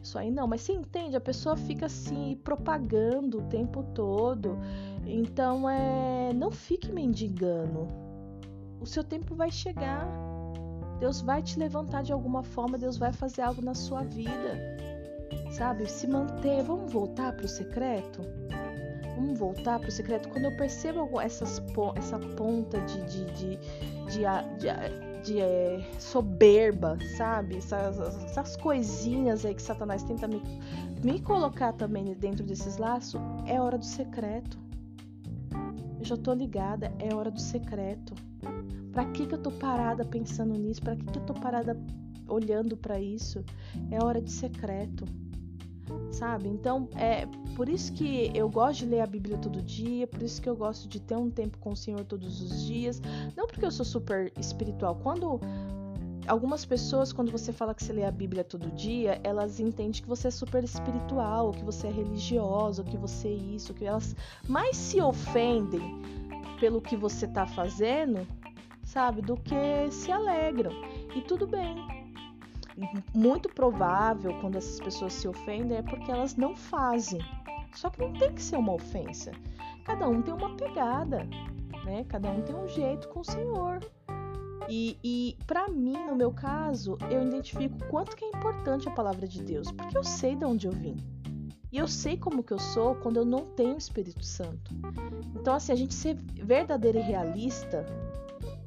Isso 0.02 0.18
aí 0.18 0.30
não, 0.30 0.46
mas 0.46 0.62
você 0.62 0.74
entende? 0.74 1.16
A 1.16 1.22
pessoa 1.22 1.56
fica 1.56 1.86
assim 1.86 2.38
propagando 2.44 3.38
o 3.38 3.42
tempo 3.44 3.84
todo. 3.96 4.58
Então, 5.06 5.70
é, 5.70 6.34
não 6.34 6.52
fique 6.52 6.92
mendigando. 6.92 7.88
O 8.80 8.86
seu 8.86 9.04
tempo 9.04 9.36
vai 9.36 9.52
chegar. 9.52 10.08
Deus 11.00 11.22
vai 11.22 11.42
te 11.42 11.60
levantar 11.60 12.04
de 12.04 12.14
alguma 12.14 12.44
forma, 12.44 12.78
Deus 12.78 12.98
vai 12.98 13.12
fazer 13.12 13.42
algo 13.42 13.62
na 13.62 13.74
sua 13.74 14.04
vida. 14.04 14.78
Sabe? 15.52 15.90
Se 15.90 16.08
manter. 16.08 16.64
Vamos 16.64 16.92
voltar 16.92 17.34
para 17.34 17.46
o 17.46 17.50
secreto? 17.50 18.22
Vamos 19.16 19.38
voltar 19.38 19.80
para 19.80 19.90
o 19.90 19.92
secreto. 19.92 20.30
Quando 20.30 20.46
eu 20.46 20.58
percebo 20.58 21.20
essas, 21.22 21.62
essa 21.96 22.20
ponta 22.20 22.80
de, 22.82 23.02
de, 23.04 23.26
de, 23.26 23.60
de, 24.10 25.22
de, 25.24 25.40
é, 25.40 25.92
soberba, 26.00 26.98
sabe? 27.18 27.58
Essas, 27.58 28.00
essas 28.26 28.58
coisinhas 28.58 29.46
aí 29.46 29.54
que 29.54 29.62
Satanás 29.62 30.04
tenta 30.04 30.28
me, 30.28 30.42
me 31.04 31.22
colocar 31.22 31.74
também 31.74 32.06
dentro 32.16 32.44
desses 32.44 32.78
laços, 32.78 33.22
é 33.46 33.62
hora 33.62 33.78
do 33.78 33.86
secreto. 33.86 34.58
Eu 36.04 36.08
já 36.08 36.18
tô 36.18 36.34
ligada, 36.34 36.92
é 37.00 37.16
hora 37.16 37.32
do 37.32 37.40
secreto. 37.40 38.14
Pra 38.92 39.06
que 39.06 39.26
que 39.26 39.36
eu 39.36 39.38
tô 39.38 39.50
parada 39.50 40.04
pensando 40.04 40.54
nisso? 40.54 40.82
Pra 40.82 40.98
que 40.98 41.06
que 41.06 41.18
eu 41.18 41.26
tô 41.26 41.34
parada 41.34 41.80
olhando 42.28 42.76
para 42.76 43.00
isso? 43.00 43.42
É 43.90 44.04
hora 44.04 44.22
de 44.22 44.30
secreto. 44.30 45.06
Sabe? 46.12 46.50
Então, 46.50 46.90
é 46.98 47.26
por 47.56 47.70
isso 47.70 47.94
que 47.94 48.30
eu 48.36 48.50
gosto 48.50 48.80
de 48.80 48.88
ler 48.88 49.00
a 49.00 49.08
Bíblia 49.08 49.38
todo 49.38 49.62
dia, 49.62 50.06
por 50.06 50.22
isso 50.22 50.42
que 50.42 50.50
eu 50.50 50.58
gosto 50.58 50.90
de 50.90 51.00
ter 51.00 51.16
um 51.16 51.30
tempo 51.30 51.58
com 51.60 51.72
o 51.72 51.76
Senhor 51.76 52.04
todos 52.04 52.42
os 52.42 52.66
dias. 52.66 53.02
Não 53.38 53.48
porque 53.48 53.64
eu 53.64 53.72
sou 53.72 53.86
super 53.86 54.30
espiritual. 54.38 54.96
Quando 55.02 55.40
algumas 56.28 56.66
pessoas, 56.66 57.12
quando 57.12 57.32
você 57.32 57.52
fala 57.52 57.74
que 57.74 57.84
você 57.84 57.94
lê 57.94 58.06
a 58.06 58.12
Bíblia 58.12 58.44
todo 58.44 58.72
dia, 58.72 59.20
elas 59.24 59.60
entendem 59.60 60.02
que 60.02 60.08
você 60.08 60.28
é 60.28 60.32
super 60.32 60.64
espiritual, 60.64 61.52
que 61.52 61.64
você 61.64 61.88
é 61.88 61.92
religiosa, 61.92 62.84
que 62.84 62.98
você 62.98 63.28
é 63.28 63.56
isso, 63.56 63.74
que 63.74 63.86
elas 63.86 64.16
mais 64.48 64.76
se 64.76 65.02
ofendem 65.02 66.02
pelo 66.60 66.82
que 66.82 66.96
você 66.96 67.26
está 67.26 67.46
fazendo, 67.46 68.28
sabe, 68.84 69.22
do 69.22 69.36
que 69.36 69.92
se 69.92 70.12
alegram. 70.12 70.72
E 71.16 71.22
tudo 71.22 71.46
bem. 71.46 71.76
Muito 73.14 73.50
provável 73.50 74.34
quando 74.40 74.56
essas 74.56 74.80
pessoas 74.80 75.14
se 75.14 75.28
ofendem 75.28 75.78
é 75.78 75.82
porque 75.82 76.12
elas 76.12 76.36
não 76.36 76.56
fazem. 76.56 77.22
Só 77.76 77.90
que 77.90 78.02
não 78.02 78.14
tem 78.14 78.34
que 78.34 78.42
ser 78.42 78.58
uma 78.58 78.74
ofensa. 78.74 79.32
Cada 79.86 80.08
um 80.08 80.22
tem 80.22 80.34
uma 80.34 80.56
pegada, 80.56 81.28
né? 81.86 82.06
Cada 82.08 82.30
um 82.30 82.42
tem 82.42 82.56
um 82.56 82.68
jeito 82.68 83.10
com 83.10 83.20
o 83.20 83.26
Senhor. 83.26 83.80
E, 84.70 84.98
e 85.04 85.38
para 85.46 85.68
mim, 85.68 85.98
no 86.08 86.16
meu 86.16 86.32
caso, 86.32 86.98
eu 87.10 87.26
identifico 87.26 87.78
quanto 87.90 88.16
que 88.16 88.24
é 88.26 88.30
importante 88.30 88.88
a 88.88 88.92
palavra 88.92 89.28
de 89.28 89.42
Deus, 89.44 89.72
porque 89.72 89.98
eu 89.98 90.04
sei 90.04 90.36
de 90.36 90.46
onde 90.46 90.68
eu 90.68 90.72
vim. 90.72 90.96
E 91.72 91.78
eu 91.80 91.88
sei 91.88 92.18
como 92.18 92.44
que 92.44 92.54
eu 92.54 92.60
sou 92.60 92.96
quando 92.96 93.18
eu 93.18 93.26
não 93.26 93.46
tenho 93.46 93.74
o 93.74 93.78
Espírito 93.78 94.24
Santo. 94.24 94.72
Então, 95.36 95.56
assim, 95.56 95.72
a 95.72 95.76
gente 95.76 95.94
ser 95.94 96.16
verdadeira 96.16 97.00
e 97.00 97.02
realista, 97.02 97.84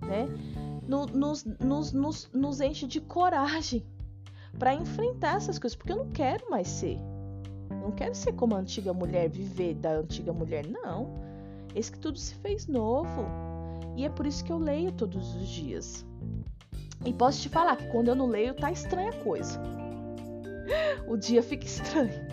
né? 0.02 0.26
Nos, 0.88 1.44
nos, 1.44 1.92
nos, 1.92 2.30
nos 2.32 2.60
enche 2.60 2.86
de 2.86 3.00
coragem 3.00 3.84
para 4.58 4.74
enfrentar 4.74 5.36
essas 5.36 5.58
coisas, 5.58 5.76
porque 5.76 5.92
eu 5.92 5.96
não 5.96 6.10
quero 6.10 6.50
mais 6.50 6.66
ser. 6.66 6.98
Eu 7.70 7.76
não 7.76 7.92
quero 7.92 8.14
ser 8.14 8.32
como 8.32 8.56
a 8.56 8.58
antiga 8.58 8.92
mulher, 8.92 9.28
viver 9.28 9.74
da 9.74 9.98
antiga 9.98 10.32
mulher, 10.32 10.66
não. 10.66 11.14
Esse 11.74 11.92
que 11.92 11.98
tudo 11.98 12.18
se 12.18 12.34
fez 12.36 12.66
novo. 12.66 13.24
E 13.96 14.04
é 14.04 14.10
por 14.10 14.26
isso 14.26 14.44
que 14.44 14.52
eu 14.52 14.58
leio 14.58 14.92
todos 14.92 15.34
os 15.34 15.48
dias. 15.48 16.04
E 17.04 17.12
posso 17.12 17.40
te 17.40 17.48
falar 17.48 17.76
que 17.76 17.86
quando 17.88 18.08
eu 18.08 18.14
não 18.14 18.26
leio, 18.26 18.54
tá 18.54 18.70
estranha 18.70 19.10
a 19.10 19.24
coisa. 19.24 19.60
O 21.06 21.16
dia 21.16 21.42
fica 21.42 21.64
estranho. 21.64 22.26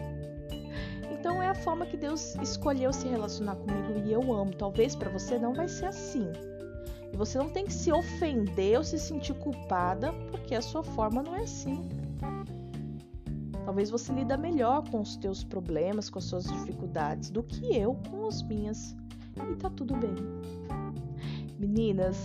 Então 1.11 1.41
é 1.41 1.47
a 1.47 1.53
forma 1.53 1.86
que 1.86 1.95
Deus 1.95 2.36
escolheu 2.41 2.91
se 2.91 3.07
relacionar 3.07 3.55
comigo 3.55 4.01
e 4.03 4.11
eu 4.11 4.34
amo. 4.34 4.53
Talvez 4.55 4.95
para 4.95 5.09
você 5.09 5.38
não 5.38 5.53
vai 5.53 5.68
ser 5.68 5.86
assim. 5.86 6.28
E 7.14 7.16
você 7.16 7.38
não 7.38 7.49
tem 7.49 7.66
que 7.66 7.72
se 7.72 7.91
ofender 7.91 8.78
ou 8.78 8.84
se 8.84 8.97
sentir 8.97 9.36
culpada 9.36 10.11
porque 10.32 10.55
a 10.55 10.61
sua 10.61 10.84
forma 10.84 11.22
não 11.22 11.36
é 11.36 11.43
assim. 11.43 11.88
Talvez 13.64 13.89
você 13.89 14.11
lida 14.11 14.36
melhor 14.36 14.84
com 14.89 14.99
os 14.99 15.16
teus 15.16 15.43
problemas, 15.43 16.09
com 16.09 16.20
as 16.20 16.26
suas 16.26 16.43
dificuldades 16.45 17.30
do 17.30 17.43
que 17.43 17.74
eu 17.78 17.95
com 18.09 18.28
as 18.28 18.41
minhas. 18.41 18.95
E 19.51 19.55
tá 19.55 19.70
tudo 19.70 19.95
bem. 19.95 20.16
Meninas, 21.64 22.18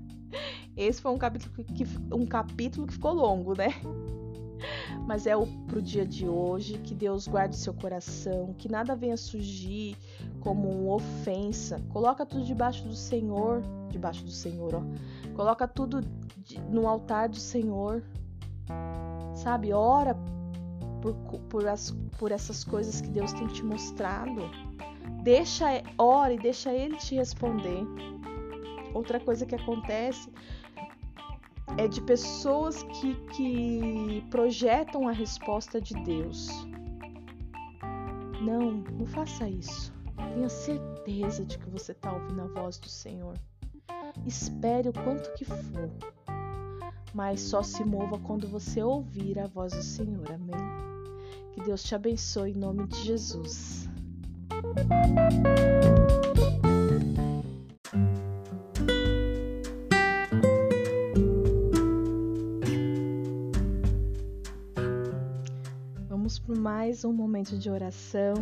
esse 0.76 1.02
foi 1.02 1.12
um 1.12 1.18
capítulo 1.18 1.52
que, 1.64 1.84
um 2.12 2.24
capítulo 2.24 2.86
que 2.86 2.94
ficou 2.94 3.12
longo, 3.12 3.54
né? 3.56 3.68
mas 5.06 5.26
é 5.26 5.36
o 5.36 5.46
pro 5.66 5.82
dia 5.82 6.06
de 6.06 6.26
hoje. 6.26 6.78
Que 6.78 6.94
Deus 6.94 7.28
guarde 7.28 7.56
seu 7.56 7.74
coração, 7.74 8.54
que 8.56 8.70
nada 8.70 8.96
venha 8.96 9.16
surgir 9.16 9.96
como 10.40 10.68
uma 10.70 10.94
ofensa. 10.94 11.80
Coloca 11.90 12.24
tudo 12.24 12.44
debaixo 12.44 12.84
do 12.84 12.94
Senhor, 12.94 13.62
debaixo 13.90 14.24
do 14.24 14.30
Senhor, 14.30 14.74
ó. 14.74 14.82
Coloca 15.34 15.66
tudo 15.68 16.00
no 16.70 16.88
altar 16.88 17.28
do 17.28 17.36
Senhor. 17.36 18.02
Sabe? 19.34 19.72
Ora 19.72 20.16
por, 21.02 21.14
por, 21.50 21.68
as, 21.68 21.90
por 22.18 22.32
essas 22.32 22.64
coisas 22.64 23.00
que 23.00 23.08
Deus 23.08 23.32
tem 23.32 23.46
te 23.48 23.62
mostrado. 23.62 24.42
Deixa, 25.22 25.66
ora 25.98 26.32
e 26.32 26.38
deixa 26.38 26.72
Ele 26.72 26.96
te 26.96 27.16
responder. 27.16 27.84
Outra 28.94 29.18
coisa 29.18 29.44
que 29.44 29.54
acontece 29.54 30.32
é 31.76 31.88
de 31.88 32.00
pessoas 32.00 32.82
que, 32.84 33.14
que 33.32 34.24
projetam 34.30 35.08
a 35.08 35.12
resposta 35.12 35.80
de 35.80 35.94
Deus. 36.04 36.48
Não, 38.40 38.72
não 38.72 39.06
faça 39.06 39.48
isso. 39.48 39.92
Tenha 40.16 40.48
certeza 40.48 41.44
de 41.44 41.58
que 41.58 41.68
você 41.70 41.92
está 41.92 42.12
ouvindo 42.12 42.42
a 42.42 42.46
voz 42.46 42.78
do 42.78 42.88
Senhor. 42.88 43.34
Espere 44.24 44.88
o 44.88 44.92
quanto 44.92 45.32
que 45.34 45.44
for, 45.44 45.90
mas 47.12 47.40
só 47.40 47.62
se 47.62 47.84
mova 47.84 48.18
quando 48.18 48.46
você 48.46 48.82
ouvir 48.82 49.38
a 49.38 49.46
voz 49.46 49.72
do 49.72 49.82
Senhor. 49.82 50.30
Amém? 50.30 50.84
Que 51.52 51.62
Deus 51.62 51.82
te 51.82 51.94
abençoe 51.94 52.52
em 52.52 52.54
nome 52.54 52.86
de 52.86 53.02
Jesus. 53.02 53.88
Mais 66.54 67.04
um 67.04 67.12
momento 67.12 67.58
de 67.58 67.68
oração. 67.68 68.34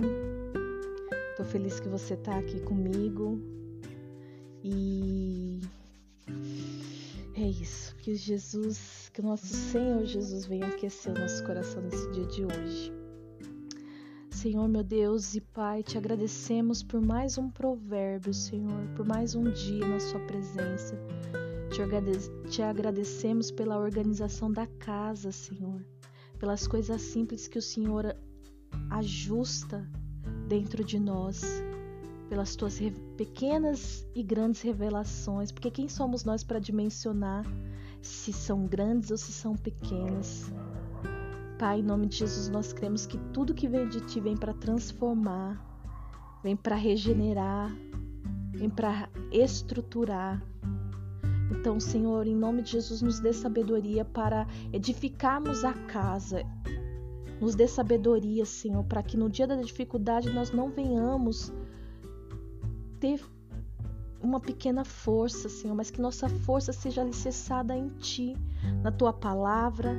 Tô 1.36 1.44
feliz 1.44 1.80
que 1.80 1.88
você 1.88 2.16
tá 2.16 2.38
aqui 2.38 2.60
comigo. 2.60 3.40
E 4.62 5.60
é 7.34 7.48
isso. 7.48 7.94
Que 7.96 8.14
Jesus, 8.14 9.10
que 9.12 9.20
o 9.20 9.24
nosso 9.24 9.46
Senhor 9.46 10.04
Jesus 10.04 10.44
venha 10.46 10.66
aquecer 10.66 11.12
o 11.14 11.18
nosso 11.18 11.44
coração 11.44 11.82
nesse 11.82 12.10
dia 12.10 12.26
de 12.26 12.44
hoje. 12.44 12.92
Senhor, 14.30 14.68
meu 14.68 14.82
Deus 14.82 15.34
e 15.34 15.40
Pai, 15.40 15.82
te 15.82 15.96
agradecemos 15.96 16.82
por 16.82 17.00
mais 17.00 17.38
um 17.38 17.48
provérbio, 17.48 18.34
Senhor, 18.34 18.88
por 18.96 19.06
mais 19.06 19.34
um 19.34 19.44
dia 19.50 19.86
na 19.86 20.00
Sua 20.00 20.20
presença. 20.20 20.98
Te 22.50 22.62
agradecemos 22.62 23.50
pela 23.50 23.78
organização 23.78 24.50
da 24.52 24.66
casa, 24.66 25.32
Senhor 25.32 25.80
pelas 26.42 26.66
coisas 26.66 27.00
simples 27.00 27.46
que 27.46 27.56
o 27.56 27.62
Senhor 27.62 28.16
ajusta 28.90 29.88
dentro 30.48 30.82
de 30.82 30.98
nós, 30.98 31.40
pelas 32.28 32.56
tuas 32.56 32.80
pequenas 33.16 34.04
e 34.12 34.24
grandes 34.24 34.60
revelações, 34.60 35.52
porque 35.52 35.70
quem 35.70 35.88
somos 35.88 36.24
nós 36.24 36.42
para 36.42 36.58
dimensionar 36.58 37.46
se 38.00 38.32
são 38.32 38.66
grandes 38.66 39.12
ou 39.12 39.16
se 39.16 39.30
são 39.30 39.54
pequenas? 39.54 40.52
Pai, 41.60 41.78
em 41.78 41.84
nome 41.84 42.06
de 42.06 42.16
Jesus, 42.16 42.48
nós 42.48 42.72
cremos 42.72 43.06
que 43.06 43.18
tudo 43.32 43.54
que 43.54 43.68
vem 43.68 43.88
de 43.88 44.00
ti 44.00 44.18
vem 44.18 44.36
para 44.36 44.52
transformar, 44.52 45.64
vem 46.42 46.56
para 46.56 46.74
regenerar, 46.74 47.70
vem 48.50 48.68
para 48.68 49.08
estruturar, 49.30 50.42
então, 51.52 51.78
Senhor, 51.78 52.26
em 52.26 52.34
nome 52.34 52.62
de 52.62 52.72
Jesus, 52.72 53.02
nos 53.02 53.20
dê 53.20 53.32
sabedoria 53.32 54.04
para 54.04 54.46
edificarmos 54.72 55.64
a 55.64 55.72
casa. 55.72 56.42
Nos 57.40 57.54
dê 57.54 57.68
sabedoria, 57.68 58.44
Senhor, 58.44 58.82
para 58.84 59.02
que 59.02 59.16
no 59.16 59.28
dia 59.28 59.46
da 59.46 59.56
dificuldade 59.56 60.30
nós 60.30 60.50
não 60.50 60.70
venhamos 60.70 61.52
ter 62.98 63.20
uma 64.22 64.40
pequena 64.40 64.84
força, 64.84 65.48
Senhor, 65.48 65.74
mas 65.74 65.90
que 65.90 66.00
nossa 66.00 66.28
força 66.28 66.72
seja 66.72 67.02
alicerçada 67.02 67.76
em 67.76 67.88
Ti, 67.88 68.36
na 68.82 68.90
Tua 68.90 69.12
palavra, 69.12 69.92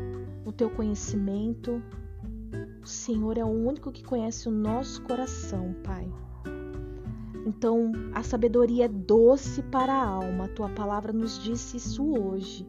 no 0.43 0.51
Teu 0.51 0.69
conhecimento. 0.69 1.83
O 2.81 2.87
Senhor 2.87 3.37
é 3.37 3.43
o 3.43 3.49
único 3.49 3.91
que 3.91 4.03
conhece 4.03 4.47
o 4.47 4.51
nosso 4.51 5.01
coração, 5.03 5.75
Pai. 5.83 6.09
Então, 7.45 7.91
a 8.13 8.23
sabedoria 8.23 8.85
é 8.85 8.87
doce 8.87 9.61
para 9.63 9.93
a 9.93 10.05
alma. 10.05 10.45
A 10.45 10.49
tua 10.49 10.69
palavra 10.69 11.11
nos 11.11 11.41
disse 11.43 11.77
isso 11.77 12.03
hoje. 12.03 12.67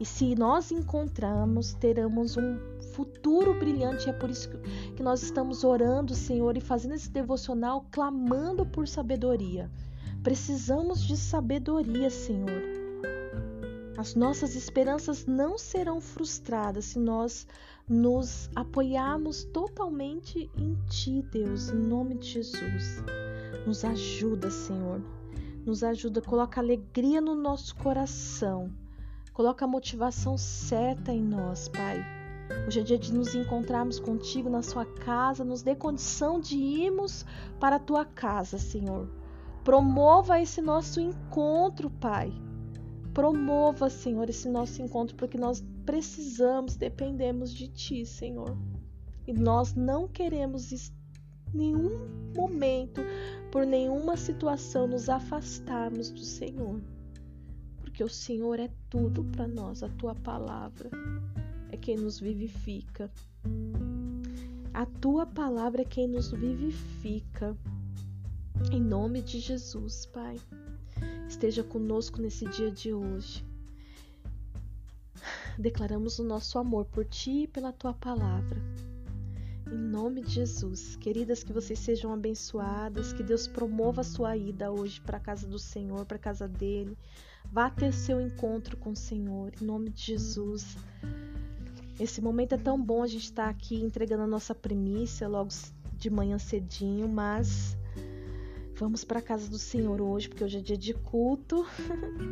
E 0.00 0.04
se 0.04 0.34
nós 0.34 0.70
encontramos, 0.70 1.74
teremos 1.74 2.36
um 2.36 2.58
futuro 2.94 3.54
brilhante. 3.58 4.08
É 4.08 4.12
por 4.12 4.30
isso 4.30 4.50
que 4.96 5.02
nós 5.02 5.22
estamos 5.22 5.64
orando, 5.64 6.14
Senhor, 6.14 6.56
e 6.56 6.60
fazendo 6.60 6.94
esse 6.94 7.10
devocional, 7.10 7.86
clamando 7.90 8.66
por 8.66 8.86
sabedoria. 8.86 9.70
Precisamos 10.22 11.02
de 11.02 11.16
sabedoria, 11.16 12.10
Senhor. 12.10 12.62
As 13.96 14.16
nossas 14.16 14.56
esperanças 14.56 15.24
não 15.24 15.56
serão 15.56 16.00
frustradas 16.00 16.86
se 16.86 16.98
nós 16.98 17.46
nos 17.88 18.50
apoiarmos 18.56 19.44
totalmente 19.44 20.50
em 20.56 20.74
Ti, 20.88 21.22
Deus, 21.30 21.70
em 21.70 21.76
nome 21.76 22.16
de 22.16 22.28
Jesus. 22.28 23.02
Nos 23.64 23.84
ajuda, 23.84 24.50
Senhor. 24.50 25.00
Nos 25.64 25.84
ajuda, 25.84 26.20
coloca 26.20 26.60
alegria 26.60 27.20
no 27.20 27.36
nosso 27.36 27.76
coração. 27.76 28.72
Coloca 29.32 29.64
a 29.64 29.68
motivação 29.68 30.36
certa 30.36 31.12
em 31.12 31.22
nós, 31.22 31.68
Pai. 31.68 32.04
Hoje 32.66 32.80
é 32.80 32.82
dia 32.82 32.98
de 32.98 33.12
nos 33.12 33.34
encontrarmos 33.34 34.00
contigo 34.00 34.50
na 34.50 34.62
sua 34.62 34.84
casa, 34.84 35.44
nos 35.44 35.62
dê 35.62 35.74
condição 35.74 36.40
de 36.40 36.56
irmos 36.56 37.24
para 37.60 37.76
a 37.76 37.80
tua 37.80 38.04
casa, 38.04 38.58
Senhor. 38.58 39.08
Promova 39.62 40.40
esse 40.40 40.60
nosso 40.60 41.00
encontro, 41.00 41.88
Pai. 41.88 42.32
Promova, 43.14 43.88
Senhor, 43.88 44.28
esse 44.28 44.48
nosso 44.48 44.82
encontro, 44.82 45.14
porque 45.14 45.38
nós 45.38 45.64
precisamos, 45.86 46.74
dependemos 46.74 47.54
de 47.54 47.68
Ti, 47.68 48.04
Senhor. 48.04 48.58
E 49.24 49.32
nós 49.32 49.72
não 49.72 50.08
queremos 50.08 50.92
nenhum 51.54 52.32
momento, 52.34 53.00
por 53.52 53.64
nenhuma 53.64 54.16
situação, 54.16 54.88
nos 54.88 55.08
afastarmos 55.08 56.10
do 56.10 56.24
Senhor. 56.24 56.80
Porque 57.76 58.02
o 58.02 58.08
Senhor 58.08 58.58
é 58.58 58.68
tudo 58.90 59.22
para 59.26 59.46
nós, 59.46 59.84
a 59.84 59.88
Tua 59.88 60.16
palavra 60.16 60.90
é 61.70 61.76
quem 61.76 61.96
nos 61.96 62.18
vivifica. 62.18 63.08
A 64.74 64.84
Tua 64.86 65.24
palavra 65.24 65.82
é 65.82 65.84
quem 65.84 66.08
nos 66.08 66.32
vivifica. 66.32 67.56
Em 68.72 68.80
nome 68.80 69.22
de 69.22 69.38
Jesus, 69.38 70.04
Pai 70.06 70.36
esteja 71.28 71.62
conosco 71.62 72.20
nesse 72.20 72.46
dia 72.46 72.70
de 72.70 72.92
hoje. 72.92 73.44
Declaramos 75.58 76.18
o 76.18 76.24
nosso 76.24 76.58
amor 76.58 76.84
por 76.86 77.04
Ti 77.04 77.42
e 77.42 77.46
pela 77.48 77.72
Tua 77.72 77.94
palavra. 77.94 78.60
Em 79.70 79.78
nome 79.78 80.20
de 80.20 80.30
Jesus, 80.30 80.96
queridas, 80.96 81.42
que 81.42 81.52
vocês 81.52 81.78
sejam 81.78 82.12
abençoadas, 82.12 83.12
que 83.12 83.22
Deus 83.22 83.48
promova 83.48 84.02
a 84.02 84.04
sua 84.04 84.36
ida 84.36 84.70
hoje 84.70 85.00
para 85.00 85.16
a 85.16 85.20
casa 85.20 85.46
do 85.46 85.58
Senhor, 85.58 86.04
para 86.04 86.16
a 86.16 86.20
casa 86.20 86.46
dele. 86.46 86.96
Vá 87.50 87.70
ter 87.70 87.92
seu 87.92 88.20
encontro 88.20 88.76
com 88.76 88.90
o 88.90 88.96
Senhor, 88.96 89.52
em 89.60 89.64
nome 89.64 89.90
de 89.90 90.02
Jesus. 90.02 90.76
Esse 91.98 92.20
momento 92.20 92.54
é 92.54 92.58
tão 92.58 92.80
bom 92.80 93.02
a 93.02 93.06
gente 93.06 93.24
estar 93.24 93.44
tá 93.44 93.50
aqui 93.50 93.76
entregando 93.76 94.24
a 94.24 94.26
nossa 94.26 94.54
primícia 94.54 95.28
logo 95.28 95.50
de 95.96 96.10
manhã 96.10 96.38
cedinho, 96.38 97.08
mas 97.08 97.76
vamos 98.76 99.04
para 99.04 99.18
a 99.18 99.22
casa 99.22 99.48
do 99.48 99.58
Senhor 99.58 100.00
hoje, 100.00 100.28
porque 100.28 100.44
hoje 100.44 100.58
é 100.58 100.60
dia 100.60 100.76
de 100.76 100.94
culto. 100.94 101.64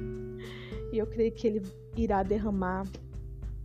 e 0.93 0.99
eu 0.99 1.07
creio 1.07 1.33
que 1.33 1.47
ele 1.47 1.63
irá 1.97 2.23
derramar 2.23 2.87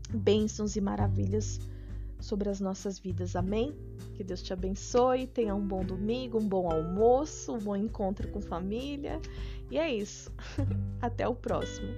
bênçãos 0.10 0.76
e 0.76 0.82
maravilhas 0.82 1.60
sobre 2.20 2.50
as 2.50 2.60
nossas 2.60 3.00
vidas. 3.00 3.36
Amém? 3.36 3.76
Que 4.16 4.24
Deus 4.24 4.42
te 4.42 4.54
abençoe, 4.54 5.28
tenha 5.28 5.54
um 5.54 5.66
bom 5.66 5.84
domingo, 5.84 6.40
um 6.40 6.48
bom 6.48 6.72
almoço, 6.72 7.54
um 7.54 7.60
bom 7.60 7.76
encontro 7.76 8.28
com 8.30 8.42
família. 8.42 9.20
E 9.70 9.78
é 9.78 9.94
isso. 9.94 10.32
Até 11.02 11.28
o 11.28 11.36
próximo. 11.36 11.90